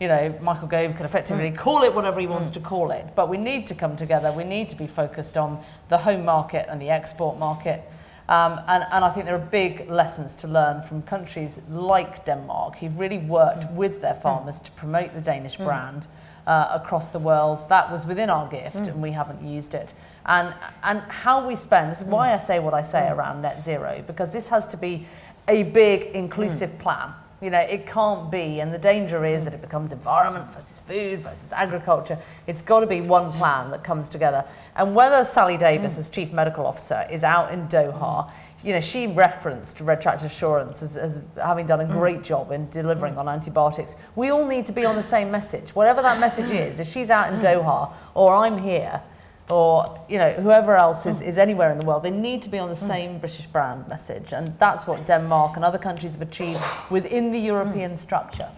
[0.00, 1.56] You know, Michael Gove could effectively mm.
[1.58, 2.54] call it whatever he wants mm.
[2.54, 4.32] to call it, but we need to come together.
[4.32, 7.84] We need to be focused on the home market and the export market.
[8.26, 12.76] Um, and, and I think there are big lessons to learn from countries like Denmark
[12.76, 13.74] who've really worked mm.
[13.74, 16.06] with their farmers to promote the Danish brand
[16.46, 17.68] uh, across the world.
[17.68, 19.92] That was within our gift and we haven't used it.
[20.24, 23.60] And, and how we spend, this is why I say what I say around net
[23.60, 25.06] zero, because this has to be
[25.46, 27.12] a big inclusive plan.
[27.40, 31.20] You know, it can't be, and the danger is that it becomes environment versus food
[31.20, 32.18] versus agriculture.
[32.46, 34.44] It's got to be one plan that comes together.
[34.76, 38.30] And whether Sally Davies, as Chief Medical Officer, is out in Doha,
[38.62, 41.92] you know, she referenced Red Tractor Assurance as, as having done a mm.
[41.92, 43.96] great job in delivering on antibiotics.
[44.16, 45.74] We all need to be on the same message.
[45.74, 47.42] Whatever that message is, if she's out in mm.
[47.42, 49.02] Doha or I'm here,
[49.50, 51.28] or you know whoever else is, hmm.
[51.28, 52.86] is anywhere in the world they need to be on the hmm.
[52.86, 57.38] same british brand message and that's what denmark and other countries have achieved within the
[57.38, 57.46] hmm.
[57.46, 58.50] european structure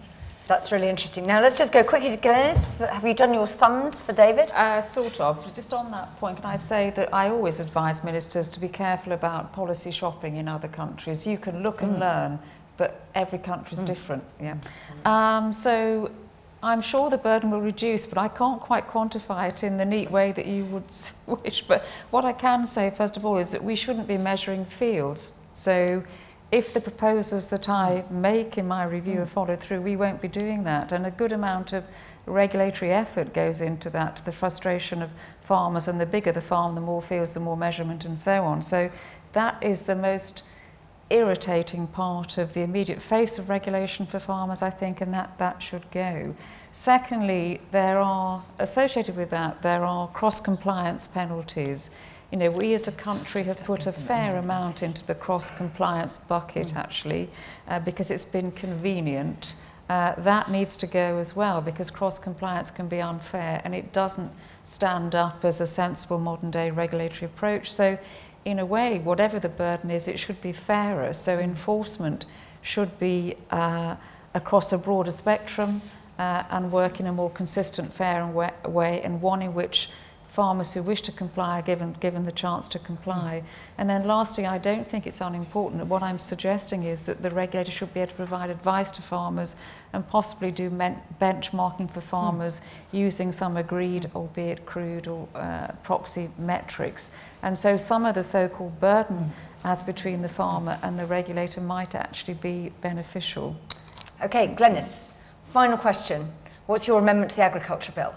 [0.45, 1.25] That's really interesting.
[1.25, 2.65] Now let's just go quickly to Glenys.
[2.89, 4.51] Have you done your sums for David?
[4.51, 5.53] Uh, sort of.
[5.53, 9.13] Just on that point, can I say that I always advise ministers to be careful
[9.13, 11.25] about policy shopping in other countries.
[11.25, 12.39] You can look and learn,
[12.75, 14.23] but every country's different.
[14.41, 14.57] Yeah.
[15.05, 16.11] Um, so
[16.63, 20.09] I'm sure the burden will reduce, but I can't quite quantify it in the neat
[20.09, 20.85] way that you would
[21.43, 21.61] wish.
[21.67, 25.33] But what I can say, first of all, is that we shouldn't be measuring fields.
[25.55, 26.03] So
[26.53, 30.29] if the proposals that I make in my review are followed through, we won't be
[30.29, 30.93] doing that.
[30.93, 31.83] And a good amount of
[32.25, 35.09] regulatory effort goes into that, the frustration of
[35.41, 38.63] farmers, and the bigger the farm, the more fields, the more measurement, and so on.
[38.63, 38.89] So
[39.33, 40.43] that is the most
[41.13, 45.61] irritating part of the immediate face of regulation for farmers, I think, and that, that
[45.61, 46.35] should go.
[46.71, 51.91] Secondly, there are, associated with that, there are cross-compliance penalties.
[52.31, 56.75] You know, we as a country have put a fair amount into the cross-compliance bucket,
[56.75, 57.29] actually,
[57.67, 59.53] uh, because it's been convenient.
[59.89, 64.31] Uh, that needs to go as well, because cross-compliance can be unfair, and it doesn't
[64.63, 67.71] stand up as a sensible modern-day regulatory approach.
[67.71, 67.99] So
[68.45, 71.13] in a way, whatever the burden is, it should be fairer.
[71.13, 71.43] So mm.
[71.43, 72.25] enforcement
[72.61, 73.95] should be uh,
[74.33, 75.81] across a broader spectrum
[76.17, 79.89] uh, and work in a more consistent, fair way, and one in which
[80.33, 83.43] farmers who wish to comply are given, given the chance to comply.
[83.77, 85.85] And then lastly, I don't think it's unimportant.
[85.85, 89.55] What I'm suggesting is that the regulator should be able to provide advice to farmers
[89.93, 92.99] and possibly do benchmarking for farmers mm.
[92.99, 97.11] using some agreed, albeit crude or uh, proxy metrics.
[97.43, 99.29] And so some of the so-called burden mm.
[99.63, 103.55] as between the farmer and the regulator might actually be beneficial.
[104.19, 105.09] Okay, Glenys,
[105.51, 106.31] final question.
[106.65, 108.15] What's your amendment to the Agriculture Bill?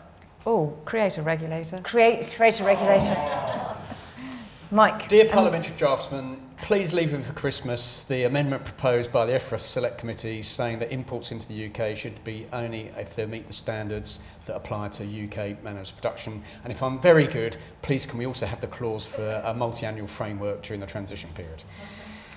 [0.49, 1.81] Oh, create a regulator.
[1.83, 3.17] Create, create a regulator.
[4.71, 5.09] Mike.
[5.09, 9.99] Dear Parliamentary Draftsman, please leave in for Christmas the amendment proposed by the EFRAS Select
[9.99, 14.21] Committee saying that imports into the UK should be only if they meet the standards
[14.47, 16.41] that apply to UK managed production.
[16.63, 20.07] And if I'm very good, please can we also have the clause for a multi-annual
[20.07, 21.65] framework during the transition period?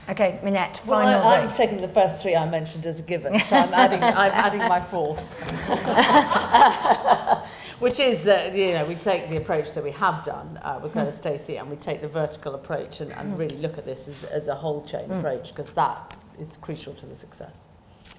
[0.09, 3.55] Okay, Minette, well, I, I'm taking the first three I mentioned as a given, so
[3.55, 5.29] I'm adding, I'm adding my fourth.
[7.79, 10.93] which is that you know we take the approach that we have done uh, with
[10.93, 11.13] Greta mm.
[11.13, 14.47] Stacey and we take the vertical approach and, and really look at this as, as
[14.47, 15.17] a whole chain mm.
[15.17, 17.67] approach because that is crucial to the success.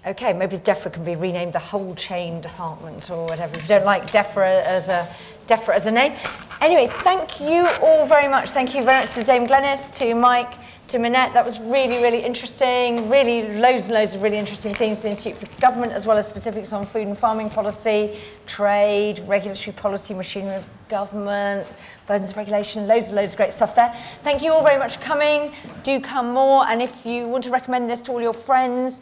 [0.06, 3.54] Okay, maybe DEFRA can be renamed the whole chain department or whatever.
[3.54, 5.06] If you don't like DEFRA as a
[5.46, 6.14] DEFRA as a name.
[6.62, 8.50] Anyway, thank you all very much.
[8.50, 10.54] Thank you very much to Dame Glennis, to Mike,
[10.90, 11.32] to Minette.
[11.34, 13.08] That was really, really interesting.
[13.08, 15.02] Really, loads and loads of really interesting themes.
[15.02, 19.72] The Institute for Government, as well as specifics on food and farming policy, trade, regulatory
[19.72, 21.68] policy, machinery of government,
[22.08, 23.96] burdens of regulation, loads and loads of great stuff there.
[24.24, 25.52] Thank you all very much for coming.
[25.84, 26.66] Do come more.
[26.66, 29.00] And if you want to recommend this to all your friends,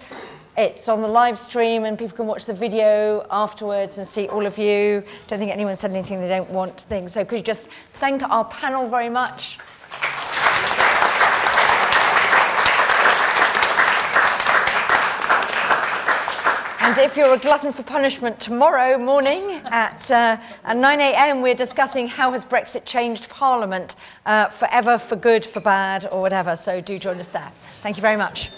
[0.59, 4.45] it's on the live stream and people can watch the video afterwards and see all
[4.45, 5.03] of you.
[5.27, 7.15] Don't think anyone said anything they don't want things.
[7.15, 9.59] So could you just thank our panel very much.
[16.89, 21.53] And if you're a glutton for punishment, tomorrow morning at, uh, at 9 a.m., we're
[21.53, 23.95] discussing how has Brexit changed Parliament
[24.25, 26.57] uh, forever, for good, for bad, or whatever.
[26.57, 27.53] So do join us there.
[27.83, 28.49] Thank you very much.